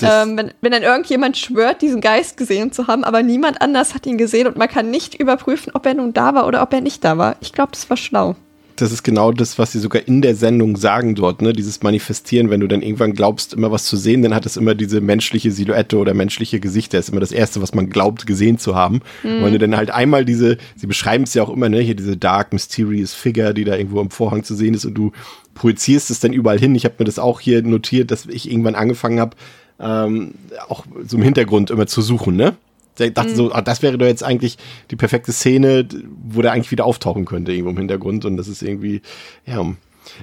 Ähm, 0.00 0.36
wenn, 0.36 0.52
wenn 0.60 0.72
dann 0.72 0.82
irgendjemand 0.82 1.36
schwört, 1.36 1.82
diesen 1.82 2.00
Geist 2.00 2.36
gesehen 2.36 2.72
zu 2.72 2.86
haben, 2.86 3.04
aber 3.04 3.22
niemand 3.22 3.60
anders 3.60 3.94
hat 3.94 4.06
ihn 4.06 4.18
gesehen 4.18 4.46
und 4.46 4.56
man 4.56 4.68
kann 4.68 4.90
nicht 4.90 5.14
überprüfen, 5.14 5.72
ob 5.74 5.86
er 5.86 5.94
nun 5.94 6.12
da 6.12 6.34
war 6.34 6.46
oder 6.46 6.62
ob 6.62 6.72
er 6.72 6.80
nicht 6.80 7.04
da 7.04 7.18
war. 7.18 7.36
Ich 7.40 7.52
glaube, 7.52 7.72
das 7.72 7.88
war 7.88 7.96
schlau. 7.96 8.34
Das 8.82 8.90
ist 8.90 9.04
genau 9.04 9.30
das, 9.30 9.60
was 9.60 9.70
sie 9.70 9.78
sogar 9.78 10.08
in 10.08 10.22
der 10.22 10.34
Sendung 10.34 10.76
sagen 10.76 11.14
dort, 11.14 11.40
ne? 11.40 11.52
Dieses 11.52 11.84
Manifestieren, 11.84 12.50
wenn 12.50 12.58
du 12.58 12.66
dann 12.66 12.82
irgendwann 12.82 13.12
glaubst, 13.12 13.54
immer 13.54 13.70
was 13.70 13.84
zu 13.84 13.96
sehen, 13.96 14.22
dann 14.22 14.34
hat 14.34 14.44
es 14.44 14.56
immer 14.56 14.74
diese 14.74 15.00
menschliche 15.00 15.52
Silhouette 15.52 15.96
oder 15.96 16.14
menschliche 16.14 16.58
Gesichter. 16.58 16.98
ist 16.98 17.08
immer 17.08 17.20
das 17.20 17.30
Erste, 17.30 17.62
was 17.62 17.74
man 17.74 17.90
glaubt, 17.90 18.26
gesehen 18.26 18.58
zu 18.58 18.74
haben. 18.74 19.00
Und 19.22 19.44
wenn 19.44 19.52
du 19.52 19.60
dann 19.60 19.76
halt 19.76 19.92
einmal 19.92 20.24
diese, 20.24 20.58
sie 20.74 20.88
beschreiben 20.88 21.22
es 21.22 21.34
ja 21.34 21.44
auch 21.44 21.50
immer, 21.50 21.68
ne, 21.68 21.78
hier 21.78 21.94
diese 21.94 22.16
dark, 22.16 22.52
mysterious 22.52 23.14
Figure, 23.14 23.54
die 23.54 23.62
da 23.62 23.76
irgendwo 23.76 24.00
im 24.00 24.10
Vorhang 24.10 24.42
zu 24.42 24.56
sehen 24.56 24.74
ist 24.74 24.84
und 24.84 24.94
du 24.94 25.12
projizierst 25.54 26.10
es 26.10 26.18
dann 26.18 26.32
überall 26.32 26.58
hin. 26.58 26.74
Ich 26.74 26.84
habe 26.84 26.96
mir 26.98 27.04
das 27.04 27.20
auch 27.20 27.38
hier 27.38 27.62
notiert, 27.62 28.10
dass 28.10 28.26
ich 28.26 28.50
irgendwann 28.50 28.74
angefangen 28.74 29.20
habe, 29.20 29.36
ähm, 29.78 30.34
auch 30.68 30.86
so 31.06 31.18
im 31.18 31.22
Hintergrund 31.22 31.70
immer 31.70 31.86
zu 31.86 32.02
suchen, 32.02 32.34
ne? 32.34 32.56
Ich 32.98 33.14
dachte 33.14 33.34
so, 33.34 33.52
ah, 33.52 33.62
das 33.62 33.82
wäre 33.82 33.96
doch 33.98 34.06
jetzt 34.06 34.22
eigentlich 34.22 34.58
die 34.90 34.96
perfekte 34.96 35.32
Szene, 35.32 35.86
wo 36.24 36.42
der 36.42 36.52
eigentlich 36.52 36.70
wieder 36.70 36.84
auftauchen 36.84 37.24
könnte, 37.24 37.52
irgendwo 37.52 37.70
im 37.70 37.78
Hintergrund. 37.78 38.24
Und 38.24 38.36
das 38.36 38.48
ist 38.48 38.62
irgendwie, 38.62 39.02
ja. 39.46 39.64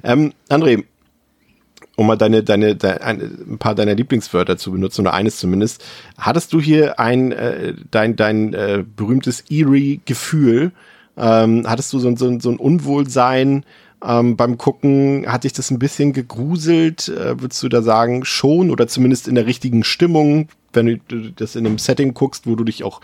Ähm, 0.03 0.33
André, 0.49 0.83
um 1.95 2.07
mal 2.07 2.15
deine, 2.15 2.43
deine, 2.43 2.75
deine 2.75 3.01
ein, 3.01 3.57
paar 3.59 3.75
deiner 3.75 3.95
Lieblingswörter 3.95 4.57
zu 4.57 4.71
benutzen, 4.71 5.01
oder 5.01 5.13
eines 5.13 5.37
zumindest, 5.37 5.83
hattest 6.17 6.53
du 6.53 6.61
hier 6.61 6.99
ein, 6.99 7.31
äh, 7.31 7.73
dein, 7.91 8.15
dein 8.15 8.53
äh, 8.53 8.83
berühmtes 8.95 9.45
Eerie-Gefühl? 9.49 10.71
Ähm, 11.17 11.65
hattest 11.67 11.91
du 11.91 11.99
so, 11.99 12.15
so, 12.15 12.39
so 12.39 12.49
ein 12.49 12.57
Unwohlsein 12.57 13.65
ähm, 14.03 14.35
beim 14.35 14.57
Gucken? 14.57 15.25
Hat 15.27 15.43
dich 15.43 15.53
das 15.53 15.71
ein 15.71 15.79
bisschen 15.79 16.13
gegruselt? 16.13 17.09
Äh, 17.09 17.39
würdest 17.41 17.61
du 17.63 17.69
da 17.69 17.81
sagen, 17.81 18.25
schon 18.25 18.71
oder 18.71 18.87
zumindest 18.87 19.27
in 19.27 19.35
der 19.35 19.45
richtigen 19.45 19.83
Stimmung, 19.83 20.49
wenn 20.73 21.01
du 21.07 21.31
das 21.31 21.55
in 21.55 21.65
einem 21.65 21.77
Setting 21.77 22.13
guckst, 22.13 22.47
wo 22.47 22.55
du 22.55 22.63
dich 22.63 22.83
auch 22.83 23.01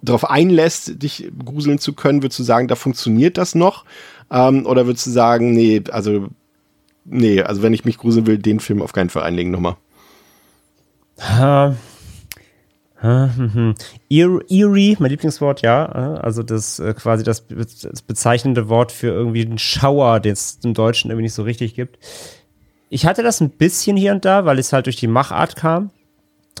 darauf 0.00 0.30
einlässt, 0.30 1.02
dich 1.02 1.30
gruseln 1.44 1.78
zu 1.78 1.92
können, 1.92 2.22
würdest 2.22 2.38
du 2.38 2.42
sagen, 2.42 2.68
da 2.68 2.74
funktioniert 2.74 3.36
das 3.36 3.54
noch? 3.54 3.84
Ähm, 4.30 4.64
oder 4.66 4.86
würdest 4.86 5.06
du 5.06 5.10
sagen, 5.10 5.52
nee, 5.52 5.82
also, 5.90 6.28
nee, 7.04 7.42
also 7.42 7.62
wenn 7.62 7.74
ich 7.74 7.84
mich 7.84 7.98
gruseln 7.98 8.26
will, 8.26 8.38
den 8.38 8.60
Film 8.60 8.80
auf 8.80 8.92
keinen 8.92 9.10
Fall 9.10 9.24
einlegen 9.24 9.50
nochmal. 9.50 9.76
Äh, 11.18 11.66
äh, 11.66 11.70
mhm. 11.70 11.72
Eer- 11.72 11.76
Eerie, 14.08 14.96
mein 14.98 15.10
Lieblingswort, 15.10 15.62
ja. 15.62 15.86
Also 15.86 16.42
das 16.42 16.78
äh, 16.78 16.94
quasi 16.94 17.22
das, 17.24 17.42
be- 17.42 17.56
das 17.56 18.02
bezeichnende 18.02 18.68
Wort 18.68 18.92
für 18.92 19.08
irgendwie 19.08 19.44
einen 19.44 19.58
Schauer, 19.58 20.20
den 20.20 20.32
es 20.32 20.58
im 20.64 20.74
Deutschen 20.74 21.10
irgendwie 21.10 21.24
nicht 21.24 21.34
so 21.34 21.42
richtig 21.42 21.74
gibt. 21.74 21.98
Ich 22.90 23.06
hatte 23.06 23.22
das 23.22 23.40
ein 23.40 23.50
bisschen 23.50 23.96
hier 23.96 24.12
und 24.12 24.24
da, 24.24 24.44
weil 24.44 24.58
es 24.58 24.72
halt 24.72 24.86
durch 24.86 24.96
die 24.96 25.06
Machart 25.08 25.56
kam. 25.56 25.90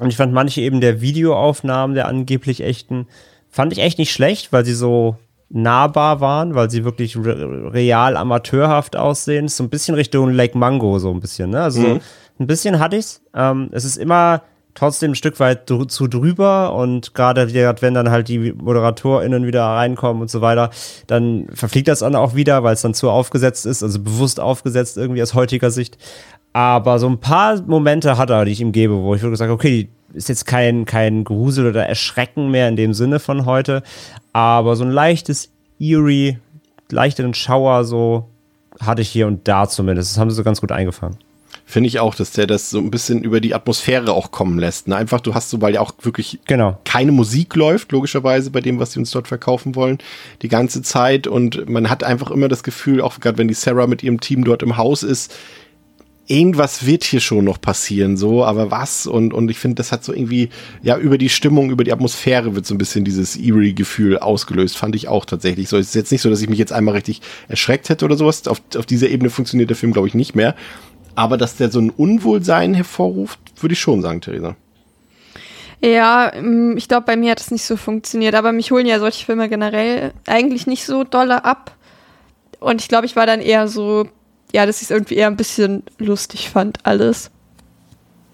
Und 0.00 0.08
ich 0.08 0.16
fand 0.16 0.32
manche 0.32 0.60
eben 0.60 0.80
der 0.80 1.00
Videoaufnahmen 1.00 1.94
der 1.94 2.08
angeblich 2.08 2.62
echten, 2.62 3.06
fand 3.48 3.72
ich 3.72 3.78
echt 3.78 3.98
nicht 3.98 4.12
schlecht, 4.12 4.52
weil 4.52 4.64
sie 4.64 4.74
so 4.74 5.16
nahbar 5.50 6.20
waren, 6.20 6.56
weil 6.56 6.68
sie 6.68 6.84
wirklich 6.84 7.16
re 7.16 7.72
real 7.72 8.16
amateurhaft 8.16 8.96
aussehen. 8.96 9.46
So 9.46 9.62
ein 9.62 9.70
bisschen 9.70 9.94
Richtung 9.94 10.32
Lake 10.32 10.58
Mango, 10.58 10.98
so 10.98 11.12
ein 11.12 11.20
bisschen, 11.20 11.50
ne? 11.50 11.62
Also 11.62 11.80
so 12.36 12.42
ein 12.42 12.46
bisschen 12.48 12.80
hatte 12.80 12.96
ich's. 12.96 13.22
Ähm, 13.34 13.68
es 13.70 13.84
ist 13.84 13.96
immer 13.96 14.42
trotzdem 14.74 15.12
ein 15.12 15.14
Stück 15.14 15.40
weit 15.40 15.70
dr 15.70 15.88
zu 15.88 16.08
drüber 16.08 16.74
und 16.74 17.14
gerade 17.14 17.52
wenn 17.80 17.94
dann 17.94 18.10
halt 18.10 18.28
die 18.28 18.52
ModeratorInnen 18.52 19.46
wieder 19.46 19.64
reinkommen 19.64 20.22
und 20.22 20.30
so 20.30 20.40
weiter, 20.40 20.70
dann 21.06 21.46
verfliegt 21.52 21.88
das 21.88 22.00
dann 22.00 22.16
auch 22.16 22.34
wieder, 22.34 22.62
weil 22.62 22.74
es 22.74 22.82
dann 22.82 22.94
zu 22.94 23.10
aufgesetzt 23.10 23.66
ist, 23.66 23.82
also 23.82 24.00
bewusst 24.00 24.40
aufgesetzt 24.40 24.96
irgendwie 24.96 25.22
aus 25.22 25.34
heutiger 25.34 25.70
Sicht. 25.70 25.96
Aber 26.52 26.98
so 26.98 27.08
ein 27.08 27.18
paar 27.18 27.60
Momente 27.62 28.16
hat 28.16 28.30
er, 28.30 28.44
die 28.44 28.52
ich 28.52 28.60
ihm 28.60 28.72
gebe, 28.72 28.94
wo 28.94 29.14
ich 29.14 29.22
wirklich 29.22 29.38
sage, 29.38 29.52
okay, 29.52 29.88
ist 30.12 30.28
jetzt 30.28 30.46
kein, 30.46 30.84
kein 30.84 31.24
Grusel 31.24 31.66
oder 31.66 31.86
Erschrecken 31.86 32.50
mehr 32.50 32.68
in 32.68 32.76
dem 32.76 32.94
Sinne 32.94 33.18
von 33.18 33.46
heute, 33.46 33.82
aber 34.32 34.76
so 34.76 34.84
ein 34.84 34.90
leichtes 34.90 35.50
Eerie, 35.78 36.38
leichteren 36.90 37.34
Schauer 37.34 37.84
so 37.84 38.28
hatte 38.80 39.02
ich 39.02 39.08
hier 39.08 39.26
und 39.26 39.46
da 39.46 39.68
zumindest. 39.68 40.12
Das 40.12 40.18
haben 40.18 40.30
sie 40.30 40.36
so 40.36 40.44
ganz 40.44 40.60
gut 40.60 40.72
eingefangen. 40.72 41.18
Finde 41.66 41.88
ich 41.88 41.98
auch, 41.98 42.14
dass 42.14 42.32
der 42.32 42.46
das 42.46 42.68
so 42.68 42.78
ein 42.78 42.90
bisschen 42.90 43.24
über 43.24 43.40
die 43.40 43.54
Atmosphäre 43.54 44.12
auch 44.12 44.30
kommen 44.30 44.58
lässt. 44.58 44.86
Ne? 44.86 44.96
Einfach, 44.96 45.20
du 45.20 45.34
hast 45.34 45.48
so, 45.48 45.62
weil 45.62 45.74
ja 45.74 45.80
auch 45.80 45.92
wirklich 46.02 46.38
Genau. 46.46 46.78
keine 46.84 47.10
Musik 47.10 47.56
läuft, 47.56 47.90
logischerweise 47.92 48.50
bei 48.50 48.60
dem, 48.60 48.78
was 48.78 48.92
sie 48.92 48.98
uns 48.98 49.10
dort 49.10 49.28
verkaufen 49.28 49.74
wollen, 49.74 49.98
die 50.42 50.48
ganze 50.48 50.82
Zeit. 50.82 51.26
Und 51.26 51.68
man 51.68 51.88
hat 51.88 52.04
einfach 52.04 52.30
immer 52.30 52.48
das 52.48 52.62
Gefühl, 52.64 53.00
auch 53.00 53.18
gerade 53.18 53.38
wenn 53.38 53.48
die 53.48 53.54
Sarah 53.54 53.86
mit 53.86 54.02
ihrem 54.02 54.20
Team 54.20 54.44
dort 54.44 54.62
im 54.62 54.76
Haus 54.76 55.02
ist, 55.02 55.34
irgendwas 56.26 56.86
wird 56.86 57.04
hier 57.04 57.20
schon 57.20 57.44
noch 57.44 57.60
passieren, 57.60 58.16
so, 58.16 58.44
aber 58.44 58.70
was? 58.70 59.06
Und, 59.06 59.34
und 59.34 59.50
ich 59.50 59.58
finde, 59.58 59.76
das 59.76 59.92
hat 59.92 60.04
so 60.04 60.12
irgendwie, 60.12 60.48
ja, 60.82 60.96
über 60.96 61.18
die 61.18 61.28
Stimmung, 61.28 61.70
über 61.70 61.84
die 61.84 61.92
Atmosphäre 61.92 62.54
wird 62.54 62.66
so 62.66 62.74
ein 62.74 62.78
bisschen 62.78 63.04
dieses 63.04 63.36
Eerie-Gefühl 63.36 64.18
ausgelöst, 64.18 64.76
fand 64.76 64.96
ich 64.96 65.08
auch 65.08 65.26
tatsächlich 65.26 65.68
so. 65.68 65.76
Es 65.76 65.88
ist 65.88 65.94
jetzt 65.94 66.12
nicht 66.12 66.22
so, 66.22 66.30
dass 66.30 66.40
ich 66.40 66.48
mich 66.48 66.58
jetzt 66.58 66.72
einmal 66.72 66.94
richtig 66.94 67.20
erschreckt 67.48 67.88
hätte 67.88 68.04
oder 68.04 68.16
sowas. 68.16 68.46
Auf, 68.48 68.62
auf 68.76 68.86
dieser 68.86 69.08
Ebene 69.08 69.28
funktioniert 69.30 69.68
der 69.70 69.76
Film, 69.76 69.92
glaube 69.92 70.08
ich, 70.08 70.14
nicht 70.14 70.34
mehr. 70.34 70.54
Aber 71.14 71.36
dass 71.36 71.56
der 71.56 71.70
so 71.70 71.80
ein 71.80 71.90
Unwohlsein 71.90 72.74
hervorruft, 72.74 73.38
würde 73.60 73.74
ich 73.74 73.80
schon 73.80 74.02
sagen, 74.02 74.20
Theresa. 74.20 74.56
Ja, 75.80 76.32
ähm, 76.32 76.76
ich 76.76 76.88
glaube, 76.88 77.06
bei 77.06 77.16
mir 77.16 77.30
hat 77.30 77.40
es 77.40 77.50
nicht 77.50 77.64
so 77.64 77.76
funktioniert, 77.76 78.34
aber 78.34 78.52
mich 78.52 78.70
holen 78.70 78.86
ja 78.86 78.98
solche 78.98 79.24
Filme 79.26 79.48
generell 79.48 80.12
eigentlich 80.26 80.66
nicht 80.66 80.86
so 80.86 81.04
dolle 81.04 81.44
ab. 81.44 81.76
Und 82.60 82.80
ich 82.80 82.88
glaube, 82.88 83.06
ich 83.06 83.16
war 83.16 83.26
dann 83.26 83.40
eher 83.40 83.68
so, 83.68 84.08
ja, 84.52 84.64
dass 84.64 84.78
ich 84.78 84.84
es 84.84 84.90
irgendwie 84.90 85.16
eher 85.16 85.26
ein 85.26 85.36
bisschen 85.36 85.82
lustig 85.98 86.48
fand, 86.48 86.78
alles. 86.84 87.30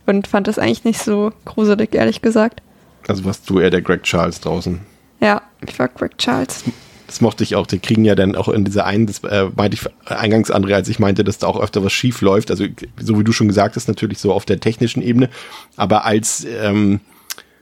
Und 0.06 0.28
fand 0.28 0.46
das 0.46 0.58
eigentlich 0.58 0.84
nicht 0.84 1.02
so 1.02 1.32
gruselig, 1.44 1.94
ehrlich 1.94 2.22
gesagt. 2.22 2.62
Also 3.08 3.24
warst 3.24 3.48
du 3.50 3.58
eher 3.58 3.70
der 3.70 3.82
Greg 3.82 4.04
Charles 4.04 4.40
draußen. 4.40 4.80
Ja, 5.20 5.42
ich 5.66 5.78
war 5.78 5.88
Greg 5.88 6.16
Charles. 6.18 6.64
Das 7.10 7.20
mochte 7.20 7.42
ich 7.42 7.56
auch. 7.56 7.66
Die 7.66 7.80
kriegen 7.80 8.04
ja 8.04 8.14
dann 8.14 8.36
auch 8.36 8.48
in 8.48 8.64
dieser 8.64 8.86
einen, 8.86 9.08
das 9.08 9.24
äh, 9.24 9.48
meinte 9.56 9.76
ich 9.76 10.08
eingangs, 10.08 10.52
André, 10.52 10.74
als 10.74 10.88
ich 10.88 11.00
meinte, 11.00 11.24
dass 11.24 11.38
da 11.38 11.48
auch 11.48 11.60
öfter 11.60 11.82
was 11.82 11.92
schief 11.92 12.20
läuft. 12.20 12.52
Also, 12.52 12.66
so 13.00 13.18
wie 13.18 13.24
du 13.24 13.32
schon 13.32 13.48
gesagt 13.48 13.74
hast, 13.74 13.88
natürlich 13.88 14.20
so 14.20 14.32
auf 14.32 14.44
der 14.44 14.60
technischen 14.60 15.02
Ebene. 15.02 15.28
Aber 15.74 16.04
als 16.04 16.46
ähm, 16.48 17.00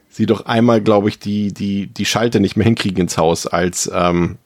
sie 0.07 0.27
doch 0.27 0.45
einmal, 0.45 0.81
glaube 0.81 1.09
ich, 1.09 1.17
die, 1.17 1.51
die, 1.51 1.87
die 1.87 2.05
Schalter 2.05 2.39
nicht 2.39 2.57
mehr 2.57 2.65
hinkriegen 2.65 2.99
ins 2.99 3.17
Haus, 3.17 3.47
als 3.47 3.89
ähm, 3.91 4.37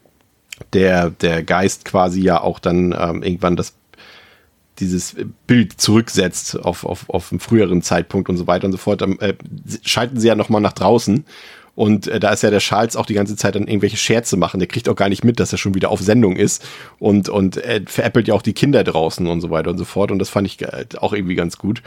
der, 0.72 1.10
der 1.10 1.44
Geist 1.44 1.84
quasi 1.84 2.22
ja 2.22 2.40
auch 2.40 2.60
dann 2.60 2.96
ähm, 2.98 3.24
irgendwann 3.24 3.58
das 3.58 3.74
dieses 4.80 5.18
Bild 5.48 5.82
zurücksetzt 5.82 6.58
auf, 6.64 6.86
auf, 6.86 7.10
auf 7.10 7.30
einen 7.34 7.42
früheren 7.42 7.82
Zeitpunkt 7.82 8.30
und 8.30 8.38
so 8.38 8.48
weiter 8.48 8.68
und 8.68 8.72
so 8.72 8.78
fort, 8.78 9.02
dann 9.02 9.20
äh, 9.20 9.34
schalten 9.84 10.18
sie 10.18 10.30
ja 10.30 10.36
nochmal 10.36 10.62
nach 10.62 10.72
draußen. 10.72 11.26
Und 11.76 12.08
äh, 12.08 12.20
da 12.20 12.32
ist 12.32 12.44
ja 12.44 12.52
der 12.52 12.60
Charles 12.60 12.96
auch 12.96 13.06
die 13.06 13.16
ganze 13.16 13.36
Zeit 13.36 13.56
dann 13.56 13.68
irgendwelche 13.68 13.98
Scherze 13.98 14.38
machen. 14.38 14.60
Der 14.60 14.68
kriegt 14.68 14.88
auch 14.90 14.96
gar 14.96 15.10
nicht 15.10 15.24
mit, 15.24 15.40
dass 15.40 15.52
er 15.52 15.58
schon 15.58 15.74
wieder 15.74 15.90
auf 15.90 16.00
Sendung 16.00 16.36
ist. 16.36 16.64
Und, 17.00 17.30
und 17.30 17.58
er 17.58 17.82
veräppelt 17.86 18.28
ja 18.28 18.36
auch 18.36 18.42
die 18.44 18.54
Kinder 18.54 18.84
draußen 18.84 19.26
und 19.26 19.42
so 19.42 19.50
weiter 19.50 19.72
und 19.72 19.78
so 19.78 19.86
fort. 19.86 20.12
Und 20.12 20.20
das 20.20 20.30
fand 20.30 20.48
ich 20.48 20.62
äh, 20.62 20.86
auch 20.98 21.14
irgendwie 21.14 21.36
ganz 21.36 21.58
gut. 21.58 21.82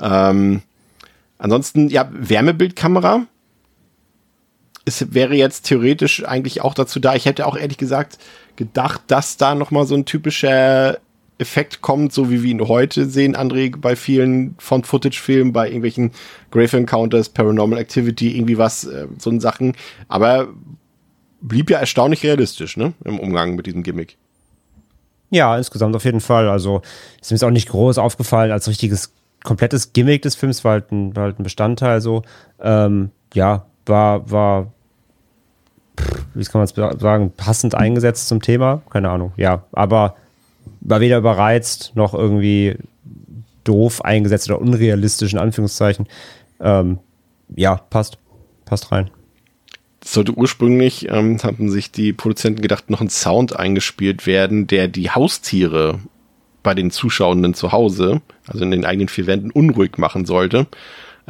Ähm, 0.00 0.62
ansonsten, 1.36 1.88
ja, 1.88 2.08
Wärmebildkamera. 2.12 3.26
Es 4.86 5.12
wäre 5.12 5.34
jetzt 5.34 5.66
theoretisch 5.66 6.24
eigentlich 6.24 6.62
auch 6.62 6.72
dazu 6.72 6.98
da. 6.98 7.14
Ich 7.14 7.26
hätte 7.26 7.46
auch 7.46 7.58
ehrlich 7.58 7.76
gesagt 7.76 8.18
gedacht, 8.56 9.02
dass 9.08 9.36
da 9.36 9.54
nochmal 9.54 9.86
so 9.86 9.94
ein 9.94 10.06
typischer 10.06 10.98
Effekt 11.38 11.80
kommt, 11.80 12.12
so 12.12 12.30
wie 12.30 12.42
wir 12.42 12.50
ihn 12.50 12.66
heute 12.66 13.06
sehen, 13.06 13.36
André, 13.36 13.74
bei 13.76 13.94
vielen 13.94 14.56
Found-Footage-Filmen, 14.58 15.52
bei 15.52 15.66
irgendwelchen 15.66 16.10
Grave 16.50 16.76
Encounters, 16.76 17.28
Paranormal 17.28 17.78
Activity, 17.78 18.36
irgendwie 18.36 18.58
was, 18.58 18.84
äh, 18.84 19.06
so 19.18 19.30
ein 19.30 19.40
Sachen. 19.40 19.74
Aber 20.08 20.48
blieb 21.40 21.70
ja 21.70 21.78
erstaunlich 21.78 22.24
realistisch, 22.24 22.76
ne, 22.76 22.92
im 23.04 23.20
Umgang 23.20 23.54
mit 23.54 23.66
diesem 23.66 23.82
Gimmick. 23.82 24.16
Ja, 25.30 25.56
insgesamt 25.56 25.94
auf 25.94 26.04
jeden 26.04 26.20
Fall. 26.20 26.48
Also 26.48 26.82
ist 27.20 27.30
mir 27.30 27.36
jetzt 27.36 27.44
auch 27.44 27.50
nicht 27.50 27.68
groß 27.68 27.98
aufgefallen 27.98 28.50
als 28.50 28.66
richtiges, 28.66 29.12
komplettes 29.44 29.92
Gimmick 29.92 30.22
des 30.22 30.34
Films, 30.34 30.64
war 30.64 30.72
halt 30.72 30.90
ein, 30.90 31.14
war 31.14 31.24
halt 31.24 31.38
ein 31.38 31.44
Bestandteil 31.44 32.00
so. 32.00 32.22
Ähm, 32.60 33.10
ja, 33.34 33.66
war, 33.86 34.30
war, 34.30 34.72
wie 36.34 36.44
kann 36.44 36.60
man 36.60 36.64
es 36.64 37.00
sagen, 37.00 37.32
passend 37.36 37.74
eingesetzt 37.74 38.28
zum 38.28 38.42
Thema. 38.42 38.82
Keine 38.90 39.10
Ahnung, 39.10 39.32
ja. 39.36 39.64
Aber 39.72 40.16
war 40.80 41.00
weder 41.00 41.18
überreizt 41.18 41.92
noch 41.94 42.14
irgendwie 42.14 42.76
doof 43.64 44.04
eingesetzt 44.04 44.48
oder 44.50 44.60
unrealistisch 44.60 45.32
in 45.32 45.38
Anführungszeichen. 45.38 46.06
Ähm, 46.60 46.98
ja, 47.54 47.76
passt. 47.76 48.18
Passt 48.64 48.92
rein. 48.92 49.10
Sollte 50.04 50.32
ursprünglich, 50.32 51.08
ähm, 51.10 51.38
hatten 51.42 51.70
sich 51.70 51.90
die 51.90 52.12
Produzenten 52.12 52.62
gedacht, 52.62 52.90
noch 52.90 53.00
ein 53.00 53.10
Sound 53.10 53.56
eingespielt 53.56 54.26
werden, 54.26 54.66
der 54.66 54.88
die 54.88 55.10
Haustiere 55.10 56.00
bei 56.62 56.74
den 56.74 56.90
Zuschauenden 56.90 57.54
zu 57.54 57.72
Hause, 57.72 58.20
also 58.46 58.62
in 58.64 58.70
den 58.70 58.84
eigenen 58.84 59.08
vier 59.08 59.26
Wänden, 59.26 59.50
unruhig 59.50 59.98
machen 59.98 60.24
sollte. 60.24 60.66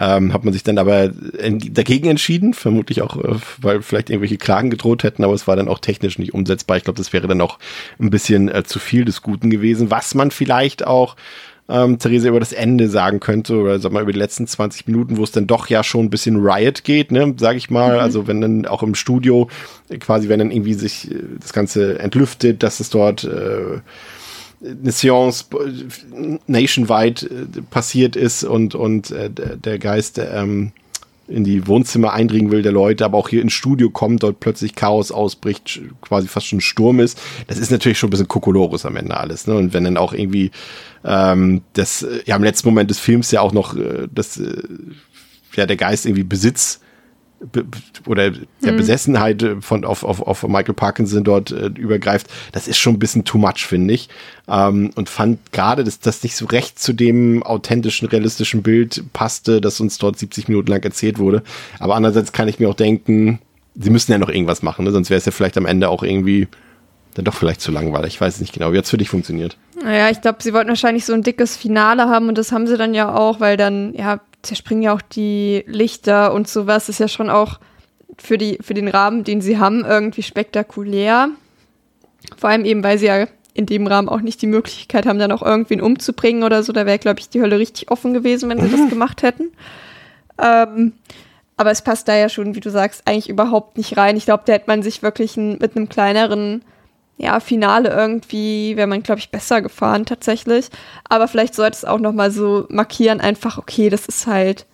Ähm, 0.01 0.33
hat 0.33 0.45
man 0.45 0.53
sich 0.53 0.63
dann 0.63 0.79
aber 0.79 1.11
en- 1.39 1.75
dagegen 1.75 2.09
entschieden, 2.09 2.55
vermutlich 2.55 3.03
auch, 3.03 3.17
äh, 3.17 3.35
weil 3.61 3.83
vielleicht 3.83 4.11
irgendwelche 4.11 4.39
Klagen 4.39 4.71
gedroht 4.71 5.03
hätten, 5.03 5.25
aber 5.25 5.35
es 5.35 5.49
war 5.49 5.57
dann 5.57 5.67
auch 5.69 5.81
technisch 5.81 6.19
nicht 6.21 6.35
umsetzbar. 6.35 6.77
Ich 6.77 6.85
glaube, 6.85 6.99
das 6.99 7.13
wäre 7.13 7.27
dann 7.27 7.41
auch 7.41 7.59
ein 7.99 8.11
bisschen 8.11 8.49
äh, 8.49 8.63
zu 8.63 8.79
viel 8.79 9.05
des 9.05 9.23
Guten 9.23 9.51
gewesen, 9.51 9.91
was 9.91 10.15
man 10.15 10.31
vielleicht 10.31 10.87
auch 10.87 11.17
ähm, 11.69 11.99
Theresa 11.99 12.29
über 12.29 12.41
das 12.41 12.53
Ende 12.53 12.89
sagen 12.89 13.21
könnte 13.21 13.57
oder 13.57 13.79
sag 13.79 13.93
mal 13.93 14.03
über 14.03 14.13
die 14.13 14.19
letzten 14.19 14.47
20 14.47 14.87
Minuten, 14.87 15.17
wo 15.17 15.25
es 15.25 15.33
dann 15.33 15.47
doch 15.47 15.67
ja 15.69 15.83
schon 15.85 16.07
ein 16.07 16.11
bisschen 16.11 16.37
Riot 16.37 16.85
geht, 16.85 17.11
ne, 17.13 17.35
sag 17.39 17.57
ich 17.57 17.69
mal. 17.69 17.95
Mhm. 17.95 18.01
Also 18.01 18.27
wenn 18.27 18.41
dann 18.41 18.67
auch 18.67 18.83
im 18.83 18.95
Studio 18.95 19.49
quasi, 20.01 20.29
wenn 20.29 20.39
dann 20.39 20.51
irgendwie 20.51 20.75
sich 20.75 21.11
äh, 21.11 21.17
das 21.41 21.53
Ganze 21.53 21.99
entlüftet, 21.99 22.63
dass 22.63 22.81
es 22.81 22.89
dort 22.89 23.25
äh, 23.25 23.81
eine 24.61 24.93
Seance 24.93 25.45
nationwide 26.47 27.27
äh, 27.27 27.63
passiert 27.71 28.17
ist 28.17 28.45
und, 28.45 28.75
und 28.75 29.11
äh, 29.11 29.31
der 29.31 29.79
Geist 29.79 30.19
ähm, 30.19 30.73
in 31.29 31.45
die 31.45 31.67
Wohnzimmer 31.67 32.13
eindringen 32.13 32.51
will 32.51 32.63
der 32.63 32.73
Leute, 32.73 33.05
aber 33.05 33.19
auch 33.19 33.29
hier 33.29 33.43
ins 33.43 33.53
Studio 33.53 33.91
kommt, 33.91 34.23
dort 34.23 34.41
plötzlich 34.41 34.75
Chaos 34.75 35.13
ausbricht, 35.13 35.81
quasi 36.01 36.27
fast 36.27 36.47
schon 36.47 36.59
ein 36.59 36.63
Sturm 36.63 37.01
ist. 37.01 37.21
Das 37.47 37.59
ist 37.59 37.71
natürlich 37.71 37.99
schon 37.99 38.09
ein 38.09 38.11
bisschen 38.13 38.29
Kokolores 38.29 38.87
am 38.87 38.97
Ende 38.97 39.17
alles. 39.17 39.47
Ne? 39.47 39.55
Und 39.55 39.75
wenn 39.75 39.85
dann 39.85 39.99
auch 39.99 40.15
irgendwie 40.15 40.51
ähm, 41.05 41.63
das, 41.75 42.05
ja 42.25 42.35
im 42.35 42.43
letzten 42.43 42.69
Moment 42.69 42.91
des 42.91 42.99
Films 42.99 43.31
ja 43.31 43.43
auch 43.43 43.53
noch 43.53 43.77
äh, 43.77 44.09
das, 44.13 44.39
äh, 44.39 44.63
ja 45.55 45.67
der 45.67 45.77
Geist 45.77 46.07
irgendwie 46.07 46.25
Besitz 46.25 46.81
oder 48.07 48.31
der 48.31 48.73
mhm. 48.73 48.77
Besessenheit 48.77 49.45
von 49.61 49.85
auf, 49.85 50.03
auf, 50.03 50.21
auf 50.23 50.43
Michael 50.47 50.75
Parkinson 50.75 51.23
dort 51.23 51.53
äh, 51.53 51.67
übergreift, 51.67 52.27
das 52.53 52.67
ist 52.67 52.79
schon 52.79 52.95
ein 52.95 52.99
bisschen 52.99 53.25
too 53.25 53.39
much, 53.39 53.67
finde 53.67 53.95
ich. 53.95 54.09
Ähm, 54.49 54.91
und 54.97 55.09
fand 55.09 55.53
gerade, 55.53 55.85
dass 55.85 56.01
das 56.01 56.23
nicht 56.23 56.37
so 56.37 56.47
recht 56.47 56.79
zu 56.79 56.93
dem 56.93 57.43
authentischen, 57.43 58.09
realistischen 58.09 58.63
Bild 58.63 59.05
passte, 59.13 59.61
das 59.61 59.81
uns 59.81 59.99
dort 59.99 60.19
70 60.19 60.49
Minuten 60.49 60.69
lang 60.69 60.83
erzählt 60.83 61.19
wurde. 61.19 61.43
Aber 61.79 61.95
andererseits 61.95 62.33
kann 62.33 62.49
ich 62.49 62.59
mir 62.59 62.69
auch 62.69 62.75
denken, 62.75 63.39
sie 63.77 63.91
müssen 63.91 64.11
ja 64.11 64.19
noch 64.19 64.31
irgendwas 64.31 64.63
machen, 64.63 64.85
ne? 64.85 64.91
sonst 64.91 65.11
wäre 65.11 65.19
es 65.19 65.25
ja 65.25 65.33
vielleicht 65.33 65.57
am 65.57 65.67
Ende 65.67 65.89
auch 65.89 66.03
irgendwie 66.03 66.49
dann 67.15 67.25
doch 67.25 67.35
vielleicht 67.35 67.61
zu 67.61 67.73
langweilig. 67.73 68.15
Ich 68.15 68.21
weiß 68.21 68.37
es 68.37 68.41
nicht 68.41 68.53
genau. 68.53 68.73
Wie 68.73 68.79
hat 68.79 68.85
es 68.85 68.91
für 68.91 68.99
dich 68.99 69.11
funktioniert? 69.11 69.57
Naja, 69.83 70.11
ich 70.11 70.21
glaube, 70.21 70.39
sie 70.41 70.53
wollten 70.53 70.69
wahrscheinlich 70.69 71.05
so 71.05 71.13
ein 71.13 71.23
dickes 71.23 71.57
Finale 71.57 72.09
haben 72.09 72.29
und 72.29 72.39
das 72.39 72.53
haben 72.53 72.67
sie 72.67 72.77
dann 72.77 72.95
ja 72.95 73.15
auch, 73.15 73.41
weil 73.41 73.57
dann, 73.57 73.95
ja, 73.95 74.21
zerspringen 74.49 74.83
ja 74.83 74.95
auch 74.95 75.03
die 75.03 75.65
Lichter 75.67 76.33
und 76.33 76.49
sowas. 76.49 76.89
Ist 76.89 77.01
ja 77.01 77.09
schon 77.09 77.31
auch 77.31 77.61
für, 78.19 78.39
die, 78.39 78.59
für 78.61 78.75
den 78.75 78.89
Rahmen, 78.89 79.25
den 79.25 79.41
sie 79.41 79.59
haben, 79.59 79.85
irgendwie 79.85 80.23
spektakulär. 80.23 81.29
Vor 82.37 82.51
allem 82.51 82.65
eben, 82.65 82.83
weil 82.83 82.99
sie 82.99 83.07
ja 83.07 83.27
in 83.55 83.67
dem 83.67 83.87
Rahmen 83.87 84.09
auch 84.09 84.21
nicht 84.21 84.41
die 84.41 84.47
Möglichkeit 84.47 85.07
haben, 85.07 85.19
dann 85.19 85.33
auch 85.33 85.43
irgendwen 85.43 85.81
umzubringen 85.81 86.43
oder 86.43 86.63
so. 86.63 86.73
Da 86.73 86.87
wäre, 86.87 86.99
glaube 86.99 87.21
ich, 87.21 87.29
die 87.29 87.41
Hölle 87.41 87.59
richtig 87.59 87.91
offen 87.91 88.15
gewesen, 88.15 88.49
wenn 88.49 88.61
sie 88.61 88.71
das 88.71 88.89
gemacht 88.89 89.23
hätten. 89.23 89.51
Ähm, 90.41 90.93
aber 91.57 91.73
es 91.73 91.83
passt 91.83 92.07
da 92.07 92.17
ja 92.17 92.29
schon, 92.29 92.55
wie 92.55 92.61
du 92.61 92.71
sagst, 92.71 93.03
eigentlich 93.07 93.29
überhaupt 93.29 93.77
nicht 93.77 93.97
rein. 93.97 94.17
Ich 94.17 94.27
glaube, 94.27 94.45
da 94.47 94.53
hätte 94.53 94.69
man 94.69 94.83
sich 94.83 95.03
wirklich 95.03 95.37
ein, 95.37 95.59
mit 95.59 95.77
einem 95.77 95.89
kleineren 95.89 96.63
ja, 97.19 97.41
Finale 97.41 97.91
irgendwie 97.91 98.77
wäre 98.77 98.87
man, 98.87 99.03
glaube 99.03 99.19
ich, 99.19 99.31
besser 99.31 99.61
gefahren 99.61 100.07
tatsächlich. 100.07 100.69
Aber 101.09 101.27
vielleicht 101.29 101.55
sollte 101.55 101.77
es 101.77 101.85
auch 101.85 101.99
noch 101.99 102.13
mal 102.13 102.31
so 102.31 102.67
markieren, 102.71 103.21
einfach, 103.21 103.59
okay, 103.59 103.91
das 103.91 104.07
ist 104.07 104.27
halt 104.27 104.67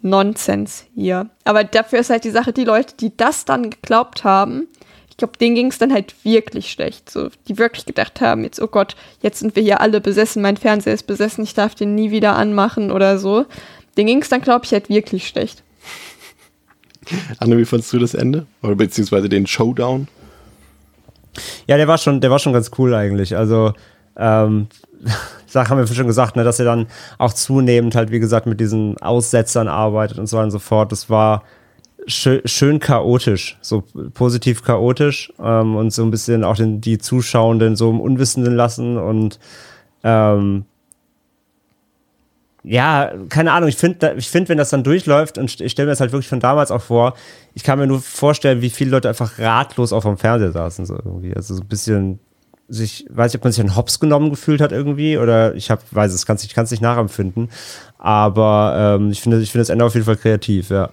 Nonsens 0.00 0.84
hier. 0.94 1.28
Aber 1.44 1.64
dafür 1.64 1.98
ist 1.98 2.10
halt 2.10 2.24
die 2.24 2.30
Sache, 2.30 2.52
die 2.52 2.64
Leute, 2.64 2.94
die 2.98 3.16
das 3.16 3.44
dann 3.44 3.70
geglaubt 3.70 4.24
haben, 4.24 4.68
ich 5.10 5.18
glaube, 5.18 5.36
denen 5.36 5.54
ging 5.54 5.66
es 5.66 5.78
dann 5.78 5.92
halt 5.92 6.14
wirklich 6.24 6.72
schlecht. 6.72 7.10
So, 7.10 7.28
die 7.46 7.58
wirklich 7.58 7.84
gedacht 7.84 8.20
haben, 8.20 8.44
jetzt, 8.44 8.62
oh 8.62 8.66
Gott, 8.66 8.96
jetzt 9.20 9.40
sind 9.40 9.54
wir 9.56 9.62
hier 9.62 9.80
alle 9.80 10.00
besessen, 10.00 10.40
mein 10.40 10.56
Fernseher 10.56 10.94
ist 10.94 11.06
besessen, 11.06 11.44
ich 11.44 11.54
darf 11.54 11.74
den 11.74 11.94
nie 11.94 12.10
wieder 12.10 12.34
anmachen 12.34 12.90
oder 12.90 13.18
so. 13.18 13.44
Denen 13.96 14.06
ging 14.06 14.22
es 14.22 14.30
dann, 14.30 14.40
glaube 14.40 14.64
ich, 14.64 14.72
halt 14.72 14.88
wirklich 14.88 15.28
schlecht. 15.28 15.62
Anne, 17.38 17.58
wie 17.58 17.64
fandest 17.64 17.92
du 17.92 17.98
das 17.98 18.14
Ende? 18.14 18.46
Oder 18.62 18.76
beziehungsweise 18.76 19.28
den 19.28 19.46
Showdown? 19.46 20.08
Ja, 21.66 21.76
der 21.76 21.88
war 21.88 21.98
schon, 21.98 22.20
der 22.20 22.30
war 22.30 22.38
schon 22.38 22.52
ganz 22.52 22.70
cool 22.78 22.94
eigentlich. 22.94 23.36
Also, 23.36 23.72
ähm, 24.16 24.68
Sachen 25.46 25.70
haben 25.70 25.78
wir 25.78 25.94
schon 25.94 26.06
gesagt, 26.06 26.36
ne, 26.36 26.44
dass 26.44 26.58
er 26.58 26.64
dann 26.64 26.86
auch 27.18 27.32
zunehmend 27.32 27.94
halt, 27.94 28.10
wie 28.10 28.20
gesagt, 28.20 28.46
mit 28.46 28.60
diesen 28.60 28.98
Aussetzern 28.98 29.68
arbeitet 29.68 30.18
und 30.18 30.26
so 30.26 30.36
weiter 30.36 30.44
und 30.44 30.50
so 30.50 30.58
fort. 30.58 30.92
Das 30.92 31.10
war 31.10 31.42
schön, 32.06 32.40
schön 32.44 32.78
chaotisch, 32.78 33.58
so 33.60 33.84
positiv 34.14 34.62
chaotisch 34.62 35.32
ähm, 35.40 35.76
und 35.76 35.92
so 35.92 36.02
ein 36.02 36.10
bisschen 36.10 36.44
auch 36.44 36.56
den, 36.56 36.80
die 36.80 36.98
Zuschauenden 36.98 37.76
so 37.76 37.90
im 37.90 38.00
Unwissenden 38.00 38.54
lassen 38.54 38.96
und 38.96 39.38
ähm, 40.04 40.64
ja, 42.64 43.12
keine 43.28 43.52
Ahnung, 43.52 43.68
ich 43.68 43.76
finde, 43.76 44.14
ich 44.16 44.28
find, 44.28 44.48
wenn 44.48 44.58
das 44.58 44.70
dann 44.70 44.84
durchläuft, 44.84 45.36
und 45.36 45.60
ich 45.60 45.72
stelle 45.72 45.86
mir 45.86 45.92
das 45.92 46.00
halt 46.00 46.12
wirklich 46.12 46.28
von 46.28 46.40
damals 46.40 46.70
auch 46.70 46.82
vor, 46.82 47.14
ich 47.54 47.64
kann 47.64 47.78
mir 47.78 47.86
nur 47.86 48.00
vorstellen, 48.00 48.62
wie 48.62 48.70
viele 48.70 48.90
Leute 48.90 49.08
einfach 49.08 49.38
ratlos 49.38 49.92
auf 49.92 50.04
dem 50.04 50.16
Fernseher 50.16 50.52
saßen, 50.52 50.86
so 50.86 50.94
irgendwie. 50.94 51.34
Also 51.34 51.54
so 51.54 51.62
ein 51.62 51.68
bisschen 51.68 52.20
sich, 52.68 53.06
weiß 53.10 53.32
ich, 53.32 53.38
ob 53.38 53.44
man 53.44 53.52
sich 53.52 53.62
an 53.62 53.76
Hops 53.76 53.98
genommen 53.98 54.30
gefühlt 54.30 54.60
hat 54.60 54.70
irgendwie, 54.70 55.18
oder 55.18 55.54
ich 55.54 55.70
hab, 55.70 55.82
weiß 55.92 56.12
es, 56.12 56.24
kann 56.24 56.36
es 56.36 56.70
nicht 56.70 56.82
nachempfinden. 56.82 57.50
Aber 57.98 58.98
ähm, 59.00 59.10
ich 59.10 59.20
finde, 59.20 59.40
ich 59.40 59.50
finde 59.50 59.62
das 59.62 59.68
Ende 59.68 59.84
auf 59.84 59.94
jeden 59.94 60.06
Fall 60.06 60.16
kreativ, 60.16 60.70
ja. 60.70 60.90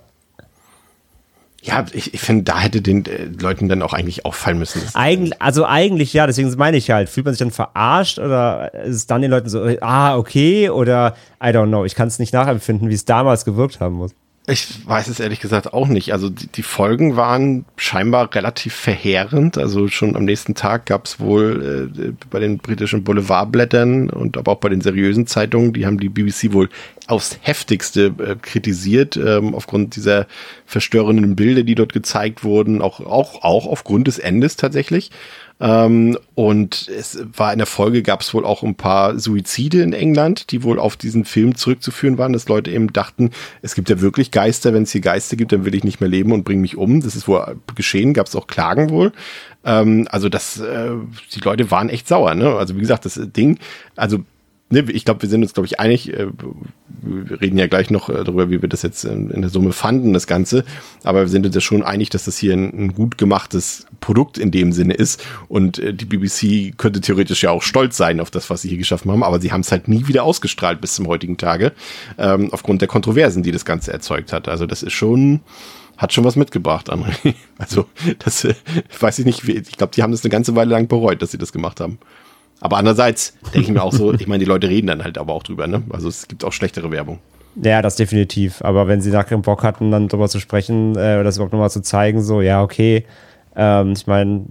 Ja, 1.62 1.86
ich, 1.92 2.14
ich 2.14 2.22
finde, 2.22 2.44
da 2.44 2.60
hätte 2.60 2.82
den 2.82 3.06
äh, 3.06 3.26
Leuten 3.26 3.68
dann 3.68 3.82
auch 3.82 3.94
eigentlich 3.94 4.26
auffallen 4.26 4.60
müssen. 4.60 4.82
Eigentlich, 4.94 5.42
also 5.42 5.66
eigentlich 5.66 6.14
ja, 6.14 6.26
deswegen 6.26 6.50
meine 6.58 6.78
ich 6.78 6.90
halt, 6.90 7.10
fühlt 7.10 7.26
man 7.26 7.34
sich 7.34 7.40
dann 7.40 7.52
verarscht 7.52 8.18
oder 8.18 8.74
ist 8.86 8.96
es 8.96 9.08
dann 9.08 9.22
den 9.22 9.32
Leuten 9.32 9.50
so, 9.50 9.66
ah, 9.82 10.18
okay, 10.18 10.70
oder 10.70 11.16
I 11.44 11.48
don't 11.48 11.68
know, 11.68 11.86
ich 11.86 11.96
kann 11.96 12.08
es 12.08 12.20
nicht 12.20 12.34
nachempfinden, 12.34 12.90
wie 12.90 12.94
es 12.94 13.06
damals 13.06 13.46
gewirkt 13.46 13.80
haben 13.80 13.96
muss. 13.96 14.12
Ich 14.50 14.88
weiß 14.88 15.10
es 15.10 15.20
ehrlich 15.20 15.40
gesagt 15.40 15.74
auch 15.74 15.88
nicht. 15.88 16.12
Also 16.12 16.30
die, 16.30 16.48
die 16.48 16.64
Folgen 16.64 17.16
waren 17.16 17.66
scheinbar 17.76 18.34
relativ 18.34 18.74
verheerend. 18.74 19.58
Also 19.58 19.88
schon 19.90 20.16
am 20.16 20.26
nächsten 20.26 20.56
Tag 20.56 20.88
gab 20.88 21.06
es 21.06 21.20
wohl 21.20 21.92
äh, 21.96 22.12
bei 22.32 22.40
den 22.40 22.58
britischen 22.58 23.04
Boulevardblättern 23.04 24.10
und 24.10 24.38
aber 24.38 24.54
auch 24.54 24.60
bei 24.60 24.70
den 24.70 24.82
seriösen 24.82 25.28
Zeitungen, 25.28 25.74
die 25.74 25.86
haben 25.86 26.00
die 26.00 26.10
BBC 26.10 26.52
wohl 26.54 26.70
aufs 27.06 27.38
heftigste 27.42 28.14
äh, 28.18 28.36
kritisiert, 28.42 29.18
ähm, 29.18 29.54
aufgrund 29.54 29.96
dieser 29.96 30.26
verstörenden 30.66 31.36
Bilder, 31.36 31.64
die 31.64 31.76
dort 31.76 31.94
gezeigt 31.94 32.44
wurden, 32.44 32.82
auch, 32.82 33.02
auch, 33.02 33.44
auch 33.44 33.68
aufgrund 33.68 34.08
des 34.08 34.18
Endes 34.18 34.56
tatsächlich. 34.56 35.12
Ähm, 35.62 36.18
und 36.36 36.88
es 36.88 37.20
war 37.36 37.52
in 37.52 37.60
der 37.60 37.68
Folge 37.68 38.02
gab 38.02 38.22
es 38.22 38.34
wohl 38.34 38.46
auch 38.46 38.64
ein 38.64 38.76
paar 38.76 39.20
Suizide 39.20 39.82
in 39.82 39.94
England, 39.94 40.52
die 40.52 40.64
wohl 40.64 40.80
auf 40.80 40.96
diesen 40.96 41.26
Film 41.26 41.56
zurückzuführen 41.56 42.18
waren, 42.18 42.32
dass 42.32 42.48
Leute 42.48 42.72
eben 42.72 42.94
dachten, 42.94 43.32
es 43.62 43.76
gibt 43.76 43.90
ja 43.90 44.00
wirklich 44.00 44.32
Geister, 44.32 44.74
wenn 44.74 44.84
es 44.84 44.92
hier 44.92 45.02
Geister 45.02 45.36
gibt, 45.36 45.52
dann 45.52 45.66
will 45.66 45.76
ich 45.76 45.84
nicht 45.84 46.00
mehr 46.00 46.10
leben 46.10 46.32
und 46.32 46.46
bringe 46.46 46.62
mich 46.62 46.78
um. 46.78 47.02
Das 47.02 47.16
ist 47.16 47.28
wohl 47.28 47.58
geschehen, 47.76 48.14
gab 48.14 48.28
es 48.28 48.36
auch 48.36 48.48
Klagen 48.48 48.90
wohl. 48.90 49.12
Ähm, 49.66 50.08
also 50.10 50.30
das, 50.30 50.60
äh, 50.60 50.92
die 51.34 51.42
Leute 51.42 51.70
waren 51.72 51.90
echt 51.90 52.08
sauer. 52.08 52.36
Ne? 52.36 52.56
Also 52.56 52.76
wie 52.76 52.82
gesagt, 52.82 53.06
das 53.06 53.20
Ding, 53.22 53.60
also 53.98 54.20
ne, 54.70 54.86
ich 54.92 55.06
glaube, 55.06 55.22
wir 55.22 55.30
sind 55.30 55.44
uns, 55.44 55.54
glaube 55.54 55.68
ich, 55.68 55.80
einig. 55.80 56.14
Äh, 56.14 56.28
wir 57.02 57.42
reden 57.42 57.58
ja 57.58 57.68
gleich 57.68 57.90
noch 57.90 58.10
äh, 58.10 58.24
darüber, 58.24 58.50
wie 58.50 58.62
wir 58.62 58.70
das 58.70 58.82
jetzt 58.82 59.04
in, 59.06 59.42
der 59.42 59.50
Summe 59.50 59.72
fanden, 59.72 60.14
das 60.14 60.28
Ganze. 60.28 60.64
Aber 61.04 61.22
wir 61.22 61.28
sind 61.28 61.46
uns 61.46 61.56
ja 61.56 61.62
schon 61.62 61.84
einig, 61.84 62.10
dass 62.10 62.26
das 62.26 62.38
hier 62.38 62.54
ein, 62.54 62.86
ein 62.86 62.94
gut 62.94 63.18
gemachtes 63.18 63.86
Produkt 64.00 64.38
in 64.38 64.52
dem 64.52 64.72
Sinne 64.72 64.94
ist. 64.94 65.24
Und 65.48 65.80
äh, 65.80 65.94
die 65.94 66.06
BBC 66.06 66.78
könnte 66.78 67.02
theoretisch 67.02 67.44
ja 67.44 67.52
auch 67.52 67.64
stolz 67.64 67.98
sein 67.98 68.20
auf 68.20 68.32
das, 68.32 68.50
was 68.50 68.62
sie 68.62 68.70
hier 68.70 68.78
geschaffen 68.78 69.12
haben. 69.12 69.24
Aber 69.24 69.40
sie 69.40 69.52
haben 69.52 69.62
es 69.62 69.72
halt 69.72 69.88
nie 69.88 70.08
wieder 70.08 70.24
ausgestrahlt 70.24 70.82
bis 70.82 70.96
zum 70.96 71.08
heutigen 71.08 71.38
Tage. 71.38 71.74
Ähm, 72.18 72.50
aufgrund 72.52 72.82
der 72.82 72.88
Kontroversen, 72.88 73.44
die 73.44 73.52
das 73.52 73.66
Ganze 73.66 73.92
erzeugt 73.92 74.34
hat. 74.34 74.48
Also 74.48 74.66
das 74.66 74.84
ist 74.84 74.94
schon 74.94 75.42
hat 75.98 76.14
schon 76.14 76.24
was 76.24 76.38
mitgebracht, 76.38 76.90
André. 76.90 77.36
Also, 77.58 77.88
das 78.20 78.46
äh, 78.46 78.56
weiß 79.02 79.20
ich 79.20 79.26
nicht. 79.26 79.48
Ich 79.48 79.76
glaube, 79.76 79.92
die 79.94 80.02
haben 80.02 80.14
das 80.14 80.24
eine 80.24 80.32
ganze 80.32 80.56
Weile 80.56 80.72
lang 80.72 80.88
bereut, 80.88 81.22
dass 81.22 81.32
sie 81.32 81.38
das 81.38 81.52
gemacht 81.52 81.82
haben. 81.82 82.00
Aber 82.62 82.78
andererseits 82.78 83.36
denke 83.54 83.68
ich 83.68 83.70
mir 83.70 83.82
auch 83.82 83.94
so, 83.94 84.14
ich 84.14 84.28
meine, 84.28 84.44
die 84.44 84.50
Leute 84.50 84.70
reden 84.70 84.88
dann 84.88 85.04
halt 85.04 85.18
aber 85.18 85.34
auch 85.34 85.44
drüber, 85.44 85.68
ne? 85.68 85.84
Also 85.90 86.10
es 86.10 86.28
gibt 86.28 86.44
auch 86.44 86.54
schlechtere 86.54 86.92
Werbung. 86.92 87.20
Ja, 87.56 87.82
das 87.82 87.96
definitiv. 87.96 88.62
Aber 88.64 88.88
wenn 88.88 89.02
sie 89.02 89.12
nachher 89.12 89.38
Bock 89.38 89.64
hatten, 89.64 89.92
dann 89.92 90.08
drüber 90.08 90.30
zu 90.30 90.40
sprechen 90.40 90.96
äh, 90.96 91.16
oder 91.16 91.24
das 91.24 91.38
überhaupt 91.38 91.54
nochmal 91.54 91.72
zu 91.72 91.82
zeigen, 91.82 92.22
so, 92.22 92.42
ja, 92.42 92.62
okay. 92.62 93.06
Ähm, 93.56 93.94
ich 93.94 94.08
meine, 94.08 94.46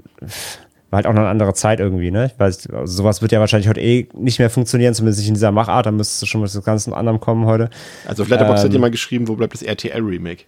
war 0.90 0.98
halt 0.98 1.06
auch 1.06 1.12
noch 1.12 1.20
eine 1.20 1.28
andere 1.28 1.54
Zeit 1.54 1.80
irgendwie, 1.80 2.10
ne? 2.10 2.26
Ich 2.32 2.38
weiß, 2.38 2.70
also 2.70 2.96
sowas 3.02 3.20
wird 3.20 3.32
ja 3.32 3.40
wahrscheinlich 3.40 3.68
heute 3.68 3.80
eh 3.80 4.08
nicht 4.14 4.38
mehr 4.38 4.48
funktionieren, 4.48 4.94
zumindest 4.94 5.20
nicht 5.20 5.28
in 5.28 5.34
dieser 5.34 5.52
Machart. 5.52 5.86
Da 5.86 5.90
müsste 5.90 6.26
schon 6.26 6.40
mit 6.40 6.54
das 6.54 6.64
ganzen 6.64 6.94
anderen 6.94 7.20
kommen 7.20 7.44
heute. 7.44 7.68
Also 8.06 8.22
auf 8.22 8.28
Letterboxd 8.28 8.64
ähm, 8.64 8.68
hat 8.68 8.72
jemand 8.72 8.92
geschrieben, 8.92 9.28
wo 9.28 9.34
bleibt 9.36 9.52
das 9.52 9.62
RTL-Remake? 9.62 10.44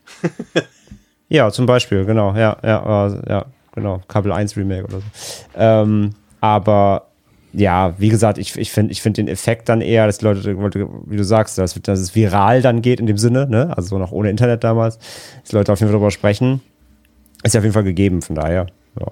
ja, 1.29 1.51
zum 1.51 1.67
Beispiel, 1.67 2.07
genau, 2.07 2.35
ja, 2.35 2.57
ja, 2.63 3.21
ja, 3.29 3.47
genau, 3.75 4.01
Kabel 4.09 4.33
1 4.33 4.57
Remake 4.57 4.85
oder 4.85 5.01
so. 5.01 5.05
Ähm, 5.57 6.11
aber 6.41 7.10
ja, 7.53 7.95
wie 7.99 8.09
gesagt, 8.09 8.39
ich, 8.39 8.57
ich 8.57 8.71
finde 8.71 8.93
ich 8.93 9.03
find 9.03 9.17
den 9.17 9.29
Effekt 9.29 9.69
dann 9.69 9.81
eher, 9.81 10.07
dass 10.07 10.19
die 10.19 10.25
Leute, 10.25 10.57
wie 11.07 11.17
du 11.17 11.25
sagst, 11.25 11.59
dass, 11.59 11.75
dass 11.75 11.99
es 11.99 12.15
viral 12.15 12.63
dann 12.63 12.83
geht 12.83 13.01
in 13.01 13.07
dem 13.07 13.19
Sinne, 13.19 13.49
ne? 13.49 13.77
also 13.77 13.99
noch 13.99 14.13
ohne 14.13 14.31
Internet 14.31 14.63
damals, 14.63 14.99
dass 14.99 15.51
die 15.51 15.57
Leute 15.57 15.73
auf 15.73 15.81
jeden 15.81 15.89
Fall 15.89 15.99
darüber 15.99 16.11
sprechen, 16.11 16.61
ist 17.43 17.55
ja 17.55 17.61
auf 17.61 17.65
jeden 17.65 17.75
Fall 17.75 17.85
gegeben, 17.85 18.23
von 18.23 18.37
daher. 18.37 18.67
Ja. 18.99 19.07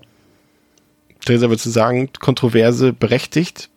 Theresa, 1.24 1.48
würdest 1.48 1.66
du 1.66 1.70
sagen, 1.70 2.10
Kontroverse 2.20 2.92
berechtigt? 2.92 3.70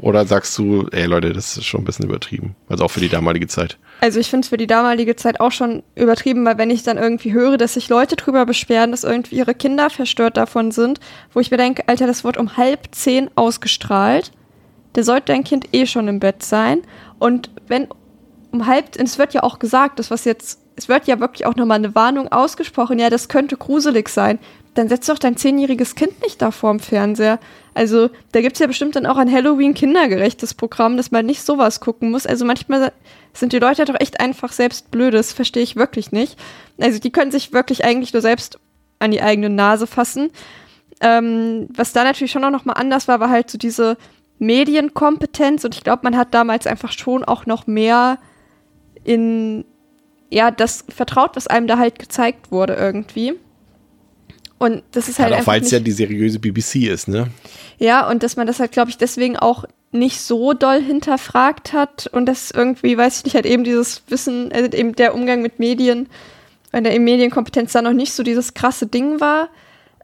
Oder 0.00 0.24
sagst 0.26 0.56
du, 0.56 0.88
ey 0.90 1.04
Leute, 1.04 1.32
das 1.32 1.56
ist 1.56 1.66
schon 1.66 1.82
ein 1.82 1.84
bisschen 1.84 2.06
übertrieben? 2.06 2.56
Also 2.68 2.84
auch 2.84 2.90
für 2.90 3.00
die 3.00 3.10
damalige 3.10 3.46
Zeit. 3.46 3.78
Also 4.00 4.18
ich 4.18 4.30
finde 4.30 4.44
es 4.44 4.48
für 4.48 4.56
die 4.56 4.66
damalige 4.66 5.16
Zeit 5.16 5.38
auch 5.38 5.52
schon 5.52 5.82
übertrieben, 5.94 6.44
weil 6.46 6.58
wenn 6.58 6.70
ich 6.70 6.82
dann 6.82 6.96
irgendwie 6.96 7.32
höre, 7.32 7.58
dass 7.58 7.74
sich 7.74 7.88
Leute 7.88 8.16
drüber 8.16 8.46
beschweren, 8.46 8.90
dass 8.90 9.04
irgendwie 9.04 9.36
ihre 9.36 9.54
Kinder 9.54 9.90
verstört 9.90 10.36
davon 10.36 10.70
sind, 10.72 10.98
wo 11.32 11.40
ich 11.40 11.50
mir 11.50 11.58
denke, 11.58 11.88
Alter, 11.88 12.06
das 12.06 12.24
wird 12.24 12.38
um 12.38 12.56
halb 12.56 12.88
zehn 12.92 13.30
ausgestrahlt. 13.34 14.32
da 14.94 15.02
sollte 15.02 15.26
dein 15.26 15.44
Kind 15.44 15.68
eh 15.72 15.86
schon 15.86 16.08
im 16.08 16.20
Bett 16.20 16.42
sein. 16.42 16.82
Und 17.18 17.50
wenn 17.68 17.88
um 18.50 18.66
halb, 18.66 18.96
es 18.98 19.18
wird 19.18 19.34
ja 19.34 19.42
auch 19.42 19.58
gesagt, 19.58 19.98
das 19.98 20.10
was 20.10 20.24
jetzt, 20.24 20.60
es 20.76 20.88
wird 20.88 21.06
ja 21.06 21.20
wirklich 21.20 21.46
auch 21.46 21.56
nochmal 21.56 21.78
eine 21.78 21.94
Warnung 21.94 22.30
ausgesprochen, 22.30 22.98
ja, 22.98 23.10
das 23.10 23.28
könnte 23.28 23.56
gruselig 23.56 24.08
sein. 24.08 24.38
Dann 24.74 24.88
setzt 24.88 25.08
doch 25.08 25.18
dein 25.18 25.36
zehnjähriges 25.36 25.94
Kind 25.94 26.22
nicht 26.22 26.40
da 26.40 26.50
vorm 26.50 26.80
Fernseher. 26.80 27.38
Also, 27.74 28.08
da 28.32 28.40
gibt 28.40 28.54
es 28.54 28.60
ja 28.60 28.66
bestimmt 28.66 28.96
dann 28.96 29.04
auch 29.04 29.18
ein 29.18 29.30
Halloween 29.30 29.74
kindergerechtes 29.74 30.54
Programm, 30.54 30.96
dass 30.96 31.10
man 31.10 31.26
nicht 31.26 31.42
sowas 31.42 31.80
gucken 31.80 32.10
muss. 32.10 32.26
Also 32.26 32.46
manchmal 32.46 32.92
sind 33.34 33.52
die 33.52 33.58
Leute 33.58 33.84
doch 33.84 34.00
echt 34.00 34.20
einfach 34.20 34.52
selbst 34.52 34.90
blöd, 34.90 35.12
das 35.14 35.32
verstehe 35.32 35.62
ich 35.62 35.76
wirklich 35.76 36.10
nicht. 36.12 36.38
Also 36.80 36.98
die 36.98 37.10
können 37.10 37.30
sich 37.30 37.52
wirklich 37.52 37.84
eigentlich 37.84 38.12
nur 38.12 38.22
selbst 38.22 38.58
an 38.98 39.10
die 39.10 39.22
eigene 39.22 39.50
Nase 39.50 39.86
fassen. 39.86 40.30
Ähm, 41.00 41.68
was 41.74 41.92
da 41.92 42.04
natürlich 42.04 42.32
schon 42.32 42.44
auch 42.44 42.50
noch 42.50 42.64
mal 42.64 42.74
anders 42.74 43.08
war, 43.08 43.20
war 43.20 43.30
halt 43.30 43.50
so 43.50 43.58
diese 43.58 43.96
Medienkompetenz 44.38 45.64
und 45.64 45.74
ich 45.74 45.84
glaube, 45.84 46.02
man 46.04 46.16
hat 46.16 46.32
damals 46.32 46.66
einfach 46.66 46.92
schon 46.92 47.24
auch 47.24 47.46
noch 47.46 47.66
mehr 47.66 48.18
in 49.04 49.64
ja, 50.32 50.50
das 50.50 50.84
vertraut, 50.88 51.36
was 51.36 51.46
einem 51.46 51.66
da 51.66 51.78
halt 51.78 51.98
gezeigt 51.98 52.50
wurde 52.50 52.74
irgendwie. 52.74 53.34
Und 54.58 54.82
das 54.92 55.08
ist 55.08 55.18
halt 55.18 55.32
ja, 55.32 55.40
auch 55.40 55.46
weil 55.46 55.60
es 55.60 55.70
ja 55.70 55.80
die 55.80 55.90
seriöse 55.90 56.38
BBC 56.38 56.88
ist, 56.88 57.08
ne? 57.08 57.28
Ja, 57.78 58.08
und 58.08 58.22
dass 58.22 58.36
man 58.36 58.46
das 58.46 58.60
halt, 58.60 58.72
glaube 58.72 58.90
ich, 58.90 58.96
deswegen 58.96 59.36
auch 59.36 59.64
nicht 59.90 60.20
so 60.20 60.52
doll 60.54 60.80
hinterfragt 60.80 61.72
hat 61.72 62.06
und 62.06 62.26
das 62.26 62.50
irgendwie, 62.50 62.96
weiß 62.96 63.18
ich 63.18 63.24
nicht, 63.24 63.34
halt 63.34 63.44
eben 63.44 63.64
dieses 63.64 64.02
Wissen, 64.08 64.52
also 64.52 64.70
eben 64.70 64.94
der 64.94 65.14
Umgang 65.14 65.42
mit 65.42 65.58
Medien, 65.58 66.08
wenn 66.70 66.84
der 66.84 66.98
Medienkompetenz 66.98 67.72
da 67.72 67.82
noch 67.82 67.92
nicht 67.92 68.14
so 68.14 68.22
dieses 68.22 68.54
krasse 68.54 68.86
Ding 68.86 69.20
war. 69.20 69.48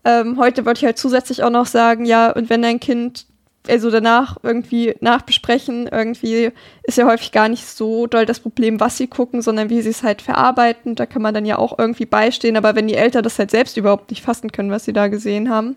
Ähm, 0.05 0.39
heute 0.39 0.67
wollte 0.67 0.81
ich 0.81 0.85
halt 0.85 0.99
zusätzlich 0.99 1.43
auch 1.43 1.51
noch 1.51 1.67
sagen, 1.67 2.05
ja, 2.05 2.31
und 2.33 2.51
wenn 2.51 2.61
dein 2.61 2.81
Kind 2.81 3.27
also 3.69 3.91
danach 3.91 4.37
irgendwie 4.43 4.95
nachbesprechen, 5.01 5.89
irgendwie 5.89 6.51
ist 6.83 6.99
ja 6.99 7.07
häufig 7.07 7.33
gar 7.33 7.49
nicht 7.49 7.67
so 7.67 8.07
doll 8.07 8.27
das 8.27 8.41
Problem, 8.41 8.81
was 8.81 8.97
sie 8.97 9.07
gucken, 9.07 9.43
sondern 9.43 9.71
wie 9.71 9.83
sie 9.83 9.91
es 9.91 10.03
halt 10.03 10.23
verarbeiten. 10.23 10.95
Da 10.95 11.07
kann 11.07 11.23
man 11.23 11.35
dann 11.35 11.47
ja 11.47 11.59
auch 11.59 11.79
irgendwie 11.79 12.07
beistehen, 12.07 12.57
aber 12.57 12.75
wenn 12.75 12.89
die 12.89 12.95
Eltern 12.95 13.23
das 13.23 13.39
halt 13.39 13.51
selbst 13.51 13.77
überhaupt 13.77 14.11
nicht 14.11 14.23
fassen 14.23 14.53
können, 14.53 14.71
was 14.71 14.85
sie 14.85 14.93
da 14.93 15.09
gesehen 15.09 15.51
haben. 15.51 15.77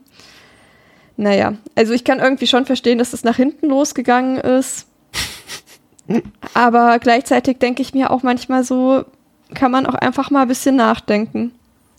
Naja, 1.17 1.53
also 1.75 1.93
ich 1.93 2.03
kann 2.03 2.19
irgendwie 2.19 2.47
schon 2.47 2.65
verstehen, 2.65 2.97
dass 2.97 3.13
es 3.13 3.23
nach 3.23 3.35
hinten 3.35 3.67
losgegangen 3.67 4.37
ist. 4.37 4.87
aber 6.53 6.97
gleichzeitig 6.99 7.59
denke 7.59 7.81
ich 7.81 7.93
mir 7.93 8.11
auch 8.11 8.23
manchmal 8.23 8.63
so, 8.63 9.05
kann 9.53 9.71
man 9.71 9.85
auch 9.85 9.95
einfach 9.95 10.31
mal 10.31 10.43
ein 10.43 10.47
bisschen 10.47 10.75
nachdenken. 10.75 11.51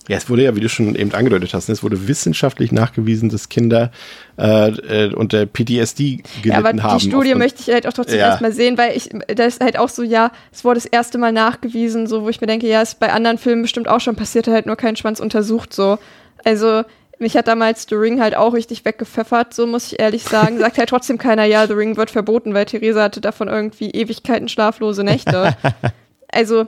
Ja, 0.09 0.17
es 0.17 0.29
wurde 0.29 0.43
ja, 0.43 0.57
wie 0.57 0.61
du 0.61 0.69
schon 0.69 0.97
eben 0.97 1.13
angedeutet 1.13 1.55
hast, 1.55 1.69
ne, 1.69 1.75
es 1.75 1.83
wurde 1.83 2.09
wissenschaftlich 2.09 2.73
nachgewiesen, 2.73 3.29
dass 3.29 3.49
Kinder 3.49 3.93
äh, 4.37 4.69
äh, 4.71 5.15
unter 5.15 5.47
PTSD 5.47 6.17
gelitten 6.17 6.49
ja, 6.49 6.59
aber 6.59 6.73
die 6.73 6.83
haben. 6.83 6.99
Die 6.99 7.09
Studie 7.09 7.35
möchte 7.37 7.61
ich 7.61 7.73
halt 7.73 7.87
auch 7.87 7.93
trotzdem 7.93 8.19
ja. 8.19 8.31
erstmal 8.31 8.53
sehen, 8.53 8.77
weil 8.79 8.97
ich, 8.97 9.11
das 9.29 9.55
ist 9.55 9.61
halt 9.61 9.79
auch 9.79 9.89
so, 9.89 10.03
ja, 10.03 10.33
es 10.51 10.65
wurde 10.65 10.81
das 10.81 10.87
erste 10.87 11.19
Mal 11.19 11.33
nachgewiesen, 11.33 12.09
so 12.09 12.23
wo 12.23 12.29
ich 12.29 12.41
mir 12.41 12.49
denke, 12.49 12.67
ja, 12.67 12.83
ist 12.83 12.99
bei 12.99 13.13
anderen 13.13 13.39
Filmen 13.39 13.63
bestimmt 13.63 13.87
auch 13.87 14.01
schon 14.01 14.17
passiert, 14.17 14.49
halt 14.49 14.67
nur 14.67 14.77
kein 14.77 14.97
Schwanz 14.97 15.21
untersucht, 15.21 15.73
so. 15.73 15.99
Also, 16.45 16.83
mich 17.21 17.37
hat 17.37 17.47
damals 17.47 17.87
The 17.89 17.95
Ring 17.95 18.21
halt 18.21 18.35
auch 18.35 18.53
richtig 18.53 18.85
weggepfeffert, 18.85 19.55
so 19.55 19.67
muss 19.69 19.93
ich 19.93 20.01
ehrlich 20.01 20.25
sagen. 20.25 20.59
Sagt 20.59 20.79
halt 20.79 20.89
trotzdem 20.89 21.19
keiner, 21.19 21.45
ja, 21.45 21.69
The 21.69 21.75
Ring 21.75 21.97
wird 21.97 22.11
verboten, 22.11 22.53
weil 22.53 22.65
Theresa 22.65 23.05
hatte 23.05 23.21
davon 23.21 23.47
irgendwie 23.47 23.91
Ewigkeiten 23.91 24.49
schlaflose 24.49 25.05
Nächte. 25.05 25.57
also, 26.33 26.67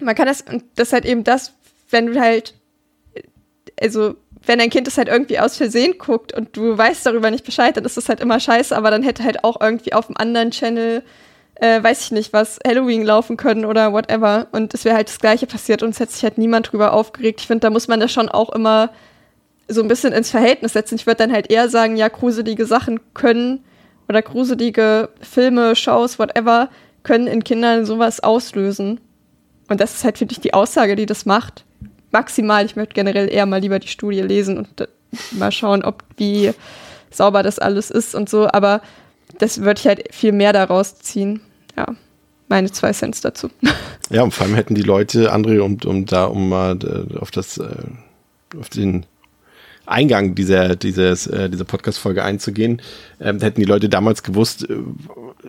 man 0.00 0.14
kann 0.14 0.26
das, 0.26 0.44
das 0.74 0.88
ist 0.88 0.92
halt 0.92 1.06
eben 1.06 1.24
das, 1.24 1.54
wenn 1.94 2.06
du 2.06 2.20
halt, 2.20 2.54
also 3.80 4.16
wenn 4.46 4.58
dein 4.58 4.68
Kind 4.68 4.86
das 4.86 4.98
halt 4.98 5.08
irgendwie 5.08 5.38
aus 5.38 5.56
Versehen 5.56 5.96
guckt 5.98 6.34
und 6.36 6.56
du 6.56 6.76
weißt 6.76 7.06
darüber 7.06 7.30
nicht 7.30 7.44
Bescheid, 7.44 7.76
dann 7.76 7.84
ist 7.84 7.96
das 7.96 8.08
halt 8.08 8.20
immer 8.20 8.40
scheiße, 8.40 8.76
aber 8.76 8.90
dann 8.90 9.02
hätte 9.02 9.24
halt 9.24 9.42
auch 9.42 9.60
irgendwie 9.60 9.94
auf 9.94 10.08
einem 10.08 10.16
anderen 10.18 10.50
Channel, 10.50 11.02
äh, 11.54 11.82
weiß 11.82 12.02
ich 12.02 12.10
nicht, 12.10 12.32
was 12.32 12.58
Halloween 12.66 13.04
laufen 13.04 13.36
können 13.36 13.64
oder 13.64 13.92
whatever. 13.92 14.48
Und 14.52 14.74
es 14.74 14.84
wäre 14.84 14.96
halt 14.96 15.08
das 15.08 15.18
Gleiche 15.18 15.46
passiert 15.46 15.82
und 15.82 15.90
es 15.90 16.00
hätte 16.00 16.12
sich 16.12 16.24
halt 16.24 16.36
niemand 16.36 16.72
drüber 16.72 16.92
aufgeregt. 16.92 17.40
Ich 17.40 17.46
finde, 17.46 17.60
da 17.60 17.70
muss 17.70 17.88
man 17.88 18.00
das 18.00 18.12
schon 18.12 18.28
auch 18.28 18.50
immer 18.50 18.90
so 19.68 19.80
ein 19.80 19.88
bisschen 19.88 20.12
ins 20.12 20.30
Verhältnis 20.30 20.74
setzen. 20.74 20.96
Ich 20.96 21.06
würde 21.06 21.18
dann 21.18 21.32
halt 21.32 21.50
eher 21.50 21.70
sagen, 21.70 21.96
ja, 21.96 22.08
gruselige 22.08 22.66
Sachen 22.66 23.00
können 23.14 23.64
oder 24.08 24.20
gruselige 24.20 25.08
Filme, 25.22 25.74
Shows, 25.74 26.18
whatever, 26.18 26.68
können 27.02 27.26
in 27.26 27.44
Kindern 27.44 27.86
sowas 27.86 28.20
auslösen. 28.20 29.00
Und 29.68 29.80
das 29.80 29.94
ist 29.94 30.04
halt, 30.04 30.18
finde 30.18 30.32
ich, 30.32 30.40
die 30.40 30.52
Aussage, 30.52 30.96
die 30.96 31.06
das 31.06 31.24
macht 31.24 31.64
maximal, 32.14 32.64
ich 32.64 32.76
möchte 32.76 32.94
generell 32.94 33.30
eher 33.30 33.44
mal 33.44 33.60
lieber 33.60 33.78
die 33.78 33.88
Studie 33.88 34.22
lesen 34.22 34.56
und 34.56 34.80
äh, 34.80 34.86
mal 35.32 35.52
schauen, 35.52 35.84
ob 35.84 36.02
wie 36.16 36.52
sauber 37.10 37.42
das 37.42 37.58
alles 37.58 37.90
ist 37.90 38.14
und 38.14 38.30
so, 38.30 38.48
aber 38.48 38.80
das 39.38 39.60
würde 39.60 39.80
ich 39.80 39.86
halt 39.86 40.14
viel 40.14 40.32
mehr 40.32 40.52
daraus 40.54 40.98
ziehen. 41.00 41.40
Ja, 41.76 41.94
meine 42.48 42.70
zwei 42.70 42.92
Cents 42.92 43.20
dazu. 43.20 43.50
Ja, 44.10 44.22
und 44.22 44.34
vor 44.34 44.44
allem 44.44 44.54
hätten 44.54 44.74
die 44.74 44.82
Leute, 44.82 45.32
André, 45.32 45.60
um, 45.60 45.78
um 45.86 46.04
da, 46.04 46.26
um 46.26 46.50
mal 46.50 46.78
äh, 46.84 47.16
auf 47.16 47.30
das, 47.30 47.56
äh, 47.56 47.70
auf 48.60 48.68
den 48.68 49.06
Eingang 49.86 50.34
dieser, 50.34 50.76
dieses, 50.76 51.24
dieser 51.24 51.64
Podcast-Folge 51.64 52.22
einzugehen, 52.22 52.82
ähm, 53.18 53.40
hätten 53.40 53.60
die 53.60 53.66
Leute 53.66 53.88
damals 53.88 54.22
gewusst, 54.22 54.68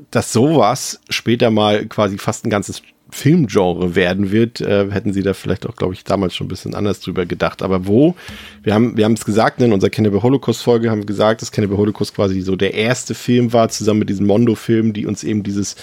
dass 0.10 0.32
sowas 0.32 1.02
später 1.10 1.52
mal 1.52 1.86
quasi 1.86 2.18
fast 2.18 2.46
ein 2.46 2.50
ganzes 2.50 2.82
Filmgenre 3.16 3.96
werden 3.96 4.32
wird, 4.32 4.60
äh, 4.60 4.92
hätten 4.92 5.14
sie 5.14 5.24
da 5.24 5.34
vielleicht 5.34 5.66
auch, 5.66 5.78
glaube 5.78 5.94
ich, 5.94 6.04
damals 6.04 6.36
schon 6.36 6.46
ein 6.46 6.50
bisschen 6.50 6.76
anders 6.76 7.00
drüber 7.00 7.26
gedacht. 7.26 7.64
Aber 7.64 7.88
wo? 7.88 8.14
Wir 8.62 8.74
haben, 8.74 8.98
wir 8.98 9.06
haben 9.06 9.14
es 9.14 9.24
gesagt, 9.24 9.60
ne, 9.60 9.68
in 9.68 9.74
unserer 9.74 9.90
Cannibal 9.90 10.22
Holocaust 10.22 10.62
Folge 10.62 10.92
haben 10.92 11.00
wir 11.00 11.06
gesagt, 11.06 11.42
dass 11.42 11.54
Cannibal 11.54 11.78
Holocaust 11.78 12.14
quasi 12.14 12.42
so 12.42 12.58
der 12.58 12.74
erste 12.74 13.16
Film 13.16 13.54
war, 13.54 13.70
zusammen 13.70 14.00
mit 14.00 14.10
diesen 14.10 14.28
Mondo-Filmen, 14.28 14.92
die 14.92 15.06
uns 15.06 15.24
eben 15.24 15.44
dieses, 15.44 15.78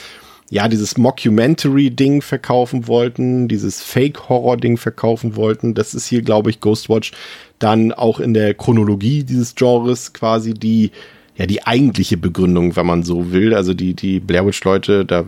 ja, 0.51 0.69
dieses 0.69 0.99
Mockumentary-Ding 0.99 2.21
verkaufen 2.21 2.87
wollten, 2.87 3.49
dieses 3.49 3.83
Fake-Horror-Ding 3.83 4.77
verkaufen 4.77 5.35
wollten. 5.35 5.73
Das 5.73 5.95
ist 5.95 6.07
hier, 6.07 6.21
glaube 6.21 6.51
ich, 6.51 6.61
Ghostwatch 6.61 7.13
dann 7.59 7.93
auch 7.93 8.21
in 8.21 8.35
der 8.35 8.53
Chronologie 8.53 9.25
dieses 9.25 9.55
Genres 9.55 10.13
quasi 10.13 10.53
die, 10.53 10.91
ja, 11.37 11.47
die 11.47 11.67
eigentliche 11.67 12.19
Begründung, 12.19 12.77
wenn 12.77 12.85
man 12.85 13.05
so 13.05 13.33
will. 13.33 13.55
Also 13.55 13.73
die, 13.73 13.95
die 13.95 14.21
Blair 14.21 14.45
Witch 14.47 14.63
Leute, 14.65 15.07
da 15.07 15.25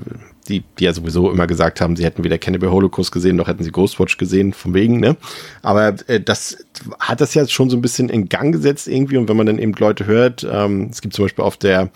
die, 0.48 0.62
die 0.78 0.84
ja 0.84 0.92
sowieso 0.92 1.30
immer 1.30 1.46
gesagt 1.46 1.80
haben, 1.80 1.96
sie 1.96 2.04
hätten 2.04 2.24
weder 2.24 2.38
Cannibal 2.38 2.70
Holocaust 2.70 3.12
gesehen, 3.12 3.36
noch 3.36 3.48
hätten 3.48 3.64
sie 3.64 3.70
Ghostwatch 3.70 4.16
gesehen, 4.16 4.52
von 4.52 4.74
wegen, 4.74 5.00
ne? 5.00 5.16
Aber 5.62 5.94
äh, 6.06 6.20
das 6.20 6.64
hat 6.98 7.20
das 7.20 7.34
ja 7.34 7.46
schon 7.46 7.70
so 7.70 7.76
ein 7.76 7.82
bisschen 7.82 8.08
in 8.08 8.28
Gang 8.28 8.52
gesetzt 8.52 8.88
irgendwie. 8.88 9.16
Und 9.16 9.28
wenn 9.28 9.36
man 9.36 9.46
dann 9.46 9.58
eben 9.58 9.72
Leute 9.72 10.06
hört, 10.06 10.46
ähm, 10.50 10.88
es 10.90 11.00
gibt 11.00 11.14
zum 11.14 11.24
Beispiel 11.24 11.44
auf 11.44 11.56
der 11.56 11.90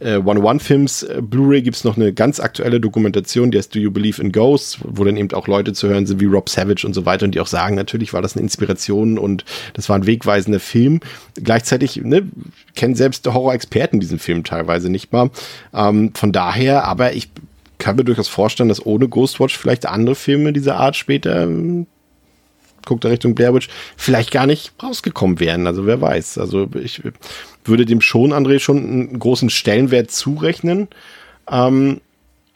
äh, 0.00 0.16
One 0.16 0.40
One 0.40 0.60
Films 0.60 1.02
äh, 1.02 1.20
Blu-ray 1.22 1.62
gibt's 1.62 1.84
noch 1.84 1.96
eine 1.96 2.12
ganz 2.12 2.40
aktuelle 2.40 2.80
Dokumentation, 2.80 3.50
die 3.50 3.58
heißt 3.58 3.74
Do 3.74 3.78
You 3.78 3.90
Believe 3.90 4.20
in 4.20 4.32
Ghosts, 4.32 4.78
wo 4.82 5.04
dann 5.04 5.16
eben 5.16 5.32
auch 5.32 5.46
Leute 5.46 5.72
zu 5.72 5.88
hören 5.88 6.06
sind 6.06 6.20
wie 6.20 6.26
Rob 6.26 6.48
Savage 6.48 6.86
und 6.86 6.94
so 6.94 7.04
weiter 7.06 7.26
und 7.26 7.34
die 7.34 7.40
auch 7.40 7.46
sagen, 7.46 7.76
natürlich 7.76 8.12
war 8.12 8.22
das 8.22 8.34
eine 8.34 8.42
Inspiration 8.42 9.18
und 9.18 9.44
das 9.74 9.88
war 9.88 9.96
ein 9.96 10.06
wegweisender 10.06 10.60
Film. 10.60 11.00
Gleichzeitig 11.34 11.96
ne, 11.96 12.28
kennen 12.74 12.94
selbst 12.94 13.26
Horror-Experten 13.26 14.00
diesen 14.00 14.18
Film 14.18 14.44
teilweise 14.44 14.90
nicht 14.90 15.12
mal. 15.12 15.30
Ähm, 15.74 16.12
von 16.14 16.32
daher, 16.32 16.84
aber 16.84 17.12
ich 17.12 17.30
kann 17.80 17.96
mir 17.96 18.04
durchaus 18.04 18.28
vorstellen, 18.28 18.68
dass 18.68 18.84
ohne 18.86 19.08
Ghostwatch 19.08 19.58
vielleicht 19.58 19.86
andere 19.86 20.14
Filme 20.14 20.52
dieser 20.52 20.76
Art 20.76 20.94
später, 20.94 21.42
ähm, 21.42 21.86
guckt 22.86 23.04
er 23.04 23.10
Richtung 23.10 23.34
Blair 23.34 23.52
Witch, 23.52 23.68
vielleicht 23.96 24.30
gar 24.30 24.46
nicht 24.46 24.72
rausgekommen 24.80 25.40
wären. 25.40 25.66
Also 25.66 25.86
wer 25.86 26.00
weiß. 26.00 26.38
Also 26.38 26.68
ich 26.80 27.02
würde 27.64 27.84
dem 27.84 28.00
schon, 28.00 28.32
André, 28.32 28.60
schon 28.60 28.78
einen 28.78 29.18
großen 29.18 29.50
Stellenwert 29.50 30.12
zurechnen. 30.12 30.88
Ähm, 31.50 32.00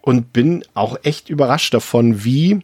und 0.04 0.34
bin 0.34 0.62
auch 0.74 0.98
echt 1.02 1.30
überrascht 1.30 1.72
davon, 1.72 2.24
wie 2.24 2.60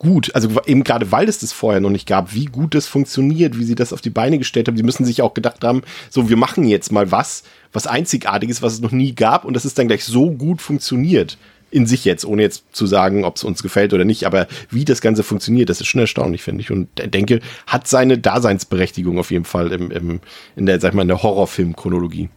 gut, 0.00 0.34
also 0.34 0.60
eben 0.66 0.82
gerade 0.82 1.12
weil 1.12 1.28
es 1.28 1.38
das 1.38 1.52
vorher 1.52 1.80
noch 1.80 1.90
nicht 1.90 2.08
gab, 2.08 2.34
wie 2.34 2.46
gut 2.46 2.74
das 2.74 2.88
funktioniert, 2.88 3.58
wie 3.58 3.64
sie 3.64 3.76
das 3.76 3.92
auf 3.92 4.00
die 4.00 4.10
Beine 4.10 4.38
gestellt 4.38 4.66
haben. 4.66 4.74
Die 4.74 4.82
müssen 4.82 5.04
sich 5.04 5.22
auch 5.22 5.34
gedacht 5.34 5.62
haben, 5.62 5.82
so 6.08 6.28
wir 6.28 6.36
machen 6.36 6.66
jetzt 6.66 6.90
mal 6.90 7.12
was, 7.12 7.44
was 7.72 7.86
einzigartiges, 7.86 8.62
was 8.62 8.72
es 8.72 8.80
noch 8.80 8.92
nie 8.92 9.14
gab 9.14 9.44
und 9.44 9.54
das 9.54 9.64
ist 9.64 9.78
dann 9.78 9.86
gleich 9.86 10.04
so 10.04 10.32
gut 10.32 10.60
funktioniert 10.60 11.38
in 11.70 11.86
sich 11.86 12.04
jetzt, 12.04 12.24
ohne 12.24 12.42
jetzt 12.42 12.64
zu 12.72 12.86
sagen, 12.86 13.24
ob 13.24 13.36
es 13.36 13.44
uns 13.44 13.62
gefällt 13.62 13.92
oder 13.92 14.04
nicht, 14.04 14.24
aber 14.24 14.48
wie 14.70 14.84
das 14.84 15.00
Ganze 15.00 15.22
funktioniert, 15.22 15.68
das 15.68 15.80
ist 15.80 15.86
schon 15.86 16.00
erstaunlich, 16.00 16.42
finde 16.42 16.62
ich. 16.62 16.72
Und 16.72 16.88
denke, 17.14 17.40
hat 17.66 17.86
seine 17.86 18.18
Daseinsberechtigung 18.18 19.18
auf 19.18 19.30
jeden 19.30 19.44
Fall 19.44 19.70
im, 19.70 19.90
im, 19.92 20.20
in 20.56 20.66
der, 20.66 20.80
sag 20.80 20.88
ich 20.88 20.94
mal, 20.96 21.02
in 21.02 21.08
der 21.08 21.22
Horrorfilm-Chronologie. 21.22 22.28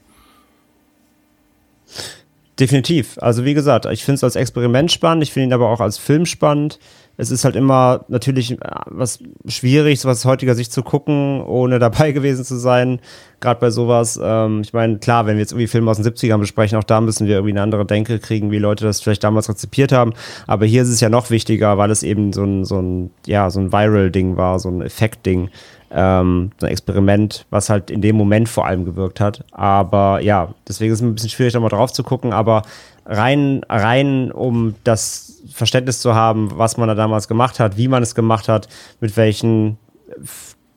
Definitiv. 2.59 3.18
Also 3.20 3.45
wie 3.45 3.55
gesagt, 3.55 3.88
ich 3.88 4.05
finde 4.05 4.18
es 4.18 4.24
als 4.24 4.36
Experiment 4.36 4.91
spannend, 4.91 5.24
ich 5.24 5.34
finde 5.34 5.47
ihn 5.47 5.53
aber 5.53 5.70
auch 5.70 5.82
als 5.82 5.97
Film 5.97 6.28
spannend 6.28 6.78
es 7.16 7.30
ist 7.30 7.45
halt 7.45 7.55
immer 7.55 8.05
natürlich 8.07 8.51
äh, 8.51 8.57
was 8.86 9.20
schwierig, 9.47 10.03
was 10.05 10.20
aus 10.20 10.26
heutiger 10.26 10.55
Sicht 10.55 10.72
zu 10.72 10.82
gucken, 10.82 11.41
ohne 11.41 11.80
dabei 11.80 12.11
gewesen 12.14 12.43
zu 12.43 12.57
sein. 12.57 12.99
Gerade 13.39 13.59
bei 13.59 13.70
sowas. 13.70 14.20
Ähm, 14.22 14.61
ich 14.61 14.74
meine, 14.74 14.97
klar, 14.97 15.26
wenn 15.26 15.36
wir 15.36 15.41
jetzt 15.41 15.51
irgendwie 15.51 15.68
Filme 15.68 15.91
aus 15.91 15.97
den 15.97 16.05
70ern 16.05 16.39
besprechen, 16.39 16.78
auch 16.78 16.84
da 16.84 17.01
müssen 17.01 17.28
wir 17.28 17.36
irgendwie 17.36 17.53
eine 17.53 17.61
andere 17.61 17.86
Denke 17.86 18.20
kriegen, 18.20 18.51
wie 18.51 18.57
Leute 18.57 18.86
das 18.86 19.01
vielleicht 19.01 19.24
damals 19.24 19.49
rezipiert 19.49 19.91
haben. 19.91 20.14
Aber 20.47 20.66
hier 20.66 20.82
ist 20.82 20.89
es 20.89 21.01
ja 21.01 21.09
noch 21.09 21.30
wichtiger, 21.30 21.78
weil 21.78 21.91
es 21.91 22.03
eben 22.03 22.34
so 22.34 22.43
ein, 22.43 22.66
so 22.66 22.82
ein, 22.82 23.11
ja, 23.28 23.49
so 23.49 23.59
ein 23.59 23.72
Viral-Ding 23.72 24.38
war, 24.38 24.59
so 24.59 24.70
ein 24.70 24.82
Effekt-Ding. 24.82 25.49
ähm, 25.95 26.51
so 26.59 26.66
ein 26.66 26.72
Experiment, 26.72 27.45
was 27.51 27.70
halt 27.70 27.91
in 27.91 28.01
dem 28.01 28.16
Moment 28.16 28.49
vor 28.49 28.66
allem 28.66 28.84
gewirkt 28.86 29.20
hat. 29.20 29.45
Aber 29.51 30.22
ja, 30.22 30.53
deswegen 30.68 30.91
ist 30.91 30.99
es 30.99 31.05
ein 31.05 31.14
bisschen 31.14 31.30
schwierig, 31.30 31.53
da 31.53 31.59
mal 31.59 31.70
drauf 31.70 31.93
zu 31.93 32.03
gucken, 32.03 32.34
aber 32.34 32.64
rein, 33.05 33.61
rein, 33.70 34.32
um 34.32 34.74
das 34.84 35.32
Verständnis 35.52 36.00
zu 36.00 36.16
haben, 36.16 36.52
was 36.58 36.78
man 36.78 36.88
da 36.88 36.96
damals 36.96 37.28
gemacht 37.28 37.60
hat, 37.60 37.78
wie 37.78 37.88
man 37.88 38.04
es 38.04 38.16
gemacht 38.16 38.48
hat, 38.48 38.68
mit 39.00 39.18
welchen 39.18 39.78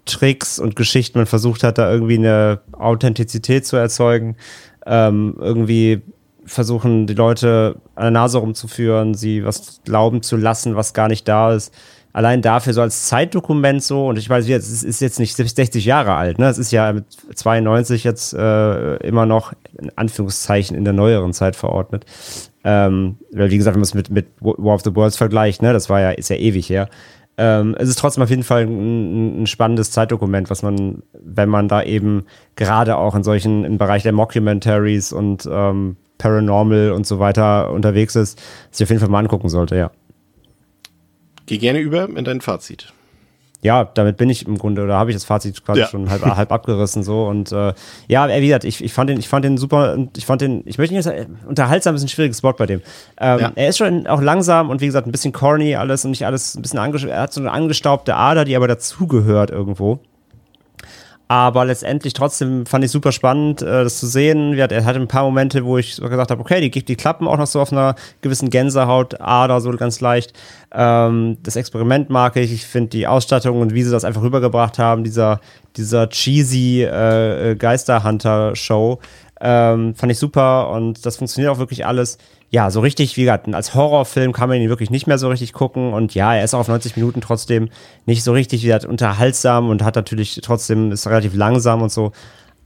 Tricks 0.05 0.59
und 0.59 0.77
Geschichten 0.77 1.19
man 1.19 1.27
versucht 1.27 1.63
hat, 1.63 1.79
da 1.79 1.91
irgendwie 1.91 2.19
eine 2.19 2.61
Authentizität 2.73 3.67
zu 3.67 3.77
erzeugen, 3.77 4.37
ähm, 4.87 5.37
irgendwie 5.39 6.03
versuchen, 6.47 7.07
die 7.07 7.15
Leute 7.15 7.77
an 7.97 8.05
der 8.05 8.11
Nase 8.13 8.39
rumzuführen, 8.39 9.15
sie 9.15 9.45
was 9.45 9.81
glauben 9.85 10.23
zu 10.23 10.37
lassen, 10.37 10.77
was 10.77 10.95
gar 10.95 11.09
nicht 11.09 11.27
da 11.29 11.53
ist. 11.53 11.75
Allein 12.13 12.41
dafür 12.41 12.73
so 12.73 12.81
als 12.81 13.09
Zeitdokument 13.09 13.83
so, 13.83 14.07
und 14.07 14.17
ich 14.17 14.31
weiß, 14.31 14.49
es 14.49 14.83
ist 14.83 15.01
jetzt 15.01 15.19
nicht 15.19 15.37
60 15.37 15.85
Jahre 15.85 16.15
alt, 16.15 16.39
ne? 16.39 16.49
Es 16.49 16.57
ist 16.57 16.71
ja 16.71 16.91
mit 16.91 17.05
92 17.35 18.05
jetzt 18.05 18.33
äh, 18.33 18.97
immer 18.99 19.27
noch 19.27 19.53
in 19.77 19.93
Anführungszeichen 19.97 20.75
in 20.77 20.85
der 20.85 20.95
neueren 20.95 21.35
Zeit 21.35 21.57
verordnet. 21.57 22.07
Ähm, 22.69 23.19
weil, 23.31 23.53
wie 23.53 23.59
gesagt, 23.59 23.77
wenn 23.77 23.81
man 23.81 23.85
es 23.85 23.95
mit, 23.95 24.11
mit 24.11 24.27
War 24.41 24.75
of 24.75 24.83
the 24.83 24.95
Worlds 24.97 25.17
vergleicht, 25.17 25.63
ne, 25.63 25.73
das 25.73 25.89
war 25.89 26.01
ja, 26.01 26.11
ist 26.11 26.31
ja 26.31 26.37
ewig 26.37 26.69
her. 26.69 26.89
Ähm, 27.39 27.77
es 27.79 27.89
ist 27.89 28.01
trotzdem 28.01 28.25
auf 28.25 28.31
jeden 28.31 28.43
Fall 28.43 28.63
ein, 28.63 29.43
ein, 29.43 29.47
spannendes 29.47 29.93
Zeitdokument, 29.93 30.51
was 30.51 30.63
man, 30.63 31.05
wenn 31.13 31.49
man 31.49 31.69
da 31.69 31.85
eben 31.85 32.25
gerade 32.57 32.97
auch 32.97 33.15
in 33.15 33.23
solchen, 33.23 33.65
im 33.65 33.79
Bereich 33.79 34.03
der 34.03 34.13
Mockumentaries 34.13 35.13
und 35.13 35.49
ähm, 35.49 35.97
Paranormal 36.19 36.91
und 36.91 37.07
so 37.07 37.21
weiter 37.21 37.71
unterwegs 37.71 38.17
ist, 38.17 38.43
sich 38.73 38.85
auf 38.85 38.91
jeden 38.91 39.01
Fall 39.01 39.11
mal 39.11 39.21
angucken 39.21 39.49
sollte, 39.49 39.77
ja. 39.77 39.93
Geh 41.45 41.59
gerne 41.59 41.79
über 41.79 42.09
in 42.09 42.25
dein 42.25 42.41
Fazit. 42.41 42.93
Ja, 43.67 43.85
damit 43.85 44.17
bin 44.17 44.31
ich 44.31 44.47
im 44.47 44.59
Grunde, 44.59 44.83
oder 44.83 44.97
habe 44.97 45.11
ich 45.11 45.17
das 45.17 45.25
Fazit 45.25 45.65
quasi 45.65 45.81
ja. 45.81 45.89
schon 45.89 46.09
halb, 46.09 46.25
halb 46.25 46.53
abgerissen 46.53 47.03
so 47.03 47.27
und 47.27 47.51
äh, 47.51 47.75
ja, 48.07 48.29
wie 48.29 48.47
gesagt, 48.47 48.65
ich, 48.65 48.83
ich 48.83 48.93
fand 48.93 49.11
den, 49.11 49.19
ich 49.19 49.29
fand 49.29 49.45
den 49.45 49.59
super, 49.59 49.99
ich 50.17 50.25
fand 50.25 50.41
den, 50.41 50.63
ich 50.67 50.79
möchte 50.79 50.95
nicht 50.95 51.03
sagen, 51.03 51.39
unterhaltsam 51.49 51.97
ist 51.97 52.03
ein 52.03 52.09
schwieriges 52.09 52.45
Wort 52.45 52.59
bei 52.59 52.67
dem. 52.67 52.81
Ähm, 53.21 53.41
ja. 53.41 53.53
Er 53.57 53.69
ist 53.69 53.79
schon 53.79 54.07
auch 54.07 54.23
langsam 54.23 54.71
und 54.71 54.81
wie 54.81 54.87
gesagt 54.87 55.09
ein 55.09 55.13
bisschen 55.13 55.33
corny 55.33 55.75
alles 55.75 56.05
und 56.05 56.13
nicht 56.13 56.25
alles 56.25 56.55
ein 56.55 56.63
bisschen 56.63 56.79
er 56.79 57.21
hat 57.23 57.33
so 57.33 57.41
eine 57.41 57.51
angestaubte 57.51 58.15
Ader, 58.15 58.45
die 58.45 58.55
aber 58.55 58.69
dazugehört 58.69 59.51
irgendwo. 59.51 59.99
Aber 61.29 61.65
letztendlich 61.65 62.13
trotzdem 62.13 62.67
fand 62.67 62.85
ich 62.85 62.93
super 62.93 63.11
spannend, 63.11 63.61
äh, 63.61 63.83
das 63.83 63.99
zu 63.99 64.07
sehen. 64.07 64.55
Er 64.55 64.85
hatte 64.85 65.01
ein 65.01 65.09
paar 65.09 65.25
Momente, 65.25 65.65
wo 65.65 65.77
ich 65.77 65.97
gesagt 65.97 66.31
habe, 66.31 66.41
okay, 66.41 66.61
die, 66.61 66.85
die 66.85 66.97
klappen 66.97 67.27
auch 67.27 67.37
noch 67.37 67.49
so 67.49 67.61
auf 67.61 67.73
einer 67.73 67.97
gewissen 68.21 68.49
Gänsehautader, 68.49 69.61
so 69.61 69.71
ganz 69.73 70.01
leicht. 70.01 70.35
Ähm, 70.73 71.39
das 71.43 71.57
Experiment 71.57 72.11
mag 72.11 72.37
ich. 72.37 72.53
Ich 72.53 72.67
finde 72.67 72.91
die 72.91 73.09
Ausstattung 73.09 73.61
und 73.61 73.75
wie 73.75 73.83
sie 73.83 73.91
das 73.91 74.05
einfach 74.05 74.23
rübergebracht 74.23 74.79
haben, 74.79 75.03
dieser, 75.03 75.41
dieser 75.77 76.09
cheesy 76.09 76.85
äh, 76.85 77.57
Geisterhunter-Show, 77.57 79.01
ähm, 79.41 79.95
fand 79.95 80.13
ich 80.13 80.19
super 80.19 80.71
und 80.71 81.05
das 81.05 81.17
funktioniert 81.17 81.53
auch 81.53 81.59
wirklich 81.59 81.85
alles 81.85 82.19
ja, 82.51 82.71
so 82.71 82.81
richtig, 82.81 83.17
wie 83.17 83.23
gesagt, 83.23 83.53
als 83.53 83.75
Horrorfilm 83.75 84.33
kann 84.33 84.49
man 84.49 84.61
ihn 84.61 84.69
wirklich 84.69 84.91
nicht 84.91 85.07
mehr 85.07 85.19
so 85.19 85.29
richtig 85.29 85.53
gucken. 85.53 85.93
Und 85.93 86.15
ja, 86.15 86.35
er 86.35 86.45
ist 86.45 86.55
auch 86.55 86.61
auf 86.61 86.69
90 86.69 86.97
Minuten 86.97 87.21
trotzdem 87.21 87.71
nicht 88.07 88.23
so 88.23 88.33
richtig, 88.33 88.63
wie 88.63 88.67
gesagt, 88.67 88.85
unterhaltsam 88.85 89.69
und 89.69 89.83
hat 89.83 89.97
natürlich 89.97 90.41
trotzdem, 90.43 90.93
ist 90.93 91.07
relativ 91.07 91.35
langsam 91.35 91.83
und 91.83 91.91
so. 91.91 92.13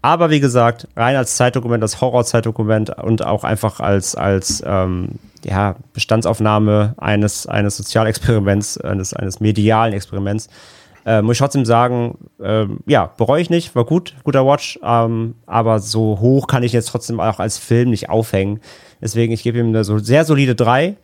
Aber 0.02 0.30
wie 0.30 0.40
gesagt, 0.40 0.88
rein 0.96 1.16
als 1.16 1.36
Zeitdokument, 1.36 1.82
als 1.82 2.00
Horror-Zeitdokument 2.00 2.90
und 3.02 3.24
auch 3.24 3.44
einfach 3.44 3.80
als, 3.80 4.14
als 4.14 4.62
ähm, 4.66 5.10
ja, 5.44 5.76
Bestandsaufnahme 5.92 6.94
eines, 6.98 7.46
eines 7.46 7.76
Sozialexperiments, 7.76 8.78
eines, 8.78 9.12
eines 9.14 9.40
medialen 9.40 9.92
Experiments, 9.92 10.48
äh, 11.06 11.22
muss 11.22 11.34
ich 11.34 11.38
trotzdem 11.38 11.64
sagen, 11.64 12.18
äh, 12.42 12.66
ja, 12.86 13.12
bereue 13.16 13.40
ich 13.40 13.50
nicht, 13.50 13.74
war 13.74 13.84
gut, 13.84 14.14
guter 14.24 14.46
Watch, 14.46 14.78
ähm, 14.82 15.34
aber 15.46 15.80
so 15.80 16.18
hoch 16.20 16.46
kann 16.46 16.62
ich 16.62 16.72
jetzt 16.72 16.88
trotzdem 16.88 17.20
auch 17.20 17.38
als 17.38 17.58
Film 17.58 17.90
nicht 17.90 18.08
aufhängen. 18.10 18.60
Deswegen, 19.00 19.32
ich 19.32 19.42
gebe 19.42 19.58
ihm 19.58 19.68
eine 19.68 19.84
so 19.84 19.98
sehr 19.98 20.24
solide 20.24 20.54
3. 20.54 20.96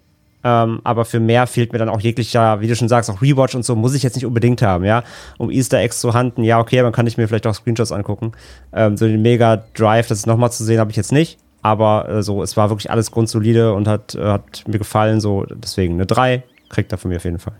Ähm, 0.44 0.80
aber 0.84 1.04
für 1.04 1.18
mehr 1.18 1.46
fehlt 1.46 1.72
mir 1.72 1.78
dann 1.78 1.88
auch 1.88 2.00
jeglicher, 2.00 2.60
wie 2.60 2.68
du 2.68 2.76
schon 2.76 2.88
sagst, 2.88 3.10
auch 3.10 3.20
Rewatch 3.20 3.56
und 3.56 3.64
so 3.64 3.74
muss 3.74 3.94
ich 3.94 4.04
jetzt 4.04 4.14
nicht 4.14 4.26
unbedingt 4.26 4.62
haben, 4.62 4.84
ja. 4.84 5.02
Um 5.38 5.50
Easter 5.50 5.78
Eggs 5.78 6.00
zu 6.00 6.14
handen, 6.14 6.44
ja, 6.44 6.60
okay, 6.60 6.76
dann 6.76 6.92
kann 6.92 7.06
ich 7.08 7.16
mir 7.16 7.26
vielleicht 7.26 7.48
auch 7.48 7.54
Screenshots 7.54 7.90
angucken. 7.90 8.30
Ähm, 8.72 8.96
so 8.96 9.06
den 9.06 9.22
Mega 9.22 9.64
Drive, 9.74 10.06
das 10.06 10.24
nochmal 10.24 10.52
zu 10.52 10.62
sehen, 10.62 10.78
habe 10.78 10.90
ich 10.90 10.96
jetzt 10.96 11.10
nicht. 11.10 11.38
Aber 11.62 12.08
äh, 12.08 12.22
so, 12.22 12.44
es 12.44 12.56
war 12.56 12.70
wirklich 12.70 12.92
alles 12.92 13.10
grundsolide 13.10 13.72
und 13.72 13.88
hat, 13.88 14.14
äh, 14.14 14.22
hat 14.22 14.62
mir 14.68 14.78
gefallen. 14.78 15.20
So, 15.20 15.46
deswegen 15.52 15.94
eine 15.94 16.06
3 16.06 16.44
kriegt 16.68 16.92
er 16.92 16.98
von 16.98 17.08
mir 17.08 17.16
auf 17.16 17.24
jeden 17.24 17.40
Fall. 17.40 17.54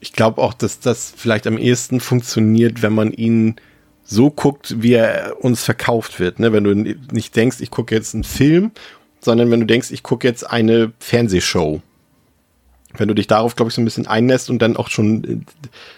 Ich 0.00 0.12
glaube 0.12 0.42
auch, 0.42 0.52
dass 0.52 0.80
das 0.80 1.14
vielleicht 1.16 1.46
am 1.46 1.58
ehesten 1.58 2.00
funktioniert, 2.00 2.82
wenn 2.82 2.92
man 2.92 3.12
ihn 3.12 3.54
so 4.02 4.30
guckt, 4.30 4.82
wie 4.82 4.94
er 4.94 5.36
uns 5.40 5.62
verkauft 5.62 6.18
wird. 6.18 6.40
Ne? 6.40 6.52
Wenn 6.52 6.64
du 6.64 6.74
nicht 6.74 7.36
denkst, 7.36 7.58
ich 7.60 7.70
gucke 7.70 7.94
jetzt 7.94 8.14
einen 8.14 8.24
Film 8.24 8.72
sondern 9.24 9.50
wenn 9.50 9.60
du 9.60 9.66
denkst, 9.66 9.90
ich 9.90 10.02
gucke 10.02 10.26
jetzt 10.26 10.48
eine 10.48 10.92
Fernsehshow. 10.98 11.80
Wenn 12.94 13.08
du 13.08 13.14
dich 13.14 13.26
darauf, 13.26 13.56
glaube 13.56 13.70
ich, 13.70 13.74
so 13.74 13.80
ein 13.80 13.86
bisschen 13.86 14.06
einlässt 14.06 14.50
und 14.50 14.60
dann 14.60 14.76
auch 14.76 14.90
schon 14.90 15.24
äh, 15.24 15.28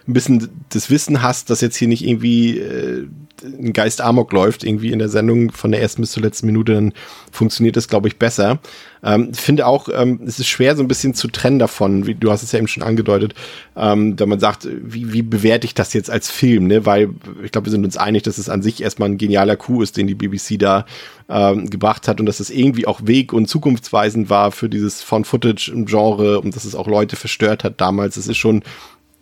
ein 0.07 0.13
bisschen 0.13 0.49
das 0.69 0.91
Wissen 0.91 1.23
hast, 1.23 1.51
dass 1.51 1.61
jetzt 1.61 1.77
hier 1.77 1.89
nicht 1.89 2.07
irgendwie 2.07 2.59
äh, 2.59 3.09
ein 3.43 3.73
Geist 3.73 4.01
Amok 4.01 4.33
läuft, 4.33 4.65
irgendwie 4.65 4.93
in 4.93 4.99
der 4.99 5.09
Sendung 5.09 5.51
von 5.51 5.73
der 5.73 5.81
ersten 5.81 6.03
bis 6.03 6.13
zur 6.13 6.23
letzten 6.23 6.47
Minute, 6.47 6.75
dann 6.75 6.93
funktioniert 7.33 7.77
das, 7.77 7.89
glaube 7.89 8.09
ich, 8.09 8.19
besser. 8.19 8.61
Ähm, 9.03 9.35
finde 9.35 9.67
auch, 9.67 9.89
ähm, 9.95 10.21
es 10.27 10.39
ist 10.39 10.49
schwer, 10.49 10.77
so 10.77 10.83
ein 10.83 10.89
bisschen 10.89 11.15
zu 11.15 11.29
trennen 11.29 11.59
davon, 11.59 12.07
wie 12.07 12.15
du 12.15 12.31
hast 12.31 12.43
es 12.43 12.53
ja 12.53 12.59
eben 12.59 12.69
schon 12.69 12.83
angedeutet, 12.83 13.35
ähm, 13.77 14.19
wenn 14.19 14.29
man 14.29 14.41
sagt, 14.41 14.67
wie, 14.71 15.13
wie 15.13 15.23
bewerte 15.23 15.67
ich 15.67 15.75
das 15.75 15.93
jetzt 15.93 16.11
als 16.11 16.31
Film, 16.31 16.67
ne? 16.69 16.87
Weil 16.87 17.11
ich 17.43 17.53
glaube, 17.53 17.67
wir 17.67 17.71
sind 17.73 17.85
uns 17.85 17.97
einig, 17.97 18.23
dass 18.23 18.39
es 18.39 18.49
an 18.49 18.63
sich 18.63 18.83
erstmal 18.83 19.11
ein 19.11 19.19
genialer 19.19 19.57
Coup 19.57 19.83
ist, 19.83 19.97
den 19.97 20.07
die 20.07 20.15
BBC 20.15 20.59
da 20.59 20.87
ähm, 21.29 21.69
gebracht 21.69 22.09
hat 22.09 22.21
und 22.21 22.27
dass 22.27 22.41
es 22.41 22.51
irgendwie 22.51 22.87
auch 22.87 23.01
weg- 23.05 23.33
und 23.33 23.47
zukunftsweisend 23.47 24.31
war 24.31 24.53
für 24.53 24.69
dieses 24.69 25.03
Found-Footage-Genre 25.03 26.41
und 26.41 26.57
dass 26.57 26.65
es 26.65 26.75
auch 26.75 26.87
Leute 26.87 27.17
verstört 27.17 27.65
hat 27.65 27.81
damals. 27.81 28.17
Es 28.17 28.29
ist 28.29 28.37
schon 28.37 28.63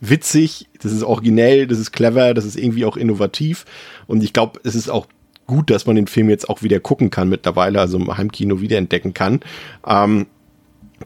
witzig, 0.03 0.69
das 0.83 0.93
ist 0.93 1.05
originell, 1.05 1.67
das 1.67 1.79
ist 1.79 1.93
clever, 1.93 2.35
das 2.35 2.45
ist 2.45 2.57
irgendwie 2.57 2.85
auch 2.85 2.97
innovativ. 2.97 3.65
Und 4.07 4.23
ich 4.23 4.33
glaube, 4.33 4.61
es 4.65 4.75
ist 4.75 4.91
auch 4.91 5.07
gut, 5.47 5.71
dass 5.71 5.87
man 5.87 5.97
den 5.97 6.09
Film 6.09 6.29
jetzt 6.29 6.51
auch 6.51 6.63
wieder 6.63 6.81
gucken 6.81 7.11
kann 7.11 7.29
mittlerweile, 7.29 7.81
also 7.81 7.99
im 7.99 8.15
Heimkino 8.17 8.61
wiederentdecken 8.61 9.15
kann. 9.15 9.41
Ähm, 9.87 10.27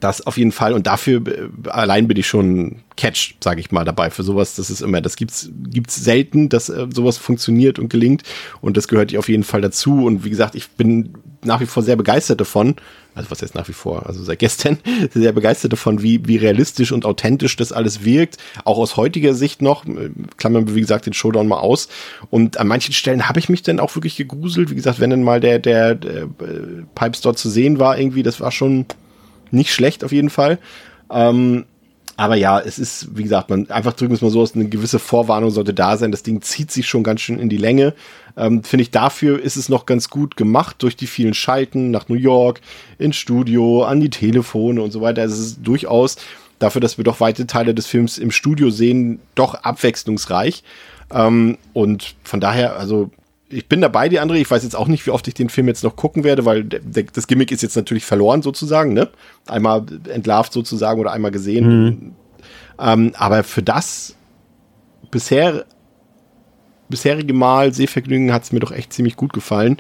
das 0.01 0.27
auf 0.27 0.37
jeden 0.37 0.53
Fall 0.53 0.73
und 0.73 0.87
dafür 0.87 1.27
äh, 1.27 1.69
allein 1.69 2.09
bin 2.09 2.17
ich 2.17 2.27
schon 2.27 2.83
catch, 2.97 3.35
sage 3.43 3.61
ich 3.61 3.71
mal, 3.71 3.85
dabei 3.85 4.11
für 4.11 4.23
sowas. 4.23 4.57
Das 4.57 4.71
ist 4.71 4.81
immer, 4.81 5.01
das 5.01 5.17
gibt's 5.17 5.51
gibt's 5.71 5.97
selten, 5.97 6.49
dass 6.49 6.69
äh, 6.69 6.87
sowas 6.93 7.19
funktioniert 7.19 7.79
und 7.79 7.89
gelingt 7.89 8.23
und 8.61 8.77
das 8.77 8.89
gehört 8.89 9.17
auf 9.17 9.29
jeden 9.29 9.45
Fall 9.45 9.61
dazu. 9.61 10.05
Und 10.05 10.25
wie 10.25 10.31
gesagt, 10.31 10.55
ich 10.55 10.69
bin 10.71 11.15
nach 11.45 11.61
wie 11.61 11.67
vor 11.67 11.83
sehr 11.83 11.97
begeistert 11.97 12.41
davon. 12.41 12.77
Also 13.15 13.31
was 13.31 13.41
jetzt 13.41 13.55
nach 13.55 13.67
wie 13.69 13.73
vor, 13.73 14.07
also 14.07 14.23
seit 14.23 14.41
gestern 14.41 14.79
sehr 15.15 15.33
begeistert 15.33 15.73
davon, 15.73 16.03
wie 16.03 16.27
wie 16.27 16.37
realistisch 16.37 16.93
und 16.93 17.07
authentisch 17.07 17.57
das 17.57 17.73
alles 17.73 18.05
wirkt, 18.05 18.37
auch 18.65 18.79
aus 18.79 18.97
heutiger 18.97 19.35
Sicht 19.35 19.63
noch. 19.63 19.85
Klammern 20.37 20.67
wir 20.69 20.75
wie 20.75 20.81
gesagt 20.81 21.07
den 21.07 21.13
Showdown 21.15 21.49
mal 21.49 21.59
aus. 21.59 21.89
Und 22.31 22.59
an 22.59 22.69
manchen 22.69 22.93
Stellen 22.93 23.29
habe 23.29 23.39
ich 23.39 23.49
mich 23.49 23.63
dann 23.63 23.81
auch 23.81 23.95
wirklich 23.95 24.17
gegruselt. 24.17 24.71
Wie 24.71 24.75
gesagt, 24.75 25.01
wenn 25.01 25.11
dann 25.11 25.23
mal 25.23 25.41
der 25.41 25.59
der, 25.59 25.95
der 25.95 26.23
äh, 26.23 26.27
Pipes 26.95 27.21
dort 27.23 27.39
zu 27.39 27.49
sehen 27.49 27.79
war, 27.79 27.99
irgendwie, 27.99 28.23
das 28.23 28.41
war 28.41 28.53
schon 28.53 28.87
nicht 29.57 29.73
schlecht 29.73 30.05
auf 30.05 30.13
jeden 30.13 30.31
Fall. 30.31 30.59
Ähm, 31.11 31.65
aber 32.19 32.35
ja, 32.35 32.59
es 32.59 32.79
ist, 32.79 33.17
wie 33.17 33.23
gesagt, 33.23 33.51
man 33.51 33.71
einfach 33.71 33.93
drücken 33.93 34.15
es 34.15 34.23
mal 34.23 34.31
so 34.31 34.41
aus, 34.41 34.55
eine 34.55 34.69
gewisse 34.69 34.99
Vorwarnung 34.99 35.51
sollte 35.51 35.75
da 35.75 35.99
sein. 35.99 36.13
Das 36.13 36.23
Ding 36.23 36.41
zieht 36.41 36.71
sich 36.71 36.87
schon 36.87 37.03
ganz 37.03 37.21
schön 37.21 37.39
in 37.39 37.51
die 37.51 37.59
Länge. 37.59 37.95
Ähm, 38.39 38.65
Finde 38.65 38.83
ich, 38.83 38.91
dafür 38.91 39.41
ist 39.41 39.57
es 39.57 39.69
noch 39.69 39.85
ganz 39.85 40.09
gut 40.09 40.37
gemacht 40.37 40.77
durch 40.79 40.97
die 40.97 41.07
vielen 41.07 41.35
Schalten 41.35 41.91
nach 41.91 42.09
New 42.09 42.17
York, 42.17 42.63
ins 42.99 43.17
Studio, 43.17 43.85
an 43.85 44.01
die 44.01 44.09
Telefone 44.09 44.81
und 44.81 44.93
so 44.93 45.03
weiter. 45.03 45.23
Also 45.23 45.35
es 45.35 45.41
ist 45.41 45.59
durchaus 45.63 46.17
dafür, 46.59 46.81
dass 46.81 46.97
wir 46.97 47.05
doch 47.05 47.21
weite 47.21 47.47
Teile 47.47 47.75
des 47.75 47.87
Films 47.87 48.17
im 48.17 48.31
Studio 48.31 48.71
sehen, 48.71 49.21
doch 49.35 49.55
abwechslungsreich. 49.55 50.63
Ähm, 51.13 51.59
und 51.75 52.15
von 52.25 52.41
daher, 52.41 52.79
also 52.79 53.11
ich 53.49 53.69
bin 53.69 53.81
dabei, 53.81 54.09
die 54.09 54.19
andere. 54.19 54.39
Ich 54.39 54.51
weiß 54.51 54.63
jetzt 54.63 54.77
auch 54.77 54.89
nicht, 54.89 55.07
wie 55.07 55.11
oft 55.11 55.27
ich 55.29 55.35
den 55.35 55.49
Film 55.49 55.69
jetzt 55.69 55.85
noch 55.85 55.97
gucken 55.97 56.25
werde, 56.25 56.45
weil 56.45 56.65
der, 56.65 57.05
das 57.05 57.27
Gimmick 57.27 57.53
ist 57.53 57.63
jetzt 57.63 57.77
natürlich 57.77 58.05
verloren 58.05 58.43
sozusagen, 58.43 58.93
ne? 58.93 59.09
Einmal 59.47 59.85
entlarvt 60.09 60.53
sozusagen 60.53 61.01
oder 61.01 61.13
einmal 61.13 61.31
gesehen. 61.31 61.85
Mhm. 61.85 62.13
Ähm, 62.79 63.13
aber 63.17 63.45
für 63.45 63.63
das 63.63 64.17
bisher 65.11 65.65
bisherige 66.89 67.35
Mal 67.35 67.73
Sehvergnügen 67.73 68.33
hat 68.33 68.45
es 68.45 68.53
mir 68.53 68.61
doch 68.61 68.73
echt 68.73 68.93
ziemlich 68.93 69.17
gut 69.17 69.33
gefallen. 69.33 69.79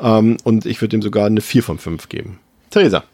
Ähm, 0.00 0.36
und 0.44 0.66
ich 0.66 0.80
würde 0.80 0.96
ihm 0.96 1.02
sogar 1.02 1.26
eine 1.26 1.40
4 1.40 1.62
von 1.62 1.78
5 1.78 2.08
geben. 2.08 2.40
Theresa. 2.70 3.04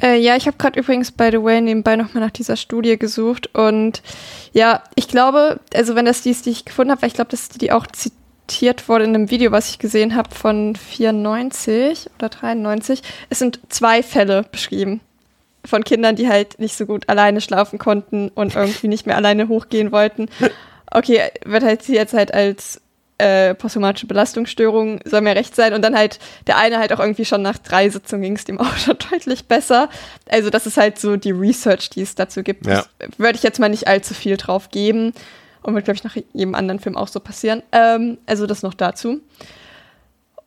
Äh, 0.00 0.20
ja, 0.20 0.36
ich 0.36 0.46
habe 0.46 0.56
gerade 0.56 0.78
übrigens, 0.78 1.10
by 1.10 1.30
the 1.32 1.42
way, 1.42 1.60
nebenbei 1.60 1.96
nochmal 1.96 2.22
nach 2.22 2.30
dieser 2.30 2.56
Studie 2.56 2.98
gesucht. 2.98 3.54
Und 3.54 4.02
ja, 4.52 4.82
ich 4.94 5.08
glaube, 5.08 5.60
also 5.74 5.94
wenn 5.94 6.04
das 6.04 6.22
die 6.22 6.30
ist, 6.30 6.46
die 6.46 6.50
ich 6.50 6.64
gefunden 6.64 6.90
habe, 6.90 7.02
weil 7.02 7.08
ich 7.08 7.14
glaube, 7.14 7.30
dass 7.30 7.48
die, 7.48 7.58
die 7.58 7.72
auch 7.72 7.86
zitiert 7.86 8.17
zitiert 8.48 8.88
wurde 8.88 9.04
in 9.04 9.14
einem 9.14 9.30
Video, 9.30 9.52
was 9.52 9.68
ich 9.68 9.78
gesehen 9.78 10.16
habe 10.16 10.34
von 10.34 10.74
94 10.74 12.10
oder 12.18 12.28
93. 12.28 13.02
Es 13.30 13.38
sind 13.38 13.60
zwei 13.68 14.02
Fälle 14.02 14.44
beschrieben 14.50 15.00
von 15.64 15.84
Kindern, 15.84 16.16
die 16.16 16.28
halt 16.28 16.58
nicht 16.58 16.76
so 16.76 16.86
gut 16.86 17.08
alleine 17.08 17.40
schlafen 17.40 17.78
konnten 17.78 18.30
und 18.30 18.54
irgendwie 18.54 18.88
nicht 18.88 19.06
mehr 19.06 19.16
alleine 19.16 19.48
hochgehen 19.48 19.92
wollten. 19.92 20.28
okay, 20.90 21.30
wird 21.44 21.62
halt 21.62 21.86
jetzt 21.88 22.14
halt 22.14 22.32
als 22.32 22.80
äh, 23.18 23.54
posttraumatische 23.54 24.06
Belastungsstörung 24.06 25.00
soll 25.04 25.20
mir 25.20 25.34
recht 25.34 25.54
sein. 25.54 25.74
Und 25.74 25.82
dann 25.82 25.96
halt 25.96 26.20
der 26.46 26.56
eine 26.56 26.78
halt 26.78 26.92
auch 26.92 27.00
irgendwie 27.00 27.24
schon 27.24 27.42
nach 27.42 27.58
drei 27.58 27.90
Sitzungen 27.90 28.22
ging 28.22 28.36
es 28.36 28.44
dem 28.44 28.60
auch 28.60 28.76
schon 28.78 28.96
deutlich 29.10 29.46
besser. 29.46 29.90
Also 30.28 30.50
das 30.50 30.66
ist 30.66 30.76
halt 30.76 30.98
so 30.98 31.16
die 31.16 31.32
Research, 31.32 31.90
die 31.90 32.02
es 32.02 32.14
dazu 32.14 32.42
gibt. 32.42 32.66
Ja. 32.66 32.84
Würde 33.18 33.36
ich 33.36 33.42
jetzt 33.42 33.58
mal 33.58 33.68
nicht 33.68 33.88
allzu 33.88 34.14
viel 34.14 34.36
drauf 34.36 34.70
geben. 34.70 35.12
Und 35.68 35.74
wird, 35.74 35.84
glaube 35.84 35.96
ich, 35.96 36.04
nach 36.04 36.16
jedem 36.32 36.54
anderen 36.54 36.80
Film 36.80 36.96
auch 36.96 37.08
so 37.08 37.20
passieren. 37.20 37.62
Ähm, 37.72 38.16
also 38.24 38.46
das 38.46 38.62
noch 38.62 38.72
dazu. 38.72 39.20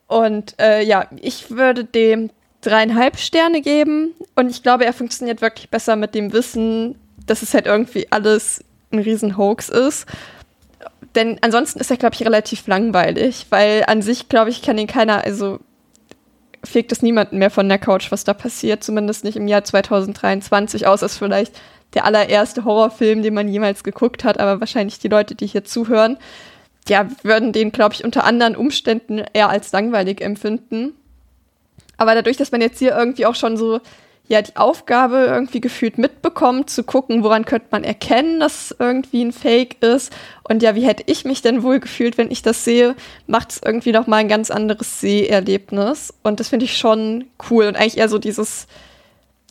Und 0.08 0.56
äh, 0.60 0.82
ja, 0.82 1.06
ich 1.20 1.52
würde 1.52 1.84
dem 1.84 2.30
dreieinhalb 2.60 3.16
Sterne 3.18 3.60
geben. 3.60 4.14
Und 4.34 4.50
ich 4.50 4.64
glaube, 4.64 4.84
er 4.84 4.92
funktioniert 4.92 5.40
wirklich 5.40 5.70
besser 5.70 5.94
mit 5.94 6.16
dem 6.16 6.32
Wissen, 6.32 6.96
dass 7.24 7.42
es 7.42 7.54
halt 7.54 7.66
irgendwie 7.66 8.08
alles 8.10 8.64
ein 8.90 8.98
Riesen-Hoax 8.98 9.68
ist. 9.68 10.06
Denn 11.14 11.38
ansonsten 11.40 11.78
ist 11.78 11.92
er, 11.92 11.98
glaube 11.98 12.16
ich, 12.16 12.26
relativ 12.26 12.66
langweilig, 12.66 13.46
weil 13.50 13.84
an 13.86 14.02
sich, 14.02 14.28
glaube 14.28 14.50
ich, 14.50 14.60
kann 14.60 14.76
ihn 14.76 14.88
keiner, 14.88 15.22
also 15.22 15.60
fegt 16.64 16.90
es 16.90 17.00
niemanden 17.00 17.38
mehr 17.38 17.50
von 17.50 17.68
der 17.68 17.78
Couch, 17.78 18.10
was 18.10 18.24
da 18.24 18.34
passiert, 18.34 18.82
zumindest 18.82 19.22
nicht 19.22 19.36
im 19.36 19.46
Jahr 19.46 19.62
2023, 19.62 20.88
außer 20.88 21.06
es 21.06 21.16
vielleicht 21.16 21.60
der 21.94 22.04
allererste 22.04 22.64
Horrorfilm, 22.64 23.22
den 23.22 23.34
man 23.34 23.48
jemals 23.48 23.84
geguckt 23.84 24.24
hat, 24.24 24.38
aber 24.38 24.60
wahrscheinlich 24.60 24.98
die 24.98 25.08
Leute, 25.08 25.34
die 25.34 25.46
hier 25.46 25.64
zuhören, 25.64 26.16
ja, 26.88 27.06
würden 27.22 27.52
den, 27.52 27.70
glaube 27.72 27.94
ich, 27.94 28.04
unter 28.04 28.24
anderen 28.24 28.56
Umständen 28.56 29.22
eher 29.32 29.48
als 29.48 29.72
langweilig 29.72 30.20
empfinden. 30.20 30.94
Aber 31.96 32.14
dadurch, 32.14 32.36
dass 32.36 32.50
man 32.50 32.60
jetzt 32.60 32.78
hier 32.78 32.96
irgendwie 32.96 33.26
auch 33.26 33.36
schon 33.36 33.56
so 33.56 33.80
ja 34.28 34.42
die 34.42 34.56
Aufgabe 34.56 35.26
irgendwie 35.28 35.60
gefühlt 35.60 35.98
mitbekommt, 35.98 36.70
zu 36.70 36.84
gucken, 36.84 37.22
woran 37.22 37.44
könnte 37.44 37.68
man 37.70 37.84
erkennen, 37.84 38.40
dass 38.40 38.74
irgendwie 38.78 39.22
ein 39.22 39.32
Fake 39.32 39.82
ist. 39.82 40.12
Und 40.48 40.62
ja, 40.62 40.74
wie 40.74 40.86
hätte 40.86 41.04
ich 41.06 41.24
mich 41.24 41.42
denn 41.42 41.62
wohl 41.62 41.80
gefühlt, 41.80 42.18
wenn 42.18 42.30
ich 42.30 42.42
das 42.42 42.64
sehe, 42.64 42.96
macht 43.26 43.52
es 43.52 43.60
irgendwie 43.64 43.92
noch 43.92 44.06
mal 44.06 44.16
ein 44.16 44.28
ganz 44.28 44.50
anderes 44.50 45.00
Seherlebnis. 45.00 46.14
Und 46.22 46.40
das 46.40 46.48
finde 46.48 46.64
ich 46.64 46.76
schon 46.76 47.26
cool 47.50 47.66
und 47.66 47.76
eigentlich 47.76 47.98
eher 47.98 48.08
so 48.08 48.18
dieses 48.18 48.66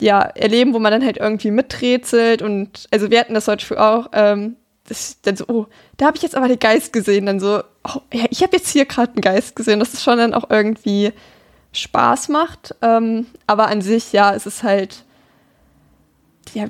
ja, 0.02 0.22
Erleben, 0.22 0.74
wo 0.74 0.80
man 0.80 0.92
dann 0.92 1.06
halt 1.06 1.18
irgendwie 1.18 1.52
miträtselt 1.52 2.42
und 2.42 2.88
also 2.92 3.12
wir 3.12 3.20
hatten 3.20 3.36
das 3.36 3.48
heute 3.48 3.80
auch, 3.80 4.10
ähm, 4.14 4.58
das 4.92 5.22
dann 5.22 5.36
so, 5.36 5.46
oh, 5.48 5.68
da 5.98 6.08
habe 6.08 6.18
ich 6.18 6.24
jetzt 6.24 6.36
aber 6.36 6.48
den 6.48 6.60
Geist 6.60 6.92
gesehen, 6.92 7.28
dann 7.28 7.40
so, 7.40 7.62
oh, 7.88 8.02
ja, 8.12 8.26
ich 8.30 8.44
habe 8.44 8.58
jetzt 8.58 8.70
hier 8.70 8.86
gerade 8.86 9.14
einen 9.14 9.22
Geist 9.22 9.56
gesehen. 9.56 9.80
Das 9.80 9.94
ist 9.94 10.04
schon 10.04 10.18
dann 10.18 10.34
auch 10.34 10.50
irgendwie 10.50 11.14
Spaß 11.72 12.30
macht. 12.30 12.76
Ähm, 12.82 13.28
aber 13.48 13.68
an 13.68 13.82
sich, 13.82 14.12
ja, 14.12 14.34
es 14.34 14.46
ist 14.46 14.64
halt, 14.64 15.06
ja, 16.54 16.66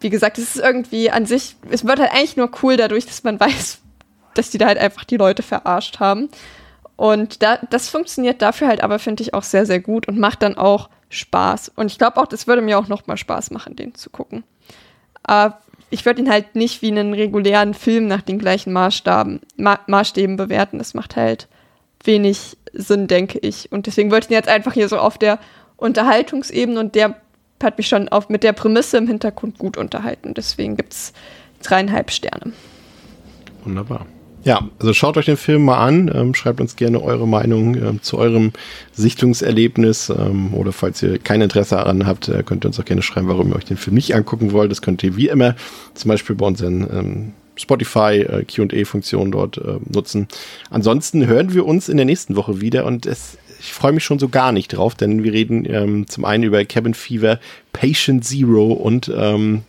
wie 0.00 0.10
gesagt, 0.10 0.38
es 0.38 0.56
ist 0.56 0.62
irgendwie 0.62 1.10
an 1.10 1.24
sich, 1.24 1.56
es 1.70 1.86
wird 1.86 2.00
halt 2.00 2.10
eigentlich 2.10 2.36
nur 2.36 2.50
cool 2.62 2.76
dadurch, 2.76 3.06
dass 3.06 3.24
man 3.24 3.40
weiß, 3.40 3.78
dass 4.34 4.50
die 4.50 4.58
da 4.58 4.66
halt 4.66 4.78
einfach 4.78 5.04
die 5.04 5.16
Leute 5.16 5.42
verarscht 5.42 6.00
haben. 6.00 6.28
Und 6.96 7.42
da, 7.42 7.58
das 7.70 7.88
funktioniert 7.88 8.42
dafür 8.42 8.68
halt 8.68 8.82
aber, 8.82 8.98
finde 8.98 9.22
ich, 9.22 9.34
auch 9.34 9.44
sehr, 9.44 9.66
sehr 9.66 9.80
gut 9.80 10.08
und 10.08 10.18
macht 10.18 10.42
dann 10.42 10.58
auch 10.58 10.90
Spaß. 11.12 11.72
Und 11.76 11.86
ich 11.86 11.98
glaube 11.98 12.20
auch, 12.20 12.26
das 12.26 12.46
würde 12.46 12.62
mir 12.62 12.78
auch 12.78 12.88
noch 12.88 13.06
mal 13.06 13.16
Spaß 13.16 13.50
machen, 13.50 13.76
den 13.76 13.94
zu 13.94 14.10
gucken. 14.10 14.44
Aber 15.22 15.60
ich 15.90 16.04
würde 16.06 16.22
ihn 16.22 16.30
halt 16.30 16.56
nicht 16.56 16.82
wie 16.82 16.88
einen 16.88 17.12
regulären 17.12 17.74
Film 17.74 18.08
nach 18.08 18.22
den 18.22 18.38
gleichen 18.38 18.72
Maßstaben, 18.72 19.40
Ma 19.56 19.78
Maßstäben 19.86 20.36
bewerten. 20.36 20.78
Das 20.78 20.94
macht 20.94 21.16
halt 21.16 21.48
wenig 22.02 22.56
Sinn, 22.72 23.06
denke 23.06 23.38
ich. 23.38 23.70
Und 23.70 23.86
deswegen 23.86 24.10
wollte 24.10 24.26
ich 24.26 24.30
ihn 24.30 24.36
jetzt 24.36 24.48
einfach 24.48 24.72
hier 24.72 24.88
so 24.88 24.98
auf 24.98 25.18
der 25.18 25.38
Unterhaltungsebene 25.76 26.80
und 26.80 26.94
der 26.94 27.16
hat 27.62 27.78
mich 27.78 27.88
schon 27.88 28.08
auf, 28.08 28.28
mit 28.28 28.42
der 28.42 28.52
Prämisse 28.52 28.96
im 28.96 29.06
Hintergrund 29.06 29.58
gut 29.58 29.76
unterhalten. 29.76 30.34
Deswegen 30.34 30.76
gibt 30.76 30.94
es 30.94 31.12
dreieinhalb 31.62 32.10
Sterne. 32.10 32.52
Wunderbar. 33.64 34.06
Ja, 34.44 34.68
also 34.80 34.92
schaut 34.92 35.16
euch 35.16 35.26
den 35.26 35.36
Film 35.36 35.64
mal 35.64 35.78
an, 35.78 36.10
ähm, 36.12 36.34
schreibt 36.34 36.60
uns 36.60 36.74
gerne 36.74 37.00
eure 37.00 37.28
Meinung 37.28 37.76
ähm, 37.76 38.02
zu 38.02 38.18
eurem 38.18 38.52
Sichtungserlebnis 38.92 40.10
ähm, 40.10 40.52
oder 40.54 40.72
falls 40.72 41.00
ihr 41.02 41.18
kein 41.18 41.42
Interesse 41.42 41.76
daran 41.76 42.06
habt, 42.06 42.28
äh, 42.28 42.42
könnt 42.42 42.64
ihr 42.64 42.68
uns 42.68 42.80
auch 42.80 42.84
gerne 42.84 43.02
schreiben, 43.02 43.28
warum 43.28 43.50
ihr 43.50 43.56
euch 43.56 43.64
den 43.64 43.76
Film 43.76 43.94
nicht 43.94 44.16
angucken 44.16 44.50
wollt. 44.50 44.70
Das 44.72 44.82
könnt 44.82 45.04
ihr 45.04 45.16
wie 45.16 45.28
immer 45.28 45.54
zum 45.94 46.08
Beispiel 46.08 46.34
bei 46.34 46.46
unseren 46.46 46.80
ähm, 46.92 47.32
Spotify 47.54 48.22
äh, 48.22 48.44
QA-Funktion 48.44 49.30
dort 49.30 49.58
äh, 49.58 49.78
nutzen. 49.88 50.26
Ansonsten 50.70 51.26
hören 51.26 51.54
wir 51.54 51.64
uns 51.64 51.88
in 51.88 51.96
der 51.96 52.06
nächsten 52.06 52.34
Woche 52.34 52.60
wieder 52.60 52.84
und 52.84 53.06
es, 53.06 53.38
ich 53.60 53.72
freue 53.72 53.92
mich 53.92 54.02
schon 54.02 54.18
so 54.18 54.28
gar 54.28 54.50
nicht 54.50 54.68
drauf, 54.68 54.96
denn 54.96 55.22
wir 55.22 55.32
reden 55.32 55.64
ähm, 55.66 56.08
zum 56.08 56.24
einen 56.24 56.42
über 56.42 56.64
Cabin 56.64 56.94
Fever, 56.94 57.38
Patient 57.72 58.24
Zero 58.24 58.72
und 58.72 59.08
ähm, 59.14 59.62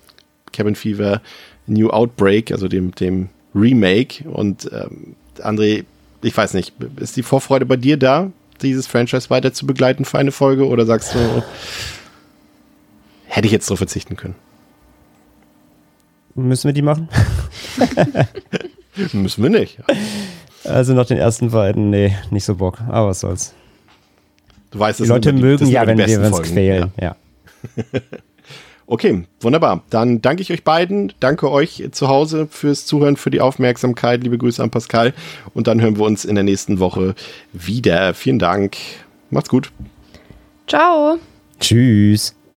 Cabin 0.51 0.75
Fever 0.75 1.21
New 1.67 1.89
Outbreak, 1.89 2.51
also 2.51 2.67
dem, 2.67 2.91
dem 2.95 3.29
Remake. 3.55 4.27
Und 4.29 4.69
ähm, 4.71 5.15
André, 5.39 5.85
ich 6.21 6.35
weiß 6.35 6.53
nicht, 6.53 6.73
ist 6.97 7.17
die 7.17 7.23
Vorfreude 7.23 7.65
bei 7.65 7.77
dir 7.77 7.97
da, 7.97 8.31
dieses 8.61 8.87
Franchise 8.87 9.29
weiter 9.29 9.53
zu 9.53 9.65
begleiten 9.65 10.05
für 10.05 10.19
eine 10.19 10.31
Folge 10.31 10.67
oder 10.67 10.85
sagst 10.85 11.15
du, 11.15 11.43
hätte 13.25 13.45
ich 13.45 13.51
jetzt 13.51 13.65
so 13.65 13.75
verzichten 13.75 14.15
können? 14.15 14.35
Müssen 16.35 16.67
wir 16.67 16.73
die 16.73 16.81
machen? 16.81 17.09
Müssen 19.13 19.43
wir 19.43 19.49
nicht. 19.49 19.77
Also 20.63 20.93
nach 20.93 21.05
den 21.05 21.17
ersten 21.17 21.51
beiden, 21.51 21.89
nee, 21.89 22.15
nicht 22.31 22.45
so 22.45 22.55
Bock. 22.55 22.79
Aber 22.87 23.09
was 23.09 23.19
soll's. 23.19 23.53
Du 24.71 24.79
weißt, 24.79 24.99
die 24.99 25.05
Leute 25.05 25.33
die, 25.33 25.41
mögen 25.41 25.67
ja, 25.67 25.85
wenn 25.85 25.97
wir 25.99 26.19
uns 26.21 26.41
quälen. 26.41 26.91
Ja. 26.99 27.15
ja. 27.93 28.01
okay, 28.93 29.23
wunderbar. 29.41 29.83
Dann 29.89 30.21
danke 30.21 30.43
ich 30.43 30.51
euch 30.51 30.63
beiden. 30.63 31.13
Danke 31.19 31.49
euch 31.49 31.83
zu 31.91 32.07
Hause 32.07 32.47
fürs 32.49 32.85
Zuhören, 32.85 33.17
für 33.17 33.31
die 33.31 33.41
Aufmerksamkeit. 33.41 34.23
Liebe 34.23 34.37
Grüße 34.37 34.61
an 34.61 34.69
Pascal. 34.69 35.13
Und 35.55 35.65
dann 35.65 35.81
hören 35.81 35.97
wir 35.97 36.05
uns 36.05 36.25
in 36.25 36.35
der 36.35 36.43
nächsten 36.43 36.79
Woche 36.79 37.15
wieder. 37.53 38.13
Vielen 38.13 38.37
Dank. 38.37 38.77
Macht's 39.31 39.49
gut. 39.49 39.71
Ciao. 40.67 41.17
Tschüss. 41.59 42.35